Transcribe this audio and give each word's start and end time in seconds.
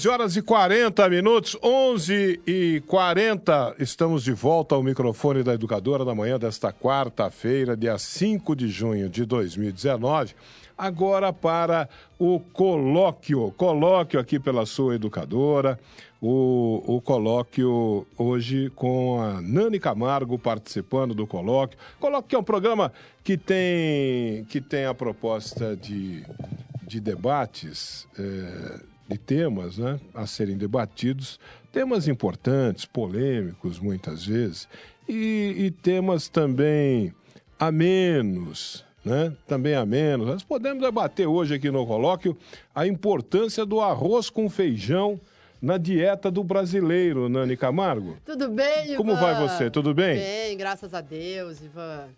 11 0.00 0.08
horas 0.08 0.36
e 0.36 0.40
40 0.40 1.10
minutos, 1.10 1.58
11 1.62 2.40
e 2.46 2.82
40. 2.86 3.74
Estamos 3.78 4.24
de 4.24 4.32
volta 4.32 4.74
ao 4.74 4.82
microfone 4.82 5.42
da 5.42 5.52
Educadora 5.52 6.06
da 6.06 6.14
manhã 6.14 6.38
desta 6.38 6.72
quarta-feira, 6.72 7.76
dia 7.76 7.98
5 7.98 8.56
de 8.56 8.66
junho 8.68 9.10
de 9.10 9.26
2019. 9.26 10.34
Agora 10.78 11.34
para 11.34 11.86
o 12.18 12.40
colóquio, 12.40 13.52
colóquio 13.58 14.18
aqui 14.18 14.40
pela 14.40 14.64
sua 14.64 14.94
educadora, 14.94 15.78
o, 16.18 16.82
o 16.86 17.00
colóquio 17.02 18.06
hoje 18.16 18.72
com 18.74 19.20
a 19.20 19.42
Nani 19.42 19.78
Camargo 19.78 20.38
participando 20.38 21.12
do 21.12 21.26
colóquio. 21.26 21.78
Colóquio 21.98 22.36
é 22.36 22.38
um 22.38 22.44
programa 22.44 22.90
que 23.22 23.36
tem, 23.36 24.46
que 24.46 24.62
tem 24.62 24.86
a 24.86 24.94
proposta 24.94 25.76
de, 25.76 26.24
de 26.86 27.00
debates. 27.00 28.08
É, 28.18 28.89
de 29.10 29.18
temas 29.18 29.76
né, 29.76 29.98
a 30.14 30.24
serem 30.24 30.56
debatidos, 30.56 31.40
temas 31.72 32.06
importantes, 32.06 32.84
polêmicos 32.84 33.80
muitas 33.80 34.24
vezes, 34.24 34.68
e, 35.08 35.54
e 35.58 35.70
temas 35.70 36.28
também 36.28 37.12
amenos, 37.58 38.84
né? 39.04 39.32
Também 39.48 39.74
amenos. 39.74 40.26
Nós 40.26 40.44
podemos 40.44 40.82
debater 40.82 41.26
hoje 41.26 41.54
aqui 41.54 41.70
no 41.70 41.84
colóquio 41.84 42.36
a 42.72 42.86
importância 42.86 43.66
do 43.66 43.80
arroz 43.80 44.30
com 44.30 44.48
feijão 44.48 45.20
na 45.60 45.76
dieta 45.76 46.30
do 46.30 46.44
brasileiro, 46.44 47.28
Nani 47.28 47.56
Camargo. 47.56 48.16
Tudo 48.24 48.48
bem, 48.48 48.86
Ivan? 48.86 48.96
Como 48.96 49.16
vai 49.16 49.34
você? 49.34 49.68
Tudo 49.68 49.92
bem? 49.92 50.16
Bem, 50.16 50.56
graças 50.56 50.94
a 50.94 51.00
Deus, 51.00 51.60
Ivan 51.60 52.08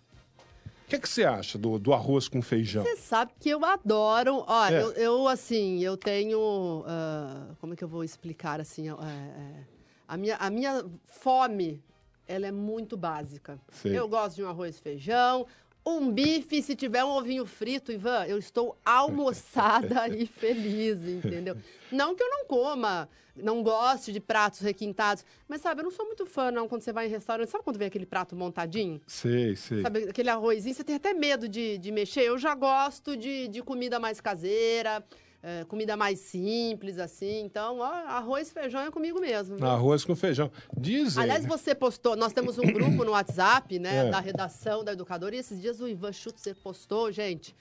que, 0.92 1.00
que 1.00 1.08
você 1.08 1.24
acha 1.24 1.56
do, 1.56 1.78
do 1.78 1.92
arroz 1.92 2.28
com 2.28 2.42
feijão? 2.42 2.84
Você 2.84 2.96
sabe 2.96 3.32
que 3.38 3.48
eu 3.48 3.64
adoro. 3.64 4.44
Olha, 4.46 4.76
é. 4.76 4.82
eu, 4.82 4.92
eu, 4.92 5.28
assim, 5.28 5.82
eu 5.82 5.96
tenho. 5.96 6.38
Uh, 6.80 7.56
como 7.60 7.72
é 7.72 7.76
que 7.76 7.84
eu 7.84 7.88
vou 7.88 8.04
explicar 8.04 8.60
assim? 8.60 8.90
Uh, 8.90 8.94
uh, 8.94 9.64
a, 10.06 10.16
minha, 10.16 10.36
a 10.36 10.50
minha 10.50 10.84
fome, 11.04 11.82
ela 12.26 12.46
é 12.46 12.52
muito 12.52 12.96
básica. 12.96 13.58
Sei. 13.70 13.98
Eu 13.98 14.06
gosto 14.08 14.36
de 14.36 14.44
um 14.44 14.48
arroz 14.48 14.76
e 14.76 14.82
feijão, 14.82 15.46
um 15.84 16.10
bife, 16.10 16.62
se 16.62 16.76
tiver 16.76 17.04
um 17.04 17.10
ovinho 17.10 17.44
frito, 17.44 17.90
Ivan, 17.90 18.24
eu 18.26 18.38
estou 18.38 18.76
almoçada 18.84 20.08
e 20.14 20.26
feliz, 20.26 21.02
entendeu? 21.04 21.56
Não 21.90 22.14
que 22.14 22.22
eu 22.22 22.30
não 22.30 22.46
coma, 22.46 23.08
não 23.34 23.62
goste 23.62 24.12
de 24.12 24.20
pratos 24.20 24.60
requintados, 24.60 25.24
mas 25.48 25.60
sabe, 25.60 25.80
eu 25.80 25.84
não 25.84 25.90
sou 25.90 26.06
muito 26.06 26.24
fã, 26.24 26.50
não, 26.50 26.68
quando 26.68 26.82
você 26.82 26.92
vai 26.92 27.06
em 27.06 27.10
restaurante. 27.10 27.50
Sabe 27.50 27.64
quando 27.64 27.78
vem 27.78 27.88
aquele 27.88 28.06
prato 28.06 28.36
montadinho? 28.36 29.00
Sei, 29.06 29.56
sei. 29.56 29.82
Sabe, 29.82 30.04
aquele 30.04 30.30
arrozinho, 30.30 30.74
você 30.74 30.84
tem 30.84 30.96
até 30.96 31.12
medo 31.12 31.48
de, 31.48 31.78
de 31.78 31.90
mexer. 31.90 32.22
Eu 32.22 32.38
já 32.38 32.54
gosto 32.54 33.16
de, 33.16 33.48
de 33.48 33.62
comida 33.62 33.98
mais 33.98 34.20
caseira. 34.20 35.04
É, 35.44 35.64
comida 35.64 35.96
mais 35.96 36.20
simples, 36.20 36.98
assim. 36.98 37.40
Então, 37.40 37.80
ó, 37.80 37.84
arroz 37.84 38.48
e 38.48 38.52
feijão 38.52 38.80
é 38.82 38.92
comigo 38.92 39.20
mesmo. 39.20 39.56
Viu? 39.56 39.66
Arroz 39.66 40.04
com 40.04 40.14
feijão. 40.14 40.50
Dizem. 40.76 41.20
Aliás, 41.20 41.44
você 41.44 41.74
postou. 41.74 42.14
Nós 42.14 42.32
temos 42.32 42.58
um 42.58 42.72
grupo 42.72 43.04
no 43.04 43.10
WhatsApp, 43.10 43.76
né? 43.80 44.06
É. 44.06 44.10
Da 44.10 44.20
redação 44.20 44.84
da 44.84 44.92
educadora. 44.92 45.34
E 45.34 45.38
esses 45.38 45.60
dias 45.60 45.80
o 45.80 45.88
Ivan 45.88 46.12
Schutzer 46.12 46.54
postou, 46.62 47.10
gente. 47.10 47.56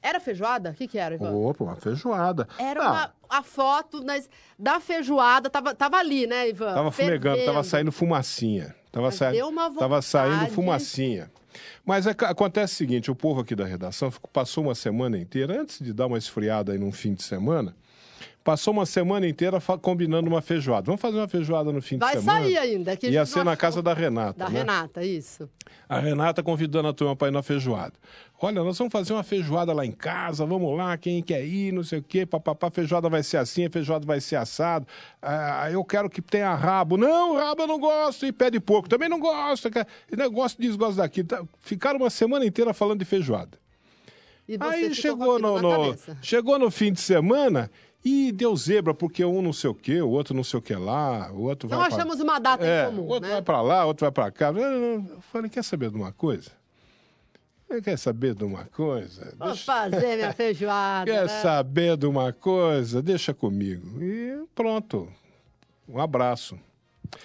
Era 0.00 0.20
feijoada? 0.20 0.70
O 0.70 0.74
que, 0.74 0.86
que 0.86 0.96
era, 0.96 1.16
Ivan? 1.16 1.32
Opa, 1.32 1.64
uma 1.64 1.74
feijoada. 1.74 2.46
Era 2.56 2.84
ah. 2.84 2.90
uma, 2.90 3.14
a 3.28 3.42
foto 3.42 4.00
mas, 4.04 4.30
da 4.56 4.78
feijoada, 4.78 5.50
tava, 5.50 5.74
tava 5.74 5.96
ali, 5.96 6.24
né, 6.24 6.48
Ivan? 6.48 6.72
Tava 6.72 6.92
fumegando, 6.92 7.44
tava 7.44 7.64
saindo 7.64 7.90
fumacinha. 7.90 8.76
Tava, 8.92 9.10
sa... 9.10 9.32
tava 9.76 10.00
saindo 10.00 10.52
fumacinha. 10.52 11.30
Mas 11.84 12.06
é, 12.06 12.10
acontece 12.10 12.74
o 12.74 12.76
seguinte: 12.76 13.10
o 13.10 13.14
povo 13.14 13.40
aqui 13.40 13.54
da 13.54 13.64
redação 13.64 14.12
passou 14.32 14.64
uma 14.64 14.74
semana 14.74 15.18
inteira, 15.18 15.60
antes 15.60 15.78
de 15.78 15.92
dar 15.92 16.06
uma 16.06 16.18
esfriada 16.18 16.72
aí 16.72 16.78
num 16.78 16.92
fim 16.92 17.14
de 17.14 17.22
semana, 17.22 17.74
passou 18.48 18.72
uma 18.72 18.86
semana 18.86 19.28
inteira 19.28 19.60
combinando 19.82 20.26
uma 20.26 20.40
feijoada. 20.40 20.86
Vamos 20.86 21.02
fazer 21.02 21.18
uma 21.18 21.28
feijoada 21.28 21.70
no 21.70 21.82
fim 21.82 21.98
Vai 21.98 22.14
de 22.14 22.22
semana? 22.22 22.40
Vai 22.40 22.50
sair 22.50 22.56
ainda. 22.56 22.96
Que 22.96 23.10
Ia 23.10 23.26
ser 23.26 23.44
na 23.44 23.54
casa 23.54 23.82
da 23.82 23.92
Renata. 23.92 24.38
Da 24.38 24.48
né? 24.48 24.60
Renata, 24.60 25.04
isso. 25.04 25.50
A 25.86 25.98
Renata 26.00 26.42
convidando 26.42 26.88
a 26.88 26.94
turma 26.94 27.14
para 27.14 27.28
ir 27.28 27.30
na 27.30 27.42
feijoada. 27.42 27.92
Olha, 28.40 28.64
nós 28.64 28.78
vamos 28.78 28.90
fazer 28.90 29.12
uma 29.12 29.22
feijoada 29.22 29.74
lá 29.74 29.84
em 29.84 29.92
casa, 29.92 30.46
vamos 30.46 30.74
lá, 30.78 30.96
quem 30.96 31.22
quer 31.22 31.44
ir, 31.44 31.74
não 31.74 31.84
sei 31.84 31.98
o 31.98 32.02
quê, 32.02 32.24
papapá, 32.24 32.70
feijoada 32.70 33.06
vai 33.10 33.22
ser 33.22 33.36
assim, 33.36 33.66
a 33.66 33.70
feijoada 33.70 34.06
vai 34.06 34.18
ser 34.18 34.36
assado. 34.36 34.86
Ah, 35.20 35.68
eu 35.70 35.84
quero 35.84 36.08
que 36.08 36.22
tenha 36.22 36.54
rabo. 36.54 36.96
Não, 36.96 37.36
rabo 37.36 37.64
eu 37.64 37.66
não 37.66 37.78
gosto, 37.78 38.24
e 38.24 38.32
pé 38.32 38.50
de 38.50 38.60
porco 38.60 38.88
também 38.88 39.10
não 39.10 39.20
gosto. 39.20 39.68
Não 40.16 40.30
gosto 40.30 40.62
disso, 40.62 40.78
gosto 40.78 40.96
daquilo. 40.96 41.28
Tá, 41.28 41.44
ficaram 41.60 41.98
uma 41.98 42.08
semana 42.08 42.46
inteira 42.46 42.72
falando 42.72 43.00
de 43.00 43.04
feijoada. 43.04 43.58
Aí 44.60 44.94
chegou 44.94 45.38
no, 45.38 45.60
no 45.60 45.94
chegou 46.22 46.58
no 46.58 46.70
fim 46.70 46.90
de 46.90 47.00
semana 47.02 47.70
e 48.04 48.32
deu 48.32 48.54
zebra, 48.56 48.94
porque 48.94 49.24
um 49.24 49.42
não 49.42 49.52
sei 49.52 49.70
o 49.70 49.74
quê, 49.74 50.00
o 50.00 50.08
outro 50.08 50.34
não 50.34 50.44
sei 50.44 50.58
o 50.58 50.62
que 50.62 50.74
lá, 50.74 51.30
o 51.32 51.42
outro 51.42 51.68
vai. 51.68 51.78
Nós 51.78 51.94
achamos 51.94 52.16
pra... 52.16 52.24
uma 52.24 52.38
data 52.38 52.64
é, 52.64 52.84
em 52.84 52.86
comum. 52.86 53.02
O 53.02 53.06
outro 53.08 53.28
né? 53.28 53.34
vai 53.34 53.42
para 53.42 53.60
lá, 53.60 53.84
o 53.84 53.88
outro 53.88 54.04
vai 54.04 54.12
para 54.12 54.30
cá. 54.30 54.52
Eu 54.52 55.04
falei, 55.32 55.50
quer 55.50 55.64
saber 55.64 55.90
de 55.90 55.96
uma 55.96 56.12
coisa? 56.12 56.50
Quer 57.84 57.98
saber 57.98 58.34
de 58.34 58.44
uma 58.44 58.64
coisa? 58.64 59.34
Vou 59.36 59.48
Deixa... 59.48 59.64
fazer 59.64 60.16
minha 60.16 60.32
feijoada. 60.34 61.10
Quer 61.10 61.26
né? 61.26 61.42
saber 61.42 61.96
de 61.98 62.06
uma 62.06 62.32
coisa? 62.32 63.02
Deixa 63.02 63.34
comigo. 63.34 64.02
E 64.02 64.42
pronto. 64.54 65.06
Um 65.86 66.00
abraço. 66.00 66.58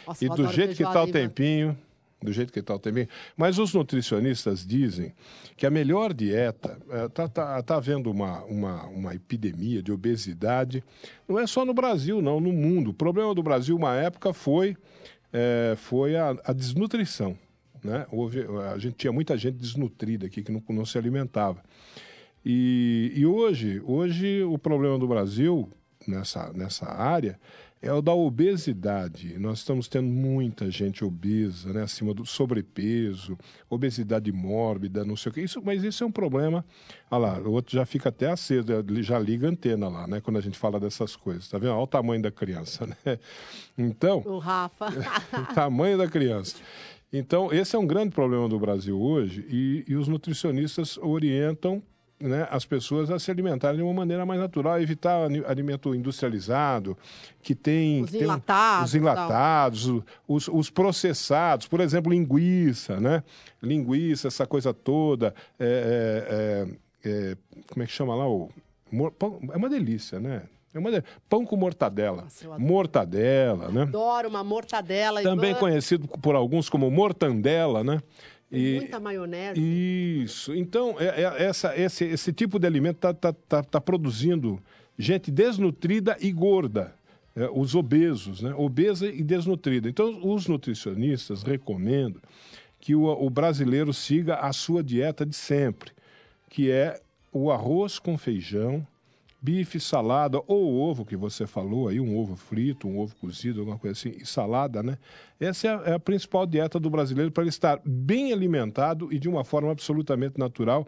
Nossa, 0.05 0.25
e 0.25 0.29
do 0.29 0.47
jeito 0.49 0.75
que 0.75 0.83
está 0.83 1.03
o 1.03 1.11
tempinho, 1.11 1.77
do 2.23 2.31
jeito 2.31 2.51
que 2.51 2.59
está 2.59 2.73
o. 2.73 3.07
Mas 3.35 3.59
os 3.59 3.73
nutricionistas 3.73 4.65
dizem 4.65 5.13
que 5.55 5.65
a 5.65 5.69
melhor 5.69 6.13
dieta 6.13 6.79
está 7.05 7.23
é, 7.23 7.27
tá, 7.27 7.61
tá 7.61 7.75
havendo 7.75 8.09
uma, 8.09 8.43
uma, 8.45 8.85
uma 8.87 9.15
epidemia 9.15 9.81
de 9.81 9.91
obesidade. 9.91 10.83
Não 11.27 11.39
é 11.39 11.45
só 11.45 11.65
no 11.65 11.73
Brasil, 11.73 12.21
não, 12.21 12.39
no 12.39 12.51
mundo. 12.51 12.91
O 12.91 12.93
problema 12.93 13.33
do 13.35 13.43
Brasil, 13.43 13.75
uma 13.75 13.95
época, 13.95 14.33
foi, 14.33 14.75
é, 15.31 15.75
foi 15.77 16.15
a, 16.15 16.35
a 16.43 16.53
desnutrição. 16.53 17.37
Né? 17.83 18.05
Houve, 18.11 18.45
a 18.73 18.77
gente 18.77 18.95
tinha 18.95 19.11
muita 19.11 19.37
gente 19.37 19.57
desnutrida 19.57 20.25
aqui 20.25 20.41
que 20.41 20.51
não, 20.51 20.63
não 20.69 20.85
se 20.85 20.97
alimentava. 20.97 21.61
E, 22.45 23.11
e 23.15 23.25
hoje, 23.25 23.81
hoje 23.85 24.43
o 24.43 24.57
problema 24.57 24.97
do 24.97 25.07
Brasil 25.07 25.69
nessa, 26.07 26.51
nessa 26.53 26.89
área 26.89 27.39
é 27.83 27.91
o 27.91 28.01
da 28.01 28.13
obesidade. 28.13 29.37
Nós 29.37 29.59
estamos 29.59 29.89
tendo 29.89 30.07
muita 30.07 30.71
gente 30.71 31.03
obesa, 31.03 31.73
né, 31.73 31.83
acima 31.83 32.13
do 32.13 32.25
sobrepeso, 32.25 33.37
obesidade 33.69 34.31
mórbida, 34.31 35.03
não 35.03 35.17
sei 35.17 35.29
o 35.29 35.35
que. 35.35 35.41
Isso, 35.41 35.61
mas 35.61 35.83
isso 35.83 36.01
é 36.01 36.07
um 36.07 36.11
problema. 36.11 36.65
Olha 37.11 37.19
lá, 37.19 37.39
o 37.39 37.51
outro 37.51 37.75
já 37.75 37.85
fica 37.85 38.07
até 38.07 38.31
aceso, 38.31 38.67
já 39.01 39.19
liga 39.19 39.47
a 39.47 39.51
antena 39.51 39.89
lá, 39.89 40.07
né, 40.07 40.21
quando 40.21 40.37
a 40.37 40.41
gente 40.41 40.57
fala 40.57 40.79
dessas 40.79 41.17
coisas. 41.17 41.49
Tá 41.49 41.57
vendo? 41.57 41.73
Olha 41.73 41.83
o 41.83 41.87
tamanho 41.87 42.21
da 42.21 42.31
criança, 42.31 42.87
né? 43.05 43.19
Então. 43.77 44.23
O 44.25 44.37
Rafa. 44.37 44.87
o 45.51 45.53
tamanho 45.53 45.97
da 45.97 46.07
criança. 46.07 46.55
Então, 47.11 47.51
esse 47.51 47.75
é 47.75 47.79
um 47.79 47.85
grande 47.85 48.15
problema 48.15 48.47
do 48.47 48.57
Brasil 48.57 48.99
hoje 48.99 49.45
e, 49.49 49.83
e 49.89 49.95
os 49.95 50.07
nutricionistas 50.07 50.97
orientam 50.97 51.83
né, 52.23 52.47
as 52.49 52.65
pessoas 52.65 53.11
a 53.11 53.19
se 53.19 53.29
alimentarem 53.29 53.77
de 53.77 53.83
uma 53.83 53.93
maneira 53.93 54.25
mais 54.25 54.39
natural, 54.39 54.81
evitar 54.81 55.29
alimento 55.45 55.93
industrializado, 55.93 56.97
que 57.41 57.53
tem... 57.53 58.01
Os 58.01 58.13
enlatados. 58.13 58.77
Tem, 58.77 58.85
os 58.85 58.95
enlatados, 58.95 60.03
os, 60.27 60.47
os, 60.47 60.69
processados, 60.69 61.67
por 61.67 61.81
exemplo, 61.81 62.11
linguiça, 62.11 62.99
né? 62.99 63.23
Linguiça, 63.61 64.29
essa 64.29 64.47
coisa 64.47 64.73
toda. 64.73 65.35
É, 65.59 66.65
é, 67.03 67.09
é, 67.09 67.37
como 67.69 67.83
é 67.83 67.85
que 67.85 67.91
chama 67.91 68.15
lá? 68.15 68.27
O, 68.27 68.49
é 69.51 69.57
uma 69.57 69.69
delícia, 69.69 70.19
né? 70.19 70.43
É 70.73 70.79
uma. 70.79 70.89
Pão 71.29 71.45
com 71.45 71.55
mortadela. 71.55 72.23
Nossa, 72.23 72.57
mortadela, 72.57 73.69
né? 73.69 73.83
Adoro 73.83 74.27
uma 74.27 74.43
mortadela. 74.43 75.21
Também 75.21 75.53
conhecido 75.53 76.07
por 76.07 76.35
alguns 76.35 76.69
como 76.69 76.89
mortandela, 76.89 77.83
né? 77.83 78.01
E, 78.53 78.75
muita 78.75 78.99
maionese. 78.99 79.59
Isso. 79.59 80.53
Então, 80.53 80.95
é, 80.99 81.23
é, 81.23 81.43
essa, 81.45 81.75
esse, 81.75 82.05
esse 82.05 82.31
tipo 82.31 82.59
de 82.59 82.67
alimento 82.67 82.97
está 82.97 83.13
tá, 83.13 83.33
tá, 83.33 83.63
tá 83.63 83.81
produzindo 83.81 84.61
gente 84.97 85.31
desnutrida 85.31 86.15
e 86.21 86.31
gorda. 86.31 86.93
É, 87.35 87.49
os 87.51 87.73
obesos, 87.73 88.43
né? 88.43 88.53
Obesa 88.55 89.07
e 89.07 89.23
desnutrida. 89.23 89.89
Então, 89.89 90.19
os 90.23 90.47
nutricionistas 90.47 91.41
recomendam 91.41 92.21
que 92.79 92.93
o, 92.93 93.05
o 93.05 93.27
brasileiro 93.27 93.91
siga 93.91 94.35
a 94.35 94.53
sua 94.53 94.83
dieta 94.83 95.25
de 95.25 95.35
sempre, 95.35 95.91
que 96.47 96.69
é 96.69 97.01
o 97.31 97.49
arroz 97.51 97.97
com 97.97 98.17
feijão, 98.19 98.85
bife, 99.43 99.77
salada 99.77 100.41
ou 100.47 100.73
ovo 100.73 101.03
que 101.03 101.17
você 101.17 101.45
falou 101.45 101.89
aí, 101.89 101.99
um 101.99 102.17
ovo 102.17 102.37
frito, 102.37 102.87
um 102.87 102.97
ovo 102.97 103.13
cozido, 103.17 103.59
alguma 103.59 103.77
coisa 103.77 103.91
assim, 103.91 104.17
e 104.17 104.25
salada, 104.25 104.81
né? 104.81 104.97
Essa 105.37 105.67
é 105.67 105.69
a, 105.69 105.81
é 105.91 105.93
a 105.95 105.99
principal 105.99 106.45
dieta 106.45 106.79
do 106.79 106.89
brasileiro 106.89 107.29
para 107.29 107.43
ele 107.43 107.49
estar 107.49 107.81
bem 107.83 108.31
alimentado 108.31 109.11
e 109.11 109.19
de 109.19 109.27
uma 109.27 109.43
forma 109.43 109.69
absolutamente 109.69 110.39
natural 110.39 110.87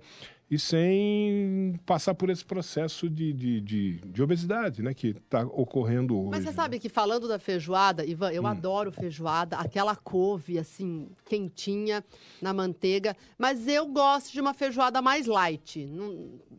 e 0.49 0.59
sem 0.59 1.79
passar 1.85 2.13
por 2.13 2.29
esse 2.29 2.45
processo 2.45 3.09
de, 3.09 3.33
de, 3.33 3.61
de, 3.61 4.01
de 4.05 4.23
obesidade, 4.23 4.81
né, 4.81 4.93
que 4.93 5.07
está 5.07 5.41
ocorrendo 5.41 6.17
hoje. 6.17 6.29
Mas 6.31 6.43
você 6.43 6.49
né? 6.49 6.55
sabe 6.55 6.79
que 6.79 6.87
falando 6.87 7.27
da 7.27 7.39
feijoada, 7.39 8.05
Ivan, 8.05 8.31
eu 8.31 8.43
hum. 8.43 8.47
adoro 8.47 8.91
feijoada, 8.91 9.57
aquela 9.57 9.95
couve 9.95 10.59
assim 10.59 11.09
quentinha 11.25 12.03
na 12.41 12.53
manteiga, 12.53 13.15
mas 13.37 13.67
eu 13.67 13.87
gosto 13.87 14.31
de 14.31 14.39
uma 14.39 14.53
feijoada 14.53 15.01
mais 15.01 15.25
light, 15.25 15.89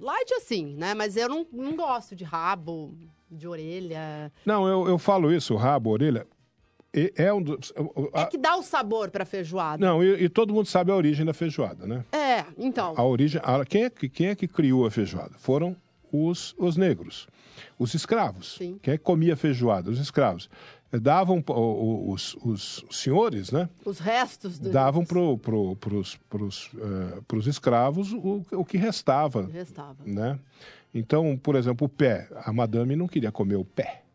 light 0.00 0.34
assim, 0.34 0.74
né? 0.74 0.94
Mas 0.94 1.16
eu 1.16 1.28
não, 1.28 1.46
não 1.52 1.76
gosto 1.76 2.16
de 2.16 2.24
rabo, 2.24 2.96
de 3.30 3.46
orelha. 3.46 4.32
Não, 4.44 4.66
eu, 4.66 4.88
eu 4.88 4.98
falo 4.98 5.32
isso, 5.32 5.54
rabo, 5.54 5.90
orelha, 5.90 6.26
é 7.14 7.32
um 7.32 7.42
dos. 7.42 7.72
A... 8.12 8.22
É 8.22 8.26
que 8.26 8.38
dá 8.38 8.56
o 8.56 8.62
sabor 8.62 9.10
para 9.10 9.24
feijoada. 9.24 9.84
Não, 9.84 10.02
e, 10.02 10.24
e, 10.24 10.28
todo 10.28 10.52
mundo 10.54 10.66
sabe 10.66 10.90
a 10.90 10.96
origem 10.96 11.26
da 11.26 11.34
feijoada, 11.34 11.86
né? 11.86 12.04
É, 12.12 12.44
então. 12.56 12.94
A 12.96 13.04
origem. 13.04 13.40
A, 13.44 13.64
quem, 13.64 13.84
é, 13.84 13.90
quem 13.90 14.28
é 14.28 14.34
que 14.34 14.48
criou 14.48 14.86
a 14.86 14.90
feijoada? 14.90 15.34
Foram 15.38 15.76
os, 16.10 16.54
os 16.56 16.76
negros, 16.76 17.26
os 17.78 17.94
escravos. 17.94 18.56
Sim. 18.56 18.78
Quem 18.82 18.94
é 18.94 18.98
que 18.98 19.04
comia 19.04 19.36
feijoada? 19.36 19.90
Os 19.90 19.98
escravos. 19.98 20.48
Davam 20.90 21.42
os, 21.46 22.36
os, 22.42 22.84
os 22.84 22.98
senhores, 22.98 23.50
né? 23.50 23.68
Os 23.84 23.98
restos 23.98 24.58
do 24.58 24.70
Davam 24.70 25.04
para 25.04 25.18
pro, 25.36 25.76
pros, 25.76 26.16
pros, 26.30 26.70
uh, 26.74 27.48
escravos 27.48 28.12
o, 28.12 28.42
o 28.52 28.64
que 28.64 28.78
restava. 28.78 29.48
Restava. 29.52 29.96
Né? 30.06 30.38
Então, 30.94 31.36
por 31.36 31.56
exemplo, 31.56 31.86
o 31.86 31.88
pé. 31.88 32.28
A 32.44 32.52
madame 32.52 32.96
não 32.96 33.08
queria 33.08 33.32
comer 33.32 33.56
o 33.56 33.64
pé. 33.64 34.05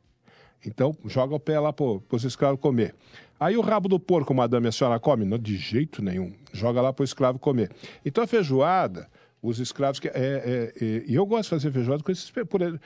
Então, 0.65 0.95
joga 1.05 1.35
o 1.35 1.39
pé 1.39 1.59
lá 1.59 1.73
para 1.73 1.85
os 2.11 2.23
escravos 2.23 2.59
comer. 2.59 2.95
Aí 3.39 3.57
o 3.57 3.61
rabo 3.61 3.89
do 3.89 3.99
porco, 3.99 4.33
madame, 4.33 4.67
a 4.67 4.71
senhora 4.71 4.99
come? 4.99 5.25
Não, 5.25 5.37
de 5.37 5.55
jeito 5.57 6.03
nenhum. 6.03 6.31
Joga 6.53 6.81
lá 6.81 6.93
para 6.93 7.01
o 7.01 7.05
escravo 7.05 7.39
comer. 7.39 7.71
Então, 8.05 8.23
a 8.23 8.27
feijoada, 8.27 9.09
os 9.41 9.59
escravos... 9.59 9.99
que 9.99 10.07
é, 10.07 10.11
é, 10.13 10.73
é, 10.79 11.03
E 11.07 11.15
eu 11.15 11.25
gosto 11.25 11.43
de 11.45 11.49
fazer 11.49 11.71
feijoada 11.71 12.03
com 12.03 12.11
esses... 12.11 12.29
Por, 12.29 12.61
é, 12.61 12.77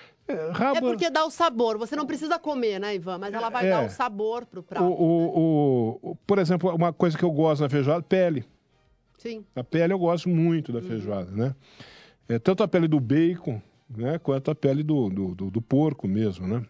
rabo... 0.51 0.77
é 0.77 0.81
porque 0.81 1.09
dá 1.09 1.25
o 1.25 1.29
sabor. 1.29 1.77
Você 1.77 1.95
não 1.95 2.05
precisa 2.05 2.39
comer, 2.39 2.79
né, 2.79 2.95
Ivan? 2.95 3.17
Mas 3.17 3.33
ela 3.33 3.49
vai 3.49 3.67
é. 3.67 3.69
dar 3.71 3.85
o 3.85 3.89
sabor 3.89 4.45
para 4.45 4.59
o 4.61 4.63
prato. 4.63 4.85
O, 4.85 5.99
o, 6.01 6.15
por 6.25 6.39
exemplo, 6.39 6.73
uma 6.73 6.93
coisa 6.93 7.17
que 7.17 7.25
eu 7.25 7.31
gosto 7.31 7.61
na 7.61 7.69
feijoada, 7.69 8.01
pele. 8.01 8.45
Sim. 9.17 9.43
A 9.55 9.63
pele 9.63 9.91
eu 9.91 9.99
gosto 9.99 10.29
muito 10.29 10.71
da 10.71 10.79
uhum. 10.79 10.85
feijoada, 10.85 11.31
né? 11.31 11.55
É, 12.29 12.39
tanto 12.39 12.63
a 12.63 12.67
pele 12.67 12.87
do 12.87 12.99
bacon, 12.99 13.61
né? 13.89 14.17
Quanto 14.19 14.49
a 14.51 14.55
pele 14.55 14.83
do, 14.83 15.09
do, 15.09 15.35
do, 15.35 15.51
do 15.51 15.61
porco 15.61 16.07
mesmo, 16.07 16.47
né? 16.47 16.65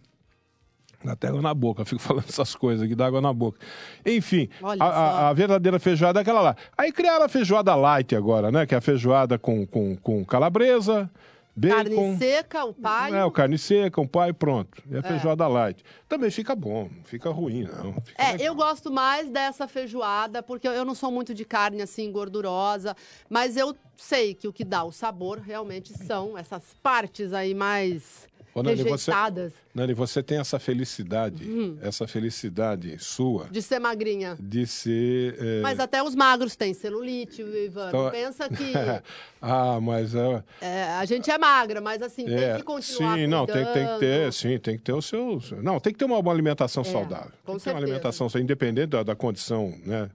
Até 1.11 1.27
água 1.27 1.41
na 1.41 1.53
boca, 1.53 1.81
eu 1.81 1.85
fico 1.85 2.01
falando 2.03 2.25
essas 2.27 2.55
coisas 2.55 2.85
aqui, 2.85 2.95
dá 2.95 3.07
água 3.07 3.21
na 3.21 3.33
boca. 3.33 3.59
Enfim, 4.05 4.49
a, 4.79 5.29
a, 5.29 5.33
verdadeira 5.33 5.79
feijoada 5.79 6.19
é 6.19 6.21
aquela 6.21 6.41
lá. 6.41 6.55
Aí 6.77 6.91
criaram 6.91 7.25
a 7.25 7.29
feijoada 7.29 7.75
light 7.75 8.15
agora, 8.15 8.51
né? 8.51 8.65
Que 8.65 8.75
é 8.75 8.77
a 8.77 8.81
feijoada 8.81 9.37
com, 9.37 9.65
com, 9.65 9.95
com 9.95 10.25
calabresa, 10.25 11.09
bacon. 11.55 11.75
Carne 11.75 12.17
seca, 12.17 12.65
o 12.65 12.73
pai. 12.73 13.13
É, 13.13 13.23
o 13.23 13.31
carne 13.31 13.57
seca, 13.57 14.01
um 14.01 14.07
pai, 14.07 14.33
pronto. 14.33 14.83
É 14.91 14.95
a 14.95 14.99
é. 14.99 15.01
feijoada 15.01 15.47
light. 15.47 15.83
Também 16.07 16.29
fica 16.29 16.55
bom, 16.55 16.89
não 16.95 17.03
fica 17.03 17.29
ruim, 17.29 17.63
não. 17.63 17.93
Fica 17.93 18.21
é, 18.21 18.31
legal. 18.33 18.47
eu 18.47 18.55
gosto 18.55 18.91
mais 18.91 19.29
dessa 19.29 19.67
feijoada, 19.67 20.43
porque 20.43 20.67
eu 20.67 20.83
não 20.83 20.95
sou 20.95 21.11
muito 21.11 21.33
de 21.33 21.45
carne 21.45 21.81
assim, 21.81 22.11
gordurosa, 22.11 22.95
mas 23.29 23.55
eu 23.55 23.75
sei 23.95 24.33
que 24.33 24.47
o 24.47 24.53
que 24.53 24.65
dá 24.65 24.83
o 24.83 24.91
sabor 24.91 25.39
realmente 25.39 25.93
são 25.93 26.37
essas 26.37 26.75
partes 26.83 27.31
aí 27.31 27.53
mais 27.53 28.27
Ô, 28.55 28.63
Nani, 28.63 28.81
rejeitadas. 28.83 29.51
Você, 29.51 29.59
Nani, 29.73 29.93
você 29.93 30.23
tem 30.23 30.37
essa 30.37 30.57
felicidade, 30.57 31.43
hum. 31.43 31.77
essa 31.81 32.07
felicidade 32.07 32.97
sua. 33.03 33.49
De 33.51 33.61
ser 33.61 33.79
magrinha. 33.79 34.37
De 34.39 34.65
ser. 34.65 35.35
É... 35.37 35.61
Mas 35.61 35.77
até 35.77 36.01
os 36.01 36.15
magros 36.15 36.55
têm 36.55 36.73
celulite, 36.73 37.41
Ivan. 37.41 37.89
Então... 37.89 38.09
Pensa 38.11 38.47
que. 38.47 38.71
ah, 39.41 39.81
mas. 39.81 40.15
É... 40.15 40.43
é... 40.61 40.83
a 40.83 41.03
gente 41.03 41.29
é 41.29 41.37
magra, 41.37 41.81
mas 41.81 42.01
assim, 42.01 42.33
é... 42.33 42.51
tem 42.51 42.57
que 42.59 42.63
continuar. 42.63 43.17
Sim, 43.17 43.27
não, 43.27 43.45
tem, 43.45 43.65
tem, 43.73 43.87
que 43.87 43.99
ter, 43.99 44.31
sim, 44.31 44.57
tem 44.57 44.77
que 44.77 44.83
ter 44.83 44.93
o 44.93 45.01
seu. 45.01 45.41
Não, 45.61 45.77
tem 45.77 45.91
que 45.91 45.99
ter 45.99 46.05
uma, 46.05 46.17
uma 46.17 46.31
alimentação 46.31 46.81
é, 46.83 46.85
saudável. 46.85 47.33
Com 47.43 47.51
tem 47.53 47.59
certeza. 47.59 47.75
uma 47.75 47.83
alimentação 47.83 48.29
independente 48.39 48.87
da, 48.87 49.03
da 49.03 49.15
condição, 49.17 49.77
né? 49.85 50.09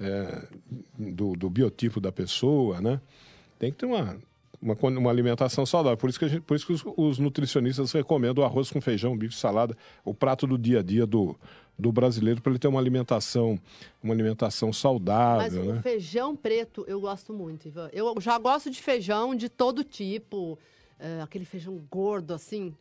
É, 0.00 0.42
do, 0.98 1.36
do 1.36 1.48
biotipo 1.48 2.00
da 2.00 2.10
pessoa, 2.10 2.80
né? 2.80 3.00
Tem 3.60 3.70
que 3.70 3.78
ter 3.78 3.86
uma 3.86 4.18
uma, 4.60 4.74
uma 4.74 5.10
alimentação 5.10 5.64
saudável. 5.64 5.96
Por 5.96 6.10
isso 6.10 6.18
que, 6.18 6.28
gente, 6.28 6.42
por 6.42 6.56
isso 6.56 6.66
que 6.66 6.72
os, 6.72 6.84
os, 6.96 7.18
nutricionistas 7.18 7.92
recomendam 7.92 8.42
o 8.42 8.46
arroz 8.46 8.70
com 8.70 8.80
feijão, 8.80 9.16
bife, 9.16 9.34
salada, 9.34 9.76
o 10.04 10.14
prato 10.14 10.46
do 10.46 10.58
dia 10.58 10.80
a 10.80 10.82
dia 10.82 11.06
do, 11.06 11.36
do 11.78 11.92
brasileiro 11.92 12.40
para 12.40 12.52
ele 12.52 12.58
ter 12.58 12.68
uma 12.68 12.80
alimentação, 12.80 13.58
uma 14.02 14.14
alimentação 14.14 14.72
saudável. 14.72 15.64
Mas 15.64 15.74
né? 15.74 15.78
o 15.78 15.82
feijão 15.82 16.36
preto 16.36 16.84
eu 16.88 17.00
gosto 17.00 17.32
muito, 17.32 17.68
Ivan. 17.68 17.90
Eu 17.92 18.14
já 18.20 18.38
gosto 18.38 18.70
de 18.70 18.80
feijão 18.80 19.34
de 19.34 19.48
todo 19.48 19.84
tipo. 19.84 20.58
Uh, 20.98 21.22
aquele 21.22 21.44
feijão 21.44 21.78
gordo, 21.90 22.32
assim. 22.32 22.74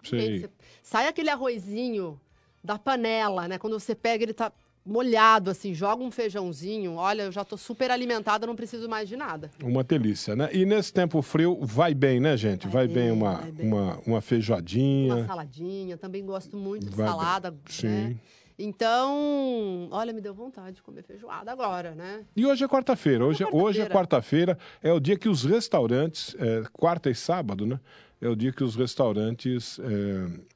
Sai 0.82 1.08
aquele 1.08 1.30
arrozinho 1.30 2.20
da 2.64 2.80
panela, 2.80 3.46
né? 3.48 3.58
Quando 3.58 3.78
você 3.78 3.94
pega, 3.94 4.24
ele 4.24 4.34
tá 4.34 4.52
molhado, 4.86 5.50
assim, 5.50 5.74
joga 5.74 6.04
um 6.04 6.12
feijãozinho, 6.12 6.94
olha, 6.96 7.24
eu 7.24 7.32
já 7.32 7.42
estou 7.42 7.58
super 7.58 7.90
alimentada, 7.90 8.46
não 8.46 8.56
preciso 8.56 8.88
mais 8.88 9.10
de 9.10 9.18
nada. 9.18 9.50
Uma 9.64 9.84
delícia, 9.84 10.36
né? 10.36 10.50
E 10.54 10.66
nesse 10.66 10.94
tempo 10.94 11.22
frio, 11.22 11.58
vai 11.62 11.94
bem, 11.94 12.20
né, 12.20 12.38
gente? 12.38 12.68
Vai, 12.68 12.86
vai 12.86 12.88
bem, 12.88 13.04
bem, 13.06 13.12
uma, 13.12 13.34
vai 13.36 13.52
bem. 13.52 13.68
Uma, 13.68 14.00
uma 14.06 14.22
feijoadinha. 14.22 15.16
Uma 15.16 15.26
saladinha, 15.26 15.98
também 15.98 16.24
gosto 16.24 16.56
muito 16.56 16.86
de 16.86 16.96
vai 16.96 17.08
salada. 17.08 17.52
Bem. 17.52 17.60
Sim. 17.68 17.88
Né? 17.88 18.16
Então, 18.58 19.90
olha, 19.92 20.14
me 20.14 20.22
deu 20.22 20.34
vontade 20.34 20.78
de 20.78 20.82
comer 20.82 21.04
feijoada 21.04 21.52
agora, 21.52 21.94
né? 21.94 22.24
E 22.36 22.46
hoje 22.46 22.64
é 22.64 22.68
quarta-feira. 22.68 23.26
Hoje, 23.26 23.44
é, 23.44 23.46
quarta 23.46 23.66
hoje 23.66 23.82
é 23.82 23.90
quarta-feira. 23.90 24.58
É 24.82 24.94
o 24.94 25.00
dia 25.00 25.18
que 25.18 25.28
os 25.28 25.44
restaurantes, 25.44 26.36
é, 26.40 26.64
quarta 26.72 27.10
e 27.10 27.16
sábado, 27.16 27.66
né? 27.66 27.80
É 28.22 28.30
o 28.30 28.36
dia 28.36 28.54
que 28.54 28.64
os 28.64 28.76
restaurantes 28.76 29.78
é, 29.80 29.84
é 29.84 30.55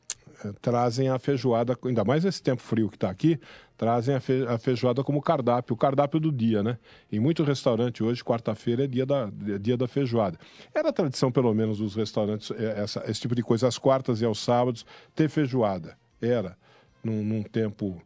trazem 0.62 1.10
a 1.10 1.20
feijoada, 1.20 1.78
ainda 1.84 2.04
mais 2.04 2.24
nesse 2.24 2.42
tempo 2.42 2.62
frio 2.62 2.90
que 2.90 2.96
está 2.96 3.10
aqui, 3.10 3.40
trazem 3.78 4.16
a, 4.16 4.20
fe, 4.20 4.46
a, 4.48 4.58
feijoada 4.58 5.04
como 5.04 5.22
cardápio, 5.22 5.74
o 5.74 5.78
cardápio 5.78 6.20
do 6.20 6.32
dia, 6.32 6.62
né? 6.62 6.78
Em 7.12 7.20
muito 7.20 7.44
restaurante 7.44 8.04
hoje, 8.04 8.24
quarta-feira, 8.24 8.84
é 8.84 8.88
dia 8.88 9.06
da, 9.06 9.30
é 9.48 9.58
dia 9.58 9.78
da 9.78 9.88
feijoada. 9.88 10.38
Era 10.74 10.92
tradição, 10.92 11.32
pelo 11.32 11.54
menos, 11.54 11.80
dos 11.80 11.96
restaurantes, 11.96 12.52
é, 12.52 12.82
essa, 12.82 13.04
esse 13.10 13.22
tipo 13.22 13.36
de 13.36 13.42
coisa, 13.42 13.68
às 13.68 13.78
quartas 13.78 14.22
e 14.22 14.26
aos 14.26 14.40
sábados, 14.40 14.86
ter 15.16 15.30
feijoada. 15.30 15.98
Era, 16.22 16.58
num, 17.04 17.24
num 17.24 17.44
tempo 17.44 18.02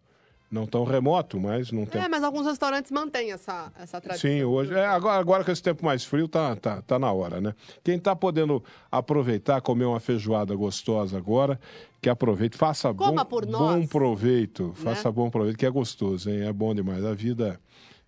não 0.53 0.67
tão 0.67 0.83
remoto, 0.83 1.39
mas 1.39 1.71
não 1.71 1.85
tem. 1.85 2.03
É, 2.03 2.07
mas 2.07 2.23
alguns 2.23 2.45
restaurantes 2.45 2.91
mantêm 2.91 3.31
essa, 3.31 3.71
essa 3.77 3.99
tradição. 3.99 4.29
Sim, 4.29 4.43
hoje. 4.43 4.71
É, 4.71 4.85
agora, 4.85 5.19
agora 5.19 5.43
com 5.43 5.51
esse 5.51 5.63
tempo 5.63 5.83
mais 5.83 6.05
frio, 6.05 6.27
tá, 6.27 6.55
tá, 6.55 6.81
tá 6.83 6.99
na 6.99 7.11
hora, 7.11 7.41
né? 7.41 7.55
Quem 7.83 7.97
tá 7.97 8.15
podendo 8.15 8.63
aproveitar, 8.91 9.59
comer 9.61 9.85
uma 9.85 9.99
feijoada 9.99 10.55
gostosa 10.55 11.17
agora, 11.17 11.59
que 11.99 12.07
aproveite, 12.07 12.55
faça 12.55 12.93
Coma 12.93 13.23
bom, 13.23 13.29
por 13.29 13.47
nós, 13.47 13.81
bom 13.81 13.87
proveito. 13.87 14.67
Né? 14.67 14.73
Faça 14.75 15.11
bom 15.11 15.29
proveito, 15.29 15.57
que 15.57 15.65
é 15.65 15.69
gostoso, 15.71 16.29
hein? 16.29 16.41
É 16.41 16.53
bom 16.53 16.73
demais. 16.75 17.03
A 17.03 17.13
vida. 17.13 17.59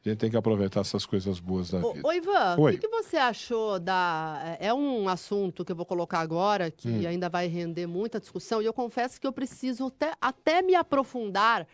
A 0.05 0.09
gente 0.09 0.19
tem 0.19 0.29
que 0.29 0.37
aproveitar 0.37 0.81
essas 0.81 1.03
coisas 1.03 1.39
boas 1.39 1.71
da 1.71 1.79
vida. 1.79 2.07
Ô, 2.07 2.13
Ivan, 2.13 2.57
Oi. 2.59 2.75
o 2.75 2.79
que, 2.79 2.87
você 2.87 3.17
achou 3.17 3.79
da. 3.79 4.57
É, 4.59 4.67
é 4.67 4.73
um 4.73 5.09
assunto 5.09 5.65
que 5.65 5.71
eu 5.71 5.75
vou 5.75 5.83
colocar 5.83 6.19
agora, 6.19 6.69
que 6.69 6.87
hum. 6.87 7.07
ainda 7.07 7.27
vai 7.27 7.47
render 7.47 7.87
muita 7.87 8.19
discussão, 8.19 8.61
e 8.61 8.65
eu 8.65 8.73
confesso 8.73 9.19
que 9.19 9.25
eu 9.25 9.33
preciso 9.33 9.87
até, 9.87 10.13
até 10.21 10.61
me 10.61 10.75
aprofundar 10.75 11.65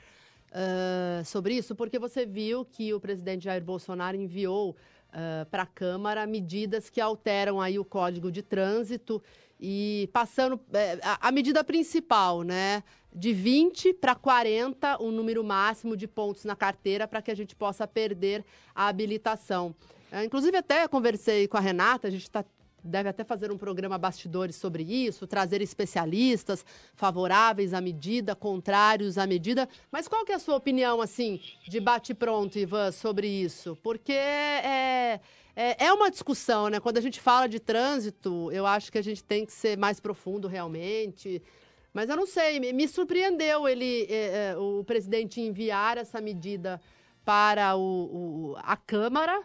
uh, 0.51 1.25
sobre 1.25 1.55
isso, 1.55 1.75
porque 1.75 1.97
você 1.97 2.25
viu 2.25 2.65
que 2.65 2.93
o 2.93 2.99
presidente 2.99 3.45
Jair 3.45 3.63
Bolsonaro 3.63 4.17
enviou 4.17 4.71
uh, 4.71 5.45
para 5.49 5.63
a 5.63 5.67
Câmara 5.67 6.27
medidas 6.27 6.89
que 6.89 7.01
alteram 7.01 7.59
aí 7.59 7.79
o 7.79 7.85
Código 7.85 8.31
de 8.31 8.41
Trânsito 8.41 9.21
e 9.59 10.09
passando 10.11 10.59
é, 10.73 10.99
a, 11.03 11.27
a, 11.27 11.31
medida 11.31 11.63
principal, 11.63 12.41
né? 12.41 12.83
De 13.13 13.31
20 13.31 13.93
para 13.93 14.15
40 14.15 15.01
o 15.01 15.11
número 15.11 15.43
máximo 15.43 15.95
de 15.95 16.07
pontos 16.07 16.45
na 16.45 16.55
carteira 16.55 17.07
para 17.07 17.21
que 17.21 17.29
a 17.29 17.35
gente 17.35 17.55
possa 17.55 17.85
perder 17.85 18.43
a 18.73 18.87
habilitação. 18.87 19.75
É, 20.11 20.23
inclusive, 20.23 20.57
até 20.57 20.87
conversei 20.87 21.47
com 21.47 21.57
a 21.57 21.59
Renata, 21.59 22.07
a 22.07 22.11
gente 22.11 22.23
está 22.23 22.43
deve 22.83 23.09
até 23.09 23.23
fazer 23.23 23.51
um 23.51 23.57
programa 23.57 23.97
bastidores 23.97 24.55
sobre 24.55 24.83
isso, 24.83 25.27
trazer 25.27 25.61
especialistas 25.61 26.65
favoráveis 26.95 27.73
à 27.73 27.81
medida, 27.81 28.35
contrários 28.35 29.17
à 29.17 29.27
medida. 29.27 29.67
Mas 29.91 30.07
qual 30.07 30.25
que 30.25 30.31
é 30.31 30.35
a 30.35 30.39
sua 30.39 30.55
opinião, 30.55 31.01
assim, 31.01 31.39
de 31.67 31.79
bate-pronto, 31.79 32.57
Ivan, 32.57 32.91
sobre 32.91 33.27
isso? 33.27 33.77
Porque 33.83 34.13
é, 34.13 35.19
é, 35.55 35.85
é, 35.85 35.93
uma 35.93 36.09
discussão, 36.09 36.69
né? 36.69 36.79
Quando 36.79 36.97
a 36.97 37.01
gente 37.01 37.19
fala 37.19 37.47
de 37.47 37.59
trânsito, 37.59 38.51
eu 38.51 38.65
acho 38.65 38.91
que 38.91 38.97
a 38.97 39.03
gente 39.03 39.23
tem 39.23 39.45
que 39.45 39.53
ser 39.53 39.77
mais 39.77 39.99
profundo 39.99 40.47
realmente. 40.47 41.41
Mas 41.93 42.09
eu 42.09 42.15
não 42.15 42.25
sei, 42.25 42.59
me 42.59 42.87
surpreendeu 42.87 43.67
ele, 43.67 44.07
é, 44.09 44.51
é, 44.51 44.57
o 44.57 44.83
presidente 44.83 45.41
enviar 45.41 45.97
essa 45.97 46.21
medida 46.21 46.81
para 47.25 47.75
o, 47.75 47.81
o 47.81 48.55
a 48.59 48.77
Câmara 48.77 49.43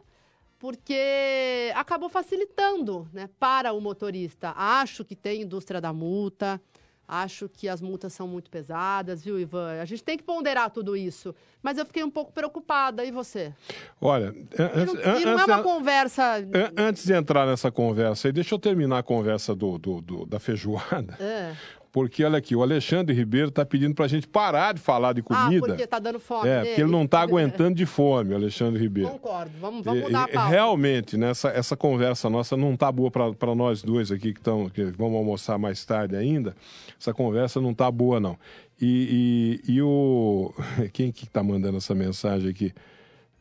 porque 0.66 1.70
acabou 1.76 2.08
facilitando 2.08 3.08
né, 3.12 3.30
para 3.38 3.72
o 3.72 3.80
motorista. 3.80 4.52
Acho 4.56 5.04
que 5.04 5.14
tem 5.14 5.42
indústria 5.42 5.80
da 5.80 5.92
multa, 5.92 6.60
acho 7.06 7.48
que 7.48 7.68
as 7.68 7.80
multas 7.80 8.12
são 8.12 8.26
muito 8.26 8.50
pesadas, 8.50 9.24
viu, 9.24 9.38
Ivan? 9.38 9.80
A 9.80 9.84
gente 9.84 10.02
tem 10.02 10.16
que 10.18 10.24
ponderar 10.24 10.68
tudo 10.70 10.96
isso. 10.96 11.32
Mas 11.62 11.78
eu 11.78 11.86
fiquei 11.86 12.02
um 12.02 12.10
pouco 12.10 12.32
preocupada. 12.32 13.04
E 13.04 13.12
você? 13.12 13.54
Olha, 14.00 14.34
e 14.34 14.84
não, 14.84 15.20
e 15.20 15.24
não 15.24 15.38
é 15.38 15.44
uma 15.44 15.62
conversa. 15.62 16.44
Antes 16.76 17.06
de 17.06 17.12
entrar 17.12 17.46
nessa 17.46 17.70
conversa, 17.70 18.32
deixa 18.32 18.52
eu 18.52 18.58
terminar 18.58 18.98
a 18.98 19.02
conversa 19.04 19.54
do, 19.54 19.78
do, 19.78 20.00
do 20.00 20.26
da 20.26 20.40
feijoada. 20.40 21.16
É. 21.20 21.54
Porque, 21.96 22.22
olha 22.22 22.36
aqui, 22.36 22.54
o 22.54 22.62
Alexandre 22.62 23.16
Ribeiro 23.16 23.48
está 23.48 23.64
pedindo 23.64 23.94
para 23.94 24.04
a 24.04 24.08
gente 24.08 24.28
parar 24.28 24.74
de 24.74 24.80
falar 24.82 25.14
de 25.14 25.22
ah, 25.22 25.24
comida. 25.24 25.64
Ah, 25.64 25.68
porque 25.70 25.82
está 25.82 25.98
dando 25.98 26.20
fome. 26.20 26.46
É, 26.46 26.62
porque 26.62 26.82
ele 26.82 26.90
não 26.90 27.04
está 27.04 27.22
aguentando 27.24 27.74
de 27.74 27.86
fome, 27.86 28.34
o 28.34 28.36
Alexandre 28.36 28.78
Ribeiro. 28.78 29.12
Concordo, 29.12 29.50
vamos, 29.58 29.82
vamos 29.82 30.02
mudar 30.02 30.24
a 30.24 30.28
pauta. 30.28 30.50
Realmente, 30.50 31.16
nessa 31.16 31.48
essa 31.48 31.74
conversa 31.74 32.28
nossa 32.28 32.54
não 32.54 32.74
está 32.74 32.92
boa 32.92 33.10
para 33.10 33.54
nós 33.54 33.82
dois 33.82 34.12
aqui 34.12 34.34
que, 34.34 34.40
tão, 34.42 34.68
que 34.68 34.84
vamos 34.84 35.16
almoçar 35.16 35.56
mais 35.56 35.82
tarde 35.86 36.14
ainda. 36.14 36.54
Essa 37.00 37.14
conversa 37.14 37.62
não 37.62 37.70
está 37.70 37.90
boa, 37.90 38.20
não. 38.20 38.36
E, 38.78 39.62
e, 39.66 39.72
e 39.76 39.80
o. 39.80 40.52
Quem 40.92 41.10
que 41.10 41.24
está 41.24 41.42
mandando 41.42 41.78
essa 41.78 41.94
mensagem 41.94 42.50
aqui? 42.50 42.74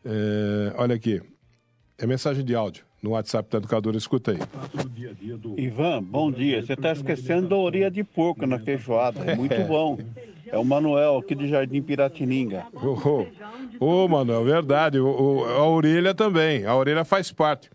É, 0.05 0.73
olha 0.77 0.95
aqui. 0.95 1.21
É 1.97 2.07
mensagem 2.07 2.45
de 2.45 2.55
áudio 2.55 2.84
no 3.05 3.11
WhatsApp 3.11 3.47
da 3.51 3.59
educadora. 3.59 3.97
Escuta 3.97 4.31
aí. 4.31 4.39
Ivan, 5.57 6.03
bom 6.03 6.31
dia. 6.31 6.63
Você 6.63 6.73
está 6.73 6.91
esquecendo 6.91 7.49
da 7.49 7.55
orelha 7.55 7.91
de 7.91 8.03
porco 8.03 8.47
na 8.47 8.57
feijoada. 8.57 9.19
É 9.31 9.35
muito 9.35 9.55
bom. 9.67 9.99
É 10.47 10.57
o 10.57 10.65
Manuel 10.65 11.17
aqui 11.17 11.35
do 11.35 11.47
Jardim 11.47 11.81
Piratininga. 11.83 12.65
Ô, 12.73 13.27
oh, 13.79 14.03
oh, 14.03 14.07
Manuel, 14.07 14.43
verdade. 14.43 14.99
O, 14.99 15.07
o, 15.07 15.45
a 15.45 15.67
orelha 15.67 16.15
também. 16.15 16.65
A 16.65 16.75
orelha 16.75 17.05
faz 17.05 17.31
parte. 17.31 17.69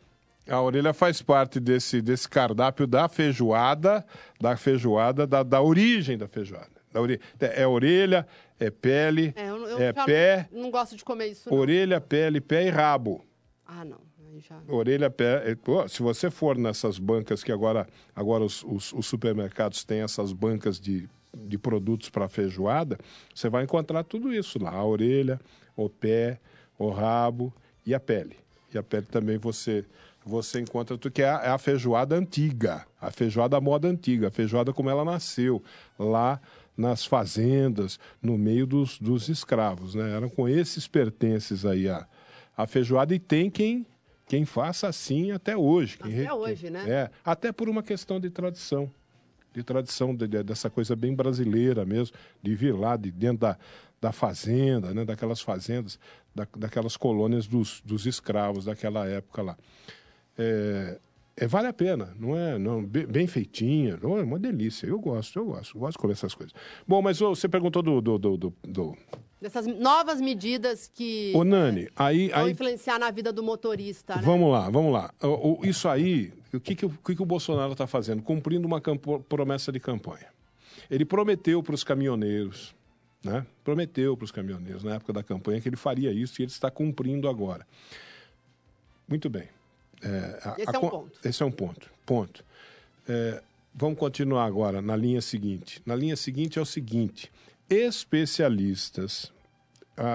A 0.49 0.61
orelha 0.61 0.93
faz 0.93 1.23
parte 1.23 1.61
desse, 1.61 2.03
desse 2.03 2.29
cardápio 2.29 2.87
da 2.87 3.09
feijoada, 3.09 4.05
da 4.41 4.57
feijoada, 4.57 5.27
da, 5.27 5.45
da 5.45 5.63
origem 5.63 6.19
da 6.19 6.27
feijoada. 6.27 6.81
Da 6.93 7.01
orelha. 7.01 7.21
É 7.39 7.67
orelha, 7.67 8.27
é 8.59 8.69
pele, 8.69 9.33
é, 9.37 9.49
eu, 9.49 9.69
eu 9.69 9.79
é 9.79 9.93
pé. 9.93 10.49
Não, 10.51 10.63
não, 10.63 10.71
gosto 10.73 10.97
de 10.97 11.05
comer 11.05 11.29
isso. 11.29 11.49
Não. 11.49 11.57
Orelha, 11.57 12.01
pele, 12.01 12.41
pé 12.41 12.67
e 12.67 12.71
rabo. 12.71 13.25
Ah, 13.65 13.85
não 13.85 14.10
já. 14.41 14.61
Orelha, 14.69 15.11
pé. 15.11 15.55
Pô, 15.57 15.87
se 15.89 16.03
você 16.03 16.31
for 16.31 16.57
nessas 16.57 16.99
bancas 16.99 17.43
que 17.45 17.53
agora, 17.53 17.87
agora 18.15 18.45
os, 18.45 18.63
os, 18.65 18.93
os 18.93 19.07
supermercados 19.07 19.85
têm 19.85 20.03
essas 20.03 20.33
bancas 20.33 20.81
de, 20.81 21.09
de 21.35 21.59
produtos 21.59 22.11
para 22.11 22.29
feijoada, 22.29 22.99
você 23.35 23.49
vai 23.49 23.65
encontrar 23.65 24.05
tudo 24.05 24.33
isso 24.33 24.63
lá: 24.63 24.73
a 24.73 24.85
orelha, 24.85 25.41
o 25.77 25.89
pé, 25.89 26.41
o 26.79 26.91
rabo 26.91 27.53
e 27.87 27.95
a 27.95 28.01
pele. 28.01 28.37
E 28.73 28.79
a 28.79 28.83
pele 28.83 29.07
também 29.07 29.39
você 29.39 29.85
você 30.25 30.61
encontra 30.61 30.99
tudo 30.99 31.13
que 31.13 31.23
é 31.23 31.31
a, 31.31 31.55
é 31.55 31.59
feijoada 31.59 32.15
antiga, 32.15 32.87
a 33.01 33.11
feijoada 33.11 33.61
moda 33.61 33.89
antiga, 33.89 34.29
a 34.29 34.31
feijoada 34.31 34.73
como 34.73 34.91
ela 34.91 35.05
nasceu 35.05 35.63
lá 35.99 36.41
nas 36.77 37.05
fazendas, 37.05 37.99
no 38.23 38.39
meio 38.39 38.67
dos, 38.67 38.99
dos 38.99 39.29
escravos, 39.29 39.95
né? 39.95 40.15
Eram 40.15 40.29
com 40.29 40.49
esses 40.49 40.87
pertences 40.87 41.67
aí 41.67 41.89
a, 41.89 42.07
a 42.57 42.67
feijoada 42.67 43.15
e 43.15 43.19
tem 43.19 43.51
quem 43.51 43.87
quem 44.31 44.45
faça 44.45 44.87
assim 44.87 45.33
até 45.33 45.57
hoje. 45.57 45.99
Quem, 45.99 46.21
até 46.21 46.33
hoje, 46.33 46.71
né? 46.71 46.85
É, 46.89 47.11
até 47.25 47.51
por 47.51 47.69
uma 47.69 47.83
questão 47.83 48.21
de 48.21 48.31
tradição. 48.31 48.89
De 49.53 49.65
tradição, 49.65 50.15
de, 50.15 50.29
de, 50.29 50.45
dessa 50.45 50.71
coisa 50.71 50.95
bem 50.95 51.13
brasileira 51.17 51.85
mesmo, 51.85 52.17
de 52.41 52.55
vir 52.55 52.73
lá 52.73 52.97
de 52.97 53.11
dentro 53.11 53.39
da, 53.39 53.59
da 54.01 54.13
fazenda, 54.13 54.95
né, 54.95 55.05
daquelas 55.05 55.41
fazendas, 55.41 55.99
da, 56.33 56.47
daquelas 56.57 56.97
colônias 56.97 57.49
dos, 57.49 57.83
dos 57.85 58.07
escravos 58.07 58.67
daquela 58.67 59.05
época 59.05 59.43
lá. 59.43 59.59
É, 60.39 61.01
é, 61.37 61.49
vale 61.49 61.67
a 61.67 61.73
pena, 61.73 62.15
não 62.17 62.37
é? 62.37 62.57
Não, 62.57 62.85
bem 62.87 63.27
feitinha, 63.27 63.99
não, 64.01 64.17
é 64.17 64.23
uma 64.23 64.39
delícia. 64.39 64.87
Eu 64.87 65.01
gosto, 65.01 65.41
eu 65.41 65.47
gosto, 65.47 65.77
eu 65.77 65.81
gosto 65.81 65.97
de 65.97 65.99
comer 65.99 66.13
essas 66.13 66.37
coisas. 66.37 66.55
Bom, 66.87 67.03
mas 67.03 67.19
você 67.19 67.49
perguntou 67.49 67.83
do, 67.83 68.01
do, 68.01 68.17
do, 68.17 68.55
do 68.63 68.97
dessas 69.41 69.67
novas 69.67 70.21
medidas 70.21 70.91
que 70.93 71.33
Ô, 71.35 71.45
Nani, 71.45 71.89
aí, 71.97 72.29
vão 72.29 72.45
aí... 72.45 72.53
influenciar 72.53 72.99
na 72.99 73.11
vida 73.11 73.33
do 73.33 73.43
motorista. 73.43 74.17
Né? 74.17 74.23
Vamos 74.23 74.53
lá, 74.53 74.69
vamos 74.69 74.93
lá. 74.93 75.13
Isso 75.63 75.89
aí, 75.89 76.33
o 76.53 76.61
que, 76.61 76.75
que, 76.75 76.87
o, 76.87 76.91
que, 76.91 77.17
que 77.17 77.23
o 77.23 77.27
Bolsonaro 77.27 77.73
está 77.73 77.87
fazendo? 77.87 78.23
Cumprindo 78.23 78.67
uma 78.67 78.81
promessa 79.29 79.73
de 79.73 79.81
campanha. 79.81 80.27
Ele 80.91 81.05
prometeu 81.05 81.63
para 81.63 81.75
os 81.75 81.85
caminhoneiros, 81.85 82.75
né? 83.25 83.47
Prometeu 83.65 84.17
para 84.17 84.25
os 84.25 84.33
caminhoneiros 84.33 84.83
na 84.83 84.97
época 84.97 85.13
da 85.13 85.23
campanha 85.23 85.61
que 85.61 85.69
ele 85.69 85.77
faria 85.77 86.13
isso 86.13 86.41
e 86.41 86.45
ele 86.45 86.51
está 86.51 86.71
cumprindo 86.71 87.29
agora. 87.29 87.67
Muito 89.09 89.31
bem. 89.31 89.49
É, 90.03 90.41
a, 90.45 90.55
esse 90.59 90.75
é 90.75 90.79
um 90.79 90.89
ponto. 90.89 91.21
Esse 91.25 91.43
é 91.43 91.47
um 91.47 91.51
ponto. 91.51 91.91
Ponto. 92.05 92.45
É, 93.09 93.43
vamos 93.75 93.99
continuar 93.99 94.45
agora 94.45 94.83
na 94.83 94.97
linha 94.97 95.21
seguinte. 95.21 95.81
Na 95.87 95.95
linha 95.95 96.17
seguinte 96.17 96.59
é 96.59 96.63
o 96.63 96.67
seguinte: 96.67 97.31
especialistas, 97.71 99.33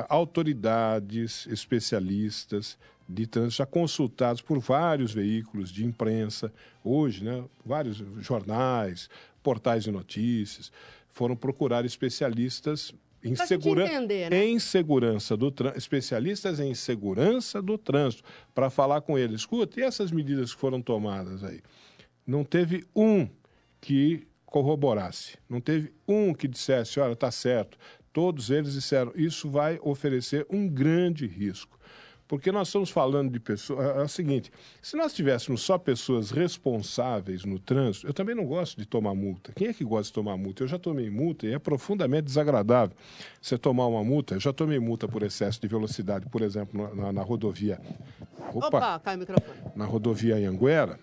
autoridades 0.09 1.47
especialistas 1.47 2.77
de 3.07 3.25
trânsito 3.25 3.57
já 3.57 3.65
consultados 3.65 4.41
por 4.41 4.59
vários 4.59 5.13
veículos 5.13 5.71
de 5.71 5.85
imprensa, 5.85 6.51
hoje, 6.83 7.23
né, 7.23 7.43
vários 7.65 8.03
jornais, 8.19 9.09
portais 9.41 9.83
de 9.83 9.91
notícias, 9.91 10.71
foram 11.11 11.35
procurar 11.35 11.85
especialistas 11.85 12.93
em, 13.23 13.35
segura... 13.35 13.85
entender, 13.85 14.29
né? 14.29 14.45
em 14.45 14.59
segurança 14.59 15.37
do 15.37 15.49
trânsito, 15.49 15.77
especialistas 15.79 16.59
em 16.59 16.73
segurança 16.75 17.61
do 17.61 17.77
trânsito, 17.77 18.23
para 18.53 18.69
falar 18.69 19.01
com 19.01 19.17
eles. 19.17 19.41
Escuta, 19.41 19.79
e 19.79 19.83
essas 19.83 20.11
medidas 20.11 20.53
que 20.53 20.59
foram 20.59 20.81
tomadas 20.81 21.43
aí? 21.43 21.61
Não 22.25 22.43
teve 22.43 22.85
um 22.95 23.27
que 23.79 24.27
corroborasse. 24.55 25.37
Não 25.49 25.59
teve 25.59 25.91
um 26.07 26.33
que 26.33 26.47
dissesse, 26.47 26.97
olha, 26.97 27.11
está 27.11 27.29
certo. 27.29 27.77
Todos 28.13 28.49
eles 28.49 28.71
disseram, 28.71 29.11
isso 29.13 29.49
vai 29.49 29.77
oferecer 29.83 30.47
um 30.49 30.65
grande 30.65 31.27
risco. 31.27 31.77
Porque 32.25 32.53
nós 32.53 32.69
estamos 32.69 32.89
falando 32.89 33.29
de 33.29 33.39
pessoas. 33.39 33.85
É, 33.85 33.99
é 33.99 34.03
o 34.03 34.07
seguinte: 34.07 34.49
se 34.81 34.95
nós 34.95 35.13
tivéssemos 35.13 35.61
só 35.61 35.77
pessoas 35.77 36.31
responsáveis 36.31 37.43
no 37.43 37.59
trânsito, 37.59 38.07
eu 38.07 38.13
também 38.13 38.33
não 38.33 38.45
gosto 38.45 38.77
de 38.77 38.85
tomar 38.85 39.13
multa. 39.13 39.51
Quem 39.53 39.67
é 39.67 39.73
que 39.73 39.83
gosta 39.83 40.05
de 40.05 40.13
tomar 40.13 40.37
multa? 40.37 40.63
Eu 40.63 40.67
já 40.69 40.79
tomei 40.79 41.09
multa 41.09 41.45
e 41.45 41.53
é 41.53 41.59
profundamente 41.59 42.23
desagradável 42.23 42.95
você 43.41 43.57
tomar 43.57 43.87
uma 43.87 44.05
multa. 44.05 44.35
Eu 44.35 44.39
já 44.39 44.53
tomei 44.53 44.79
multa 44.79 45.05
por 45.05 45.21
excesso 45.21 45.59
de 45.59 45.67
velocidade, 45.67 46.27
por 46.29 46.41
exemplo, 46.41 46.95
na, 46.95 47.11
na 47.11 47.21
rodovia. 47.21 47.79
Opa, 48.53 48.67
Opa 48.67 48.99
cai 49.01 49.17
o 49.17 49.19
microfone. 49.19 49.59
Na 49.75 49.85
rodovia 49.85 50.37
Anhanguera. 50.37 50.97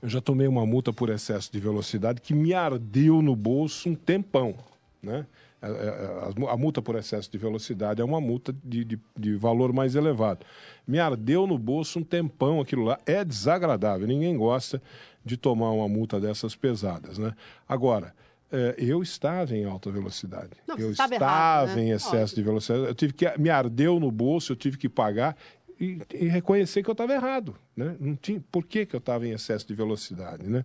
Eu 0.00 0.08
já 0.08 0.20
tomei 0.20 0.46
uma 0.46 0.64
multa 0.64 0.92
por 0.92 1.10
excesso 1.10 1.50
de 1.52 1.58
velocidade 1.58 2.20
que 2.20 2.34
me 2.34 2.54
ardeu 2.54 3.20
no 3.22 3.34
bolso 3.34 3.88
um 3.88 3.94
tempão, 3.94 4.54
né? 5.02 5.26
A, 5.60 5.66
é, 5.66 5.70
a, 5.70 6.46
é, 6.46 6.52
a, 6.52 6.56
multa 6.56 6.80
por 6.80 6.94
excesso 6.94 7.30
de 7.30 7.36
velocidade 7.36 8.00
é 8.00 8.04
uma 8.04 8.20
multa 8.20 8.54
de, 8.64 8.84
de, 8.84 9.00
de, 9.16 9.34
valor 9.34 9.72
mais 9.72 9.96
elevado. 9.96 10.46
Me 10.86 11.00
ardeu 11.00 11.48
no 11.48 11.58
bolso 11.58 11.98
um 11.98 12.04
tempão 12.04 12.60
aquilo 12.60 12.84
lá. 12.84 12.98
É 13.04 13.24
desagradável. 13.24 14.06
Ninguém 14.06 14.36
gosta 14.36 14.80
de 15.24 15.36
tomar 15.36 15.72
uma 15.72 15.88
multa 15.88 16.20
dessas 16.20 16.54
pesadas, 16.54 17.18
né? 17.18 17.34
Agora, 17.68 18.14
é, 18.50 18.74
eu 18.78 19.02
estava 19.02 19.54
em 19.54 19.64
alta 19.64 19.90
velocidade. 19.90 20.50
Não, 20.66 20.76
eu 20.78 20.90
estava, 20.90 21.14
estava 21.14 21.32
errado, 21.32 21.76
né? 21.76 21.82
em 21.82 21.90
excesso 21.90 22.34
de 22.34 22.42
velocidade. 22.42 22.84
Eu 22.86 22.94
tive 22.94 23.12
que 23.12 23.26
me 23.38 23.50
ardeu 23.50 24.00
no 24.00 24.10
bolso, 24.10 24.52
eu 24.52 24.56
tive 24.56 24.78
que 24.78 24.88
pagar 24.88 25.36
e, 25.80 26.00
e 26.14 26.28
reconhecer 26.28 26.82
que 26.82 26.90
eu 26.90 26.92
estava 26.92 27.12
errado. 27.12 27.56
Né? 27.76 27.96
Não 27.98 28.16
tinha, 28.16 28.42
por 28.50 28.64
que, 28.64 28.86
que 28.86 28.94
eu 28.94 28.98
estava 28.98 29.26
em 29.26 29.30
excesso 29.30 29.66
de 29.66 29.74
velocidade? 29.74 30.48
Né? 30.48 30.64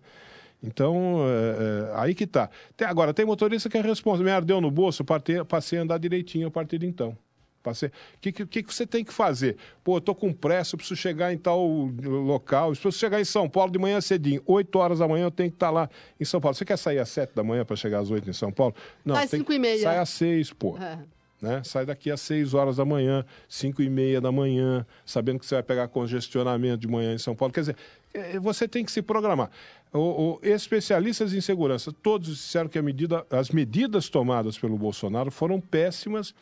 Então, 0.61 1.17
é, 1.27 1.91
é, 1.91 1.99
aí 1.99 2.15
que 2.15 2.23
está. 2.23 2.49
Agora, 2.85 3.13
tem 3.13 3.25
motorista 3.25 3.69
que 3.69 3.77
é 3.77 3.81
responsável. 3.81 4.25
Me 4.25 4.31
ardeu 4.31 4.61
no 4.61 4.71
bolso, 4.71 5.03
eu 5.03 5.45
passei 5.45 5.77
a 5.77 5.81
andar 5.81 5.97
direitinho 5.97 6.47
a 6.47 6.51
partir 6.51 6.79
de 6.79 6.87
então. 6.87 7.17
O 7.65 8.19
que, 8.19 8.31
que, 8.31 8.63
que 8.63 8.73
você 8.73 8.85
tem 8.85 9.05
que 9.05 9.13
fazer? 9.13 9.55
Pô, 9.83 9.97
eu 9.97 10.01
tô 10.01 10.13
com 10.13 10.33
pressa, 10.33 10.75
eu 10.75 10.77
preciso 10.77 10.99
chegar 10.99 11.31
em 11.31 11.37
tal 11.37 11.65
local, 11.65 12.65
eu 12.65 12.71
preciso 12.71 12.91
chegar 12.91 13.21
em 13.21 13.25
São 13.25 13.49
Paulo 13.49 13.71
de 13.71 13.79
manhã 13.79 14.01
cedinho. 14.01 14.41
8 14.45 14.77
horas 14.77 14.99
da 14.99 15.07
manhã 15.07 15.25
eu 15.25 15.31
tenho 15.31 15.49
que 15.49 15.55
estar 15.55 15.67
tá 15.67 15.71
lá 15.71 15.89
em 16.19 16.25
São 16.25 16.41
Paulo. 16.41 16.55
Você 16.55 16.65
quer 16.65 16.77
sair 16.77 16.99
às 16.99 17.07
7 17.09 17.33
da 17.33 17.41
manhã 17.41 17.63
para 17.63 17.77
chegar 17.77 17.99
às 17.99 18.11
8 18.11 18.29
em 18.29 18.33
São 18.33 18.51
Paulo? 18.51 18.75
Não, 19.05 19.15
sai 19.15 19.27
5 19.27 19.53
e 19.53 19.59
meia. 19.59 19.81
Sai 19.81 19.97
às 19.97 20.09
6, 20.09 20.51
pô. 20.51 20.77
É. 20.77 20.99
Né? 21.43 21.61
Sai 21.65 21.85
daqui 21.85 22.09
às 22.09 22.21
6 22.21 22.53
horas 22.53 22.77
da 22.77 22.85
manhã, 22.85 23.25
5 23.49 23.81
e 23.81 23.89
meia 23.89 24.21
da 24.21 24.31
manhã, 24.31 24.85
sabendo 25.05 25.39
que 25.39 25.45
você 25.45 25.55
vai 25.55 25.63
pegar 25.63 25.89
congestionamento 25.89 26.77
de 26.77 26.87
manhã 26.87 27.13
em 27.13 27.17
São 27.17 27.35
Paulo. 27.35 27.53
Quer 27.53 27.59
dizer, 27.59 27.75
é, 28.13 28.39
você 28.39 28.65
tem 28.65 28.85
que 28.85 28.89
se 28.89 29.01
programar. 29.01 29.51
O, 29.91 29.99
o, 29.99 30.39
especialistas 30.41 31.33
em 31.33 31.41
segurança, 31.41 31.91
todos 31.91 32.29
disseram 32.29 32.69
que 32.69 32.81
medida, 32.81 33.25
as 33.29 33.49
medidas 33.49 34.07
tomadas 34.07 34.57
pelo 34.57 34.77
Bolsonaro 34.77 35.29
foram 35.29 35.59
péssimas 35.59 36.33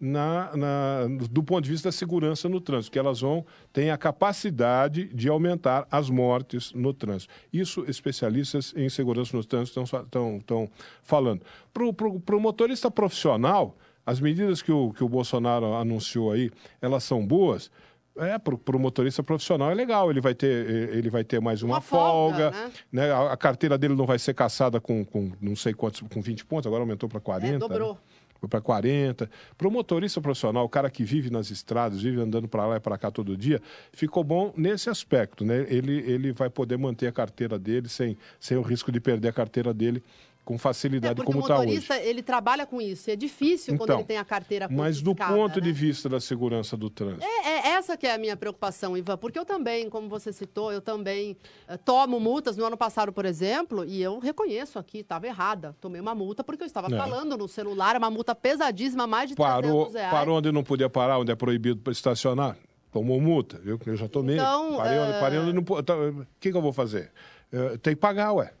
na, 0.00 0.56
na, 0.56 1.06
do 1.30 1.42
ponto 1.42 1.62
de 1.62 1.70
vista 1.70 1.88
da 1.88 1.92
segurança 1.92 2.48
no 2.48 2.60
trânsito, 2.60 2.90
que 2.90 2.98
elas 2.98 3.20
vão 3.20 3.46
têm 3.72 3.90
a 3.92 3.96
capacidade 3.96 5.04
de 5.14 5.28
aumentar 5.28 5.86
as 5.88 6.10
mortes 6.10 6.72
no 6.72 6.92
trânsito. 6.92 7.32
Isso 7.52 7.84
especialistas 7.88 8.74
em 8.76 8.88
segurança 8.88 9.36
no 9.36 9.44
trânsito 9.44 9.80
estão 9.80 10.68
falando. 11.04 11.42
Para 11.72 12.36
o 12.36 12.40
motorista 12.40 12.90
profissional, 12.90 13.76
as 14.08 14.20
medidas 14.20 14.62
que 14.62 14.72
o, 14.72 14.90
que 14.90 15.04
o 15.04 15.08
Bolsonaro 15.08 15.74
anunciou 15.74 16.32
aí, 16.32 16.50
elas 16.80 17.04
são 17.04 17.26
boas. 17.26 17.70
É, 18.16 18.38
para 18.38 18.74
o 18.74 18.78
motorista 18.78 19.22
profissional 19.22 19.70
é 19.70 19.74
legal, 19.74 20.10
ele 20.10 20.20
vai 20.20 20.34
ter, 20.34 20.66
ele 20.94 21.10
vai 21.10 21.22
ter 21.22 21.42
mais 21.42 21.62
uma, 21.62 21.74
uma 21.74 21.80
folga, 21.82 22.50
folga 22.50 22.50
né? 22.50 22.72
né? 22.90 23.12
A, 23.12 23.32
a, 23.32 23.36
carteira 23.36 23.76
dele 23.76 23.94
não 23.94 24.06
vai 24.06 24.18
ser 24.18 24.32
caçada 24.32 24.80
com, 24.80 25.04
com 25.04 25.30
não 25.42 25.54
sei 25.54 25.74
quantos, 25.74 26.00
com 26.00 26.22
20 26.22 26.46
pontos, 26.46 26.66
agora 26.66 26.82
aumentou 26.82 27.06
para 27.06 27.20
40. 27.20 27.54
É, 27.54 27.58
dobrou. 27.58 27.92
Né? 27.92 28.00
Foi 28.40 28.48
para 28.48 28.62
40. 28.62 29.28
Para 29.58 29.68
o 29.68 29.70
motorista 29.70 30.22
profissional, 30.22 30.64
o 30.64 30.68
cara 30.70 30.90
que 30.90 31.04
vive 31.04 31.28
nas 31.28 31.50
estradas, 31.50 32.00
vive 32.00 32.18
andando 32.18 32.48
para 32.48 32.66
lá 32.66 32.76
e 32.76 32.80
para 32.80 32.96
cá 32.96 33.10
todo 33.10 33.36
dia, 33.36 33.60
ficou 33.92 34.24
bom 34.24 34.54
nesse 34.56 34.88
aspecto, 34.88 35.44
né? 35.44 35.66
Ele, 35.68 35.98
ele 36.10 36.32
vai 36.32 36.48
poder 36.48 36.78
manter 36.78 37.08
a 37.08 37.12
carteira 37.12 37.58
dele 37.58 37.90
sem, 37.90 38.16
sem 38.40 38.56
o 38.56 38.62
risco 38.62 38.90
de 38.90 39.00
perder 39.00 39.28
a 39.28 39.32
carteira 39.32 39.74
dele 39.74 40.02
com 40.48 40.56
facilidade 40.56 41.20
é 41.20 41.24
como 41.26 41.40
está 41.40 41.56
hoje. 41.56 41.62
o 41.62 41.66
motorista, 41.66 41.98
ele 41.98 42.22
trabalha 42.22 42.64
com 42.64 42.80
isso. 42.80 43.10
É 43.10 43.14
difícil 43.14 43.74
então, 43.74 43.86
quando 43.86 43.98
ele 43.98 44.06
tem 44.06 44.16
a 44.16 44.24
carteira 44.24 44.66
Mas 44.70 45.02
do 45.02 45.14
ponto 45.14 45.56
né? 45.56 45.60
de 45.60 45.72
vista 45.72 46.08
da 46.08 46.18
segurança 46.18 46.74
do 46.74 46.88
trânsito. 46.88 47.22
É, 47.22 47.48
é, 47.48 47.68
essa 47.72 47.98
que 47.98 48.06
é 48.06 48.14
a 48.14 48.18
minha 48.18 48.34
preocupação, 48.34 48.96
Ivan, 48.96 49.18
porque 49.18 49.38
eu 49.38 49.44
também, 49.44 49.90
como 49.90 50.08
você 50.08 50.32
citou, 50.32 50.72
eu 50.72 50.80
também 50.80 51.36
uh, 51.68 51.76
tomo 51.84 52.18
multas. 52.18 52.56
No 52.56 52.64
ano 52.64 52.78
passado, 52.78 53.12
por 53.12 53.26
exemplo, 53.26 53.84
e 53.84 54.02
eu 54.02 54.18
reconheço 54.20 54.78
aqui, 54.78 55.00
estava 55.00 55.26
errada. 55.26 55.76
Tomei 55.82 56.00
uma 56.00 56.14
multa 56.14 56.42
porque 56.42 56.62
eu 56.62 56.66
estava 56.66 56.86
é. 56.86 56.96
falando 56.96 57.36
no 57.36 57.46
celular, 57.46 57.94
uma 57.98 58.08
multa 58.08 58.34
pesadíssima, 58.34 59.06
mais 59.06 59.28
de 59.28 59.36
parou, 59.36 59.84
300 59.84 59.94
reais. 59.96 60.10
Parou 60.10 60.38
onde 60.38 60.50
não 60.50 60.64
podia 60.64 60.88
parar, 60.88 61.18
onde 61.18 61.30
é 61.30 61.36
proibido 61.36 61.90
estacionar? 61.90 62.56
Tomou 62.90 63.20
multa, 63.20 63.58
viu? 63.58 63.78
Eu 63.84 63.96
já 63.96 64.08
tomei. 64.08 64.36
Então, 64.36 64.78
parei, 64.78 64.98
uh... 64.98 65.20
parei 65.20 65.38
onde 65.40 65.52
não... 65.52 65.60
O 65.60 66.26
que, 66.40 66.50
que 66.50 66.56
eu 66.56 66.62
vou 66.62 66.72
fazer? 66.72 67.12
Uh, 67.52 67.76
tem 67.76 67.94
que 67.94 68.00
pagar, 68.00 68.32
ué. 68.32 68.54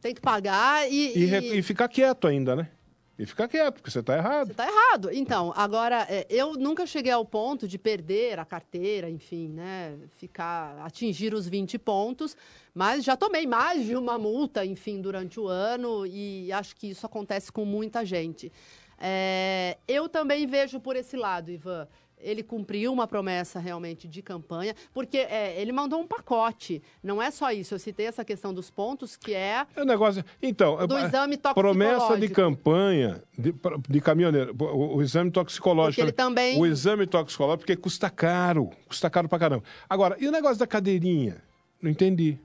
Tem 0.00 0.14
que 0.14 0.20
pagar 0.20 0.90
e. 0.90 1.18
E, 1.18 1.24
e... 1.24 1.58
e 1.58 1.62
ficar 1.62 1.88
quieto 1.88 2.26
ainda, 2.26 2.56
né? 2.56 2.68
E 3.20 3.26
ficar 3.26 3.48
quieto, 3.48 3.74
porque 3.74 3.90
você 3.90 4.00
está 4.00 4.16
errado. 4.16 4.46
Você 4.46 4.52
está 4.52 4.66
errado. 4.66 5.10
Então, 5.12 5.52
agora, 5.54 6.06
é, 6.08 6.26
eu 6.30 6.54
nunca 6.54 6.86
cheguei 6.86 7.12
ao 7.12 7.22
ponto 7.22 7.68
de 7.68 7.76
perder 7.76 8.38
a 8.38 8.46
carteira, 8.46 9.10
enfim, 9.10 9.50
né? 9.50 9.94
Ficar, 10.16 10.78
atingir 10.86 11.34
os 11.34 11.46
20 11.46 11.78
pontos, 11.78 12.34
mas 12.74 13.04
já 13.04 13.18
tomei 13.18 13.46
mais 13.46 13.84
de 13.84 13.94
uma 13.94 14.18
multa, 14.18 14.64
enfim, 14.64 15.02
durante 15.02 15.38
o 15.38 15.46
ano, 15.46 16.06
e 16.06 16.50
acho 16.50 16.74
que 16.74 16.88
isso 16.88 17.04
acontece 17.04 17.52
com 17.52 17.66
muita 17.66 18.06
gente. 18.06 18.50
É, 18.98 19.76
eu 19.86 20.08
também 20.08 20.46
vejo 20.46 20.80
por 20.80 20.96
esse 20.96 21.14
lado, 21.14 21.50
Ivan 21.50 21.86
ele 22.22 22.42
cumpriu 22.42 22.92
uma 22.92 23.06
promessa 23.06 23.58
realmente 23.58 24.06
de 24.08 24.22
campanha, 24.22 24.74
porque 24.92 25.18
é, 25.18 25.60
ele 25.60 25.72
mandou 25.72 26.00
um 26.00 26.06
pacote. 26.06 26.82
Não 27.02 27.20
é 27.20 27.30
só 27.30 27.50
isso. 27.52 27.74
Eu 27.74 27.78
citei 27.78 28.06
essa 28.06 28.24
questão 28.24 28.52
dos 28.52 28.70
pontos, 28.70 29.16
que 29.16 29.34
é. 29.34 29.66
É 29.74 29.82
o 29.82 29.84
negócio. 29.84 30.24
Então, 30.42 30.86
do 30.86 30.98
exame 30.98 31.38
Promessa 31.54 32.18
de 32.18 32.28
campanha 32.28 33.22
de, 33.36 33.54
de 33.88 34.00
caminhoneiro. 34.00 34.54
O, 34.58 34.96
o, 34.96 35.02
exame 35.02 35.30
toxicológico. 35.30 35.94
Porque 35.94 36.02
ele 36.02 36.12
também. 36.12 36.58
O 36.58 36.66
exame 36.66 37.06
toxicológico, 37.06 37.60
porque 37.60 37.76
custa 37.76 38.10
caro. 38.10 38.70
Custa 38.86 39.08
caro 39.08 39.28
pra 39.28 39.38
caramba. 39.38 39.64
Agora, 39.88 40.16
e 40.20 40.28
o 40.28 40.30
negócio 40.30 40.58
da 40.58 40.66
cadeirinha? 40.66 41.42
Não 41.80 41.90
entendi. 41.90 42.38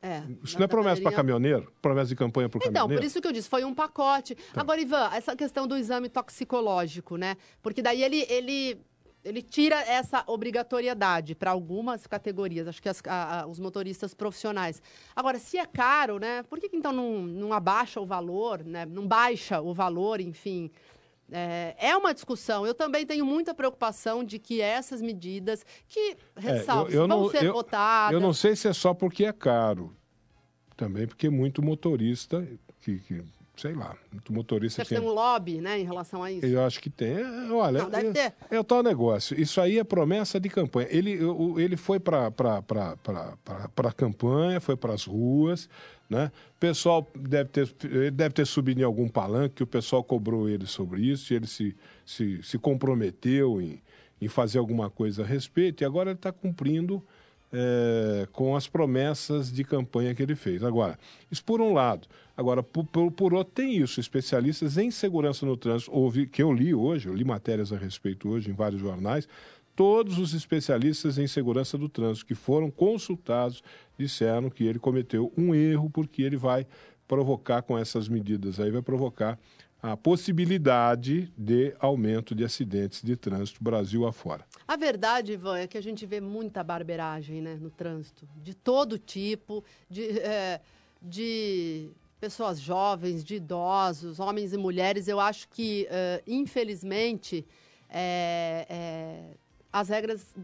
É, 0.00 0.22
isso 0.44 0.56
não 0.56 0.64
é 0.64 0.68
promessa 0.68 1.02
para 1.02 1.10
caminhoneiro? 1.10 1.72
Promessa 1.82 2.08
de 2.08 2.16
campanha 2.16 2.48
para 2.48 2.58
o 2.58 2.60
então, 2.60 2.72
caminhoneiro? 2.72 2.92
Então, 2.92 3.02
por 3.02 3.04
isso 3.04 3.20
que 3.20 3.26
eu 3.26 3.32
disse, 3.32 3.48
foi 3.48 3.64
um 3.64 3.74
pacote. 3.74 4.36
Tá. 4.52 4.60
Agora, 4.60 4.80
Ivan, 4.80 5.10
essa 5.12 5.34
questão 5.34 5.66
do 5.66 5.76
exame 5.76 6.08
toxicológico, 6.08 7.16
né? 7.16 7.36
Porque 7.60 7.82
daí 7.82 8.02
ele, 8.02 8.24
ele 8.28 8.78
ele 9.24 9.42
tira 9.42 9.76
essa 9.80 10.22
obrigatoriedade 10.26 11.34
para 11.34 11.50
algumas 11.50 12.06
categorias, 12.06 12.68
acho 12.68 12.80
que 12.80 12.88
as, 12.88 13.02
a, 13.06 13.40
a, 13.40 13.46
os 13.46 13.58
motoristas 13.58 14.14
profissionais. 14.14 14.80
Agora, 15.14 15.38
se 15.38 15.58
é 15.58 15.66
caro, 15.66 16.18
né? 16.18 16.42
Por 16.44 16.58
que, 16.58 16.68
que 16.68 16.76
então 16.76 16.92
não, 16.92 17.22
não 17.22 17.52
abaixa 17.52 18.00
o 18.00 18.06
valor, 18.06 18.64
né? 18.64 18.86
Não 18.86 19.06
baixa 19.06 19.60
o 19.60 19.74
valor, 19.74 20.20
enfim. 20.20 20.70
É, 21.30 21.74
é, 21.78 21.96
uma 21.96 22.14
discussão. 22.14 22.66
Eu 22.66 22.74
também 22.74 23.04
tenho 23.04 23.26
muita 23.26 23.52
preocupação 23.52 24.24
de 24.24 24.38
que 24.38 24.60
essas 24.60 25.02
medidas, 25.02 25.64
que, 25.86 26.16
ressalvo, 26.36 26.90
é, 26.90 26.94
eu, 26.94 27.02
eu 27.02 27.08
vão 27.08 27.22
não, 27.22 27.30
ser 27.30 27.44
eu, 27.44 27.52
votadas... 27.52 28.12
Eu 28.12 28.20
não 28.20 28.32
sei 28.32 28.56
se 28.56 28.68
é 28.68 28.72
só 28.72 28.94
porque 28.94 29.24
é 29.24 29.32
caro. 29.32 29.94
Também 30.76 31.06
porque 31.06 31.28
muito 31.28 31.60
motorista 31.60 32.46
que, 32.80 32.98
que 33.00 33.22
sei 33.58 33.74
lá, 33.74 33.96
muito 34.12 34.32
motorista 34.32 34.82
Deve 34.82 34.96
tem 34.96 35.04
um 35.04 35.12
lobby, 35.12 35.60
né, 35.60 35.78
em 35.78 35.84
relação 35.84 36.22
a 36.22 36.30
isso. 36.30 36.46
Eu 36.46 36.64
acho 36.64 36.80
que 36.80 36.88
tem. 36.88 37.14
É, 37.14 37.50
olha, 37.50 37.82
Não, 37.82 37.90
deve 37.90 38.12
ter. 38.12 38.34
É, 38.50 38.56
é 38.56 38.60
o 38.60 38.64
tal 38.64 38.82
negócio. 38.82 39.38
Isso 39.38 39.60
aí 39.60 39.78
é 39.78 39.84
promessa 39.84 40.38
de 40.38 40.48
campanha. 40.48 40.86
Ele, 40.90 41.18
ele 41.56 41.76
foi 41.76 41.98
para 41.98 42.32
a 43.76 43.92
campanha, 43.92 44.60
foi 44.60 44.76
para 44.76 44.94
as 44.94 45.04
ruas, 45.04 45.68
né? 46.08 46.30
O 46.56 46.60
pessoal 46.60 47.06
deve 47.14 47.50
ter, 47.50 47.74
ele 47.84 48.10
deve 48.10 48.34
ter 48.34 48.46
subido 48.46 48.80
em 48.80 48.84
algum 48.84 49.08
palanque, 49.08 49.56
que 49.56 49.62
o 49.62 49.66
pessoal 49.66 50.02
cobrou 50.02 50.48
ele 50.48 50.66
sobre 50.66 51.02
isso, 51.02 51.32
e 51.32 51.36
ele 51.36 51.46
se, 51.46 51.76
se, 52.06 52.42
se 52.42 52.58
comprometeu 52.58 53.60
em, 53.60 53.82
em 54.20 54.28
fazer 54.28 54.58
alguma 54.58 54.88
coisa 54.88 55.22
a 55.22 55.26
respeito, 55.26 55.82
e 55.82 55.84
agora 55.84 56.10
ele 56.10 56.18
está 56.18 56.32
cumprindo 56.32 57.04
é, 57.52 58.26
com 58.32 58.54
as 58.54 58.68
promessas 58.68 59.52
de 59.52 59.64
campanha 59.64 60.14
que 60.14 60.22
ele 60.22 60.36
fez. 60.36 60.62
Agora, 60.62 60.98
isso 61.30 61.44
por 61.44 61.60
um 61.60 61.72
lado. 61.72 62.06
Agora, 62.36 62.62
por, 62.62 62.84
por, 62.84 63.10
por, 63.10 63.34
outro, 63.34 63.52
tem 63.54 63.76
isso. 63.76 64.00
Especialistas 64.00 64.76
em 64.78 64.90
segurança 64.90 65.44
no 65.44 65.56
trânsito, 65.56 65.92
ouvi, 65.92 66.26
que 66.26 66.42
eu 66.42 66.52
li 66.52 66.74
hoje, 66.74 67.08
eu 67.08 67.14
li 67.14 67.24
matérias 67.24 67.72
a 67.72 67.76
respeito 67.76 68.28
hoje 68.28 68.50
em 68.50 68.54
vários 68.54 68.80
jornais, 68.80 69.28
todos 69.74 70.18
os 70.18 70.34
especialistas 70.34 71.18
em 71.18 71.26
segurança 71.26 71.78
do 71.78 71.88
trânsito 71.88 72.26
que 72.26 72.34
foram 72.34 72.70
consultados 72.70 73.62
disseram 73.96 74.50
que 74.50 74.64
ele 74.64 74.78
cometeu 74.78 75.32
um 75.36 75.54
erro 75.54 75.88
porque 75.88 76.22
ele 76.22 76.36
vai 76.36 76.66
provocar 77.06 77.62
com 77.62 77.78
essas 77.78 78.08
medidas 78.08 78.60
aí, 78.60 78.70
vai 78.70 78.82
provocar 78.82 79.38
a 79.82 79.96
possibilidade 79.96 81.32
de 81.36 81.74
aumento 81.78 82.34
de 82.34 82.44
acidentes 82.44 83.02
de 83.02 83.16
trânsito 83.16 83.62
Brasil 83.62 84.06
afora. 84.06 84.44
A 84.66 84.76
verdade, 84.76 85.32
Ivan, 85.32 85.58
é 85.58 85.66
que 85.66 85.78
a 85.78 85.82
gente 85.82 86.04
vê 86.04 86.20
muita 86.20 86.64
barberagem 86.64 87.40
né, 87.40 87.56
no 87.60 87.70
trânsito, 87.70 88.28
de 88.42 88.54
todo 88.54 88.98
tipo, 88.98 89.64
de, 89.88 90.18
é, 90.18 90.60
de 91.00 91.90
pessoas 92.20 92.60
jovens, 92.60 93.22
de 93.22 93.36
idosos, 93.36 94.18
homens 94.18 94.52
e 94.52 94.56
mulheres. 94.56 95.06
Eu 95.06 95.20
acho 95.20 95.48
que, 95.48 95.86
é, 95.90 96.22
infelizmente, 96.26 97.46
é, 97.88 98.66
é 98.68 99.48
as 99.70 99.88
regras 99.88 100.34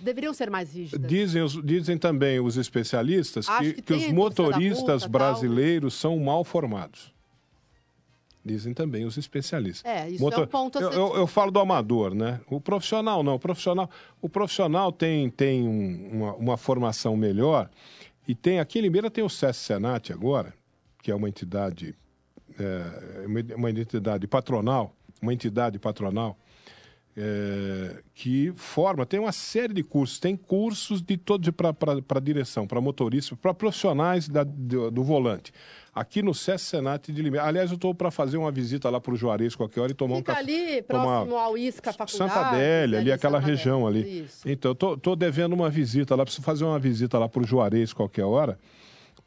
deveriam 0.00 0.32
ser 0.32 0.50
mais 0.50 0.72
rígidas. 0.72 1.08
Dizem, 1.08 1.44
dizem 1.64 1.98
também 1.98 2.38
os 2.38 2.56
especialistas 2.56 3.48
que, 3.48 3.74
que, 3.74 3.82
que 3.82 3.92
os 3.94 4.12
motoristas 4.12 5.02
multa, 5.02 5.08
brasileiros 5.08 6.00
tal. 6.00 6.12
são 6.12 6.20
mal 6.20 6.44
formados. 6.44 7.12
Dizem 8.48 8.72
também 8.72 9.04
os 9.04 9.16
especialistas. 9.18 9.84
É, 9.84 10.08
isso 10.08 10.22
Motor... 10.22 10.40
é 10.40 10.42
um 10.44 10.46
ponto 10.46 10.78
eu, 10.80 10.90
eu, 10.90 11.16
eu, 11.16 11.26
falo 11.26 11.50
do 11.50 11.60
amador, 11.60 12.14
né? 12.14 12.40
O 12.48 12.60
profissional 12.60 13.22
não. 13.22 13.34
O 13.34 13.38
profissional, 13.38 13.90
o 14.22 14.28
profissional 14.28 14.90
tem, 14.90 15.28
tem 15.28 15.68
um, 15.68 16.08
uma, 16.12 16.34
uma, 16.34 16.56
formação 16.56 17.16
melhor 17.16 17.68
e 18.26 18.34
tem 18.34 18.58
aqui 18.58 18.78
em 18.78 18.82
Limeira 18.82 19.10
tem 19.10 19.22
o 19.22 19.28
SES 19.28 19.56
Senat 19.56 20.12
agora, 20.12 20.54
que 21.02 21.10
é 21.10 21.14
uma 21.14 21.28
entidade, 21.28 21.94
é, 22.58 23.54
uma 23.54 23.70
entidade 23.70 24.26
patronal, 24.26 24.94
uma 25.20 25.34
entidade 25.34 25.78
patronal 25.78 26.38
é, 27.20 27.96
que 28.14 28.52
forma, 28.54 29.04
tem 29.04 29.18
uma 29.18 29.32
série 29.32 29.74
de 29.74 29.82
cursos, 29.82 30.20
tem 30.20 30.36
cursos 30.36 31.02
de 31.02 31.16
todo 31.16 31.52
para 31.52 32.20
direção, 32.20 32.64
para 32.64 32.80
motorista, 32.80 33.34
para 33.34 33.52
profissionais 33.52 34.28
da, 34.28 34.44
do, 34.44 34.88
do 34.88 35.02
volante 35.02 35.52
aqui 35.92 36.22
no 36.22 36.32
SES 36.32 36.62
Senat 36.62 37.10
de 37.10 37.20
Limeira. 37.20 37.44
Aliás, 37.44 37.70
eu 37.70 37.74
estou 37.74 37.92
para 37.92 38.08
fazer 38.10 38.36
uma 38.36 38.52
visita 38.52 38.88
lá 38.88 39.00
para 39.00 39.12
o 39.12 39.16
Juarez 39.16 39.56
qualquer 39.56 39.80
hora 39.80 39.90
e 39.90 39.94
tomar 39.94 40.16
Fica 40.18 40.32
um 40.32 40.34
café. 40.36 40.52
ali, 40.52 40.82
próximo 40.82 41.36
ao 41.36 41.58
Isca 41.58 41.92
Faculdade. 41.92 42.32
Santa 42.32 42.48
Adélia, 42.48 42.98
ali, 43.00 43.10
aquela 43.10 43.40
Santa 43.40 43.50
região 43.50 43.86
Adélia. 43.86 44.06
ali. 44.06 44.24
Isso. 44.24 44.48
Então, 44.48 44.74
tô 44.96 45.16
devendo 45.16 45.54
uma 45.54 45.68
visita 45.68 46.14
lá, 46.14 46.24
preciso 46.24 46.44
fazer 46.44 46.64
uma 46.64 46.78
visita 46.78 47.18
lá 47.18 47.28
para 47.28 47.42
o 47.42 47.44
Juarez 47.44 47.92
qualquer 47.92 48.24
hora 48.24 48.56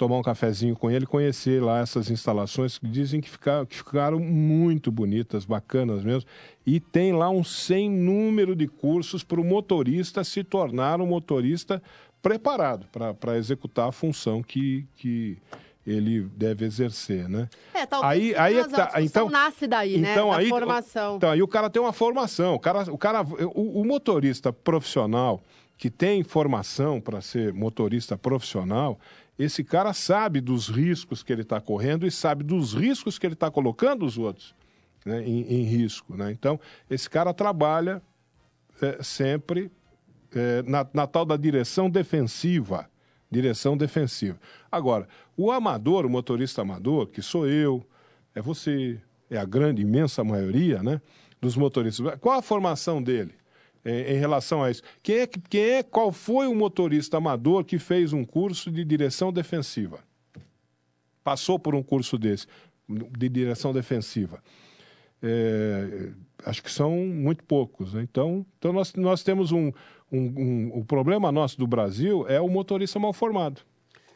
tomar 0.02 0.18
um 0.18 0.24
cafezinho 0.24 0.76
com 0.76 0.90
ele, 0.90 1.06
conhecer 1.06 1.62
lá 1.62 1.78
essas 1.78 2.10
instalações 2.10 2.80
que 2.80 2.88
dizem 2.88 3.22
que, 3.22 3.30
ficar, 3.30 3.68
que 3.68 3.76
ficaram 3.76 4.20
muito 4.20 4.92
bonitas, 4.92 5.46
bacanas 5.46 6.04
mesmo. 6.04 6.28
E 6.66 6.80
tem 6.80 7.14
lá 7.14 7.30
um 7.30 7.44
sem 7.44 7.88
número 7.88 8.56
de 8.56 8.68
cursos 8.68 9.24
para 9.24 9.40
o 9.40 9.44
motorista 9.44 10.24
se 10.24 10.44
tornar 10.44 11.00
um 11.00 11.06
motorista 11.06 11.80
preparado 12.20 12.88
para 12.92 13.38
executar 13.38 13.90
a 13.90 13.92
função 13.92 14.42
que, 14.42 14.88
que 14.96 15.38
ele 15.86 16.22
deve 16.36 16.66
exercer, 16.66 17.30
né? 17.30 17.48
É, 17.72 17.86
talvez 17.86 18.12
aí, 18.12 18.36
aí 18.36 18.58
é 18.58 18.68
tá, 18.68 18.94
então 19.04 19.30
nasce 19.30 19.68
daí, 19.68 20.00
né? 20.00 20.14
então, 20.14 20.32
né? 20.32 20.38
Aí, 20.38 20.50
formação. 20.50 21.18
Então, 21.18 21.30
aí 21.30 21.44
o 21.44 21.48
cara 21.48 21.70
tem 21.70 21.80
uma 21.80 21.94
formação. 21.94 22.56
O 22.56 22.60
cara, 22.60 22.92
o, 22.92 22.98
cara, 22.98 23.22
o, 23.22 23.82
o 23.82 23.86
motorista 23.86 24.52
profissional 24.52 25.44
que 25.82 25.90
tem 25.90 26.24
formação 26.24 27.02
para 27.02 27.22
ser 27.22 27.52
motorista 27.54 28.16
profissional, 28.16 29.00
esse 29.38 29.64
cara 29.64 29.94
sabe 29.94 30.40
dos 30.42 30.68
riscos 30.68 31.24
que 31.24 31.32
ele 31.32 31.42
está 31.42 31.60
correndo 31.60 32.06
e 32.06 32.12
sabe 32.12 32.44
dos 32.44 32.74
riscos 32.74 33.18
que 33.18 33.26
ele 33.26 33.34
está 33.34 33.50
colocando 33.50 34.06
os 34.06 34.18
outros 34.18 34.56
né, 35.06 35.24
em, 35.28 35.42
em, 35.42 35.64
risco. 35.64 36.16
Né? 36.16 36.32
Então, 36.32 36.60
esse 36.90 37.10
cara 37.10 37.34
trabalha 37.34 38.02
é, 38.82 39.02
sempre 39.02 39.72
é, 40.34 40.62
na, 40.64 40.86
na 40.94 41.08
tal 41.08 41.26
da 41.26 41.38
direção 41.38 41.90
defensiva. 41.90 42.90
Direção 43.30 43.78
defensiva. 43.78 44.38
Agora, 44.70 45.08
o 45.38 45.52
amador, 45.52 46.06
o 46.06 46.10
motorista 46.10 46.62
amador, 46.62 47.08
que 47.08 47.22
sou 47.22 47.48
eu, 47.48 47.86
é 48.36 48.42
você, 48.42 49.00
é 49.30 49.38
a 49.38 49.46
grande, 49.46 49.82
imensa 49.82 50.24
maioria 50.24 50.84
né, 50.84 51.02
dos 51.40 51.56
motoristas. 51.56 52.20
Qual 52.20 52.38
a 52.38 52.42
formação 52.42 53.02
dele? 53.02 53.34
Em, 53.86 54.14
em 54.14 54.18
relação 54.18 54.64
a 54.64 54.72
isso. 54.72 54.82
Quem 55.02 55.20
é, 55.20 55.28
quem 55.28 55.62
é, 55.62 55.84
qual 55.84 56.12
foi 56.12 56.48
o 56.48 56.56
motorista 56.56 57.18
amador 57.18 57.64
que 57.64 57.78
fez 57.78 58.14
um 58.14 58.24
curso 58.24 58.72
de 58.72 58.84
direção 58.84 59.32
defensiva? 59.32 60.00
Passou 61.24 61.60
por 61.60 61.76
um 61.76 61.84
curso 61.84 62.18
desse, 62.18 62.48
de 62.88 63.30
direção 63.30 63.74
defensiva. 63.74 64.42
É, 65.22 66.10
acho 66.46 66.64
que 66.64 66.72
são 66.72 66.96
muito 66.96 67.44
poucos. 67.44 67.94
Né? 67.94 68.02
Então, 68.04 68.46
então 68.58 68.74
nós, 68.74 68.94
nós 68.96 69.24
temos 69.24 69.52
um, 69.52 69.72
um, 70.12 70.20
um. 70.20 70.72
O 70.74 70.86
problema 70.86 71.32
nosso 71.32 71.58
do 71.58 71.68
Brasil 71.68 72.26
é 72.28 72.42
o 72.42 72.50
motorista 72.50 73.00
mal 73.00 73.14
formado. 73.14 73.62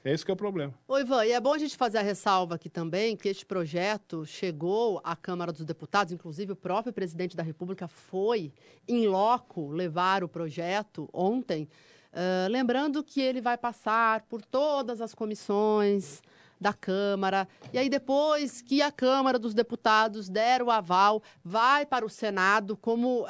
Esse 0.06 0.24
que 0.24 0.30
é 0.30 0.36
o 0.36 0.38
problema. 0.38 0.72
Oi, 0.88 1.02
Ivan, 1.02 1.26
e 1.26 1.32
é 1.32 1.40
bom 1.40 1.52
a 1.52 1.58
gente 1.58 1.76
fazer 1.76 1.98
a 1.98 2.02
ressalva 2.04 2.54
aqui 2.54 2.70
também 2.70 3.18
que 3.18 3.28
este 3.28 3.44
projeto 3.44 4.24
chegou 4.24 5.02
à 5.04 5.16
Câmara 5.16 5.52
dos 5.52 5.66
Deputados, 5.66 6.14
inclusive 6.14 6.52
o 6.52 6.56
próprio 6.56 6.94
presidente 6.94 7.36
da 7.36 7.42
República 7.42 7.88
foi 7.88 8.54
em 8.88 9.08
loco 9.08 9.72
levar 9.72 10.24
o 10.24 10.30
projeto 10.30 11.10
ontem, 11.12 11.68
uh, 12.14 12.48
lembrando 12.52 13.04
que 13.04 13.20
ele 13.20 13.42
vai 13.42 13.58
passar 13.58 14.22
por 14.30 14.44
todas 14.44 15.02
as 15.02 15.16
comissões 15.16 16.22
da 16.62 16.72
Câmara, 16.72 17.48
e 17.74 17.80
aí 17.80 17.90
depois 17.90 18.62
que 18.62 18.84
a 18.84 18.92
Câmara 18.92 19.40
dos 19.40 19.56
Deputados 19.56 20.30
der 20.30 20.62
o 20.62 20.70
aval, 20.70 21.24
vai 21.44 21.84
para 21.84 22.06
o 22.06 22.10
Senado, 22.10 22.78
como 22.78 23.24
uh, 23.24 23.28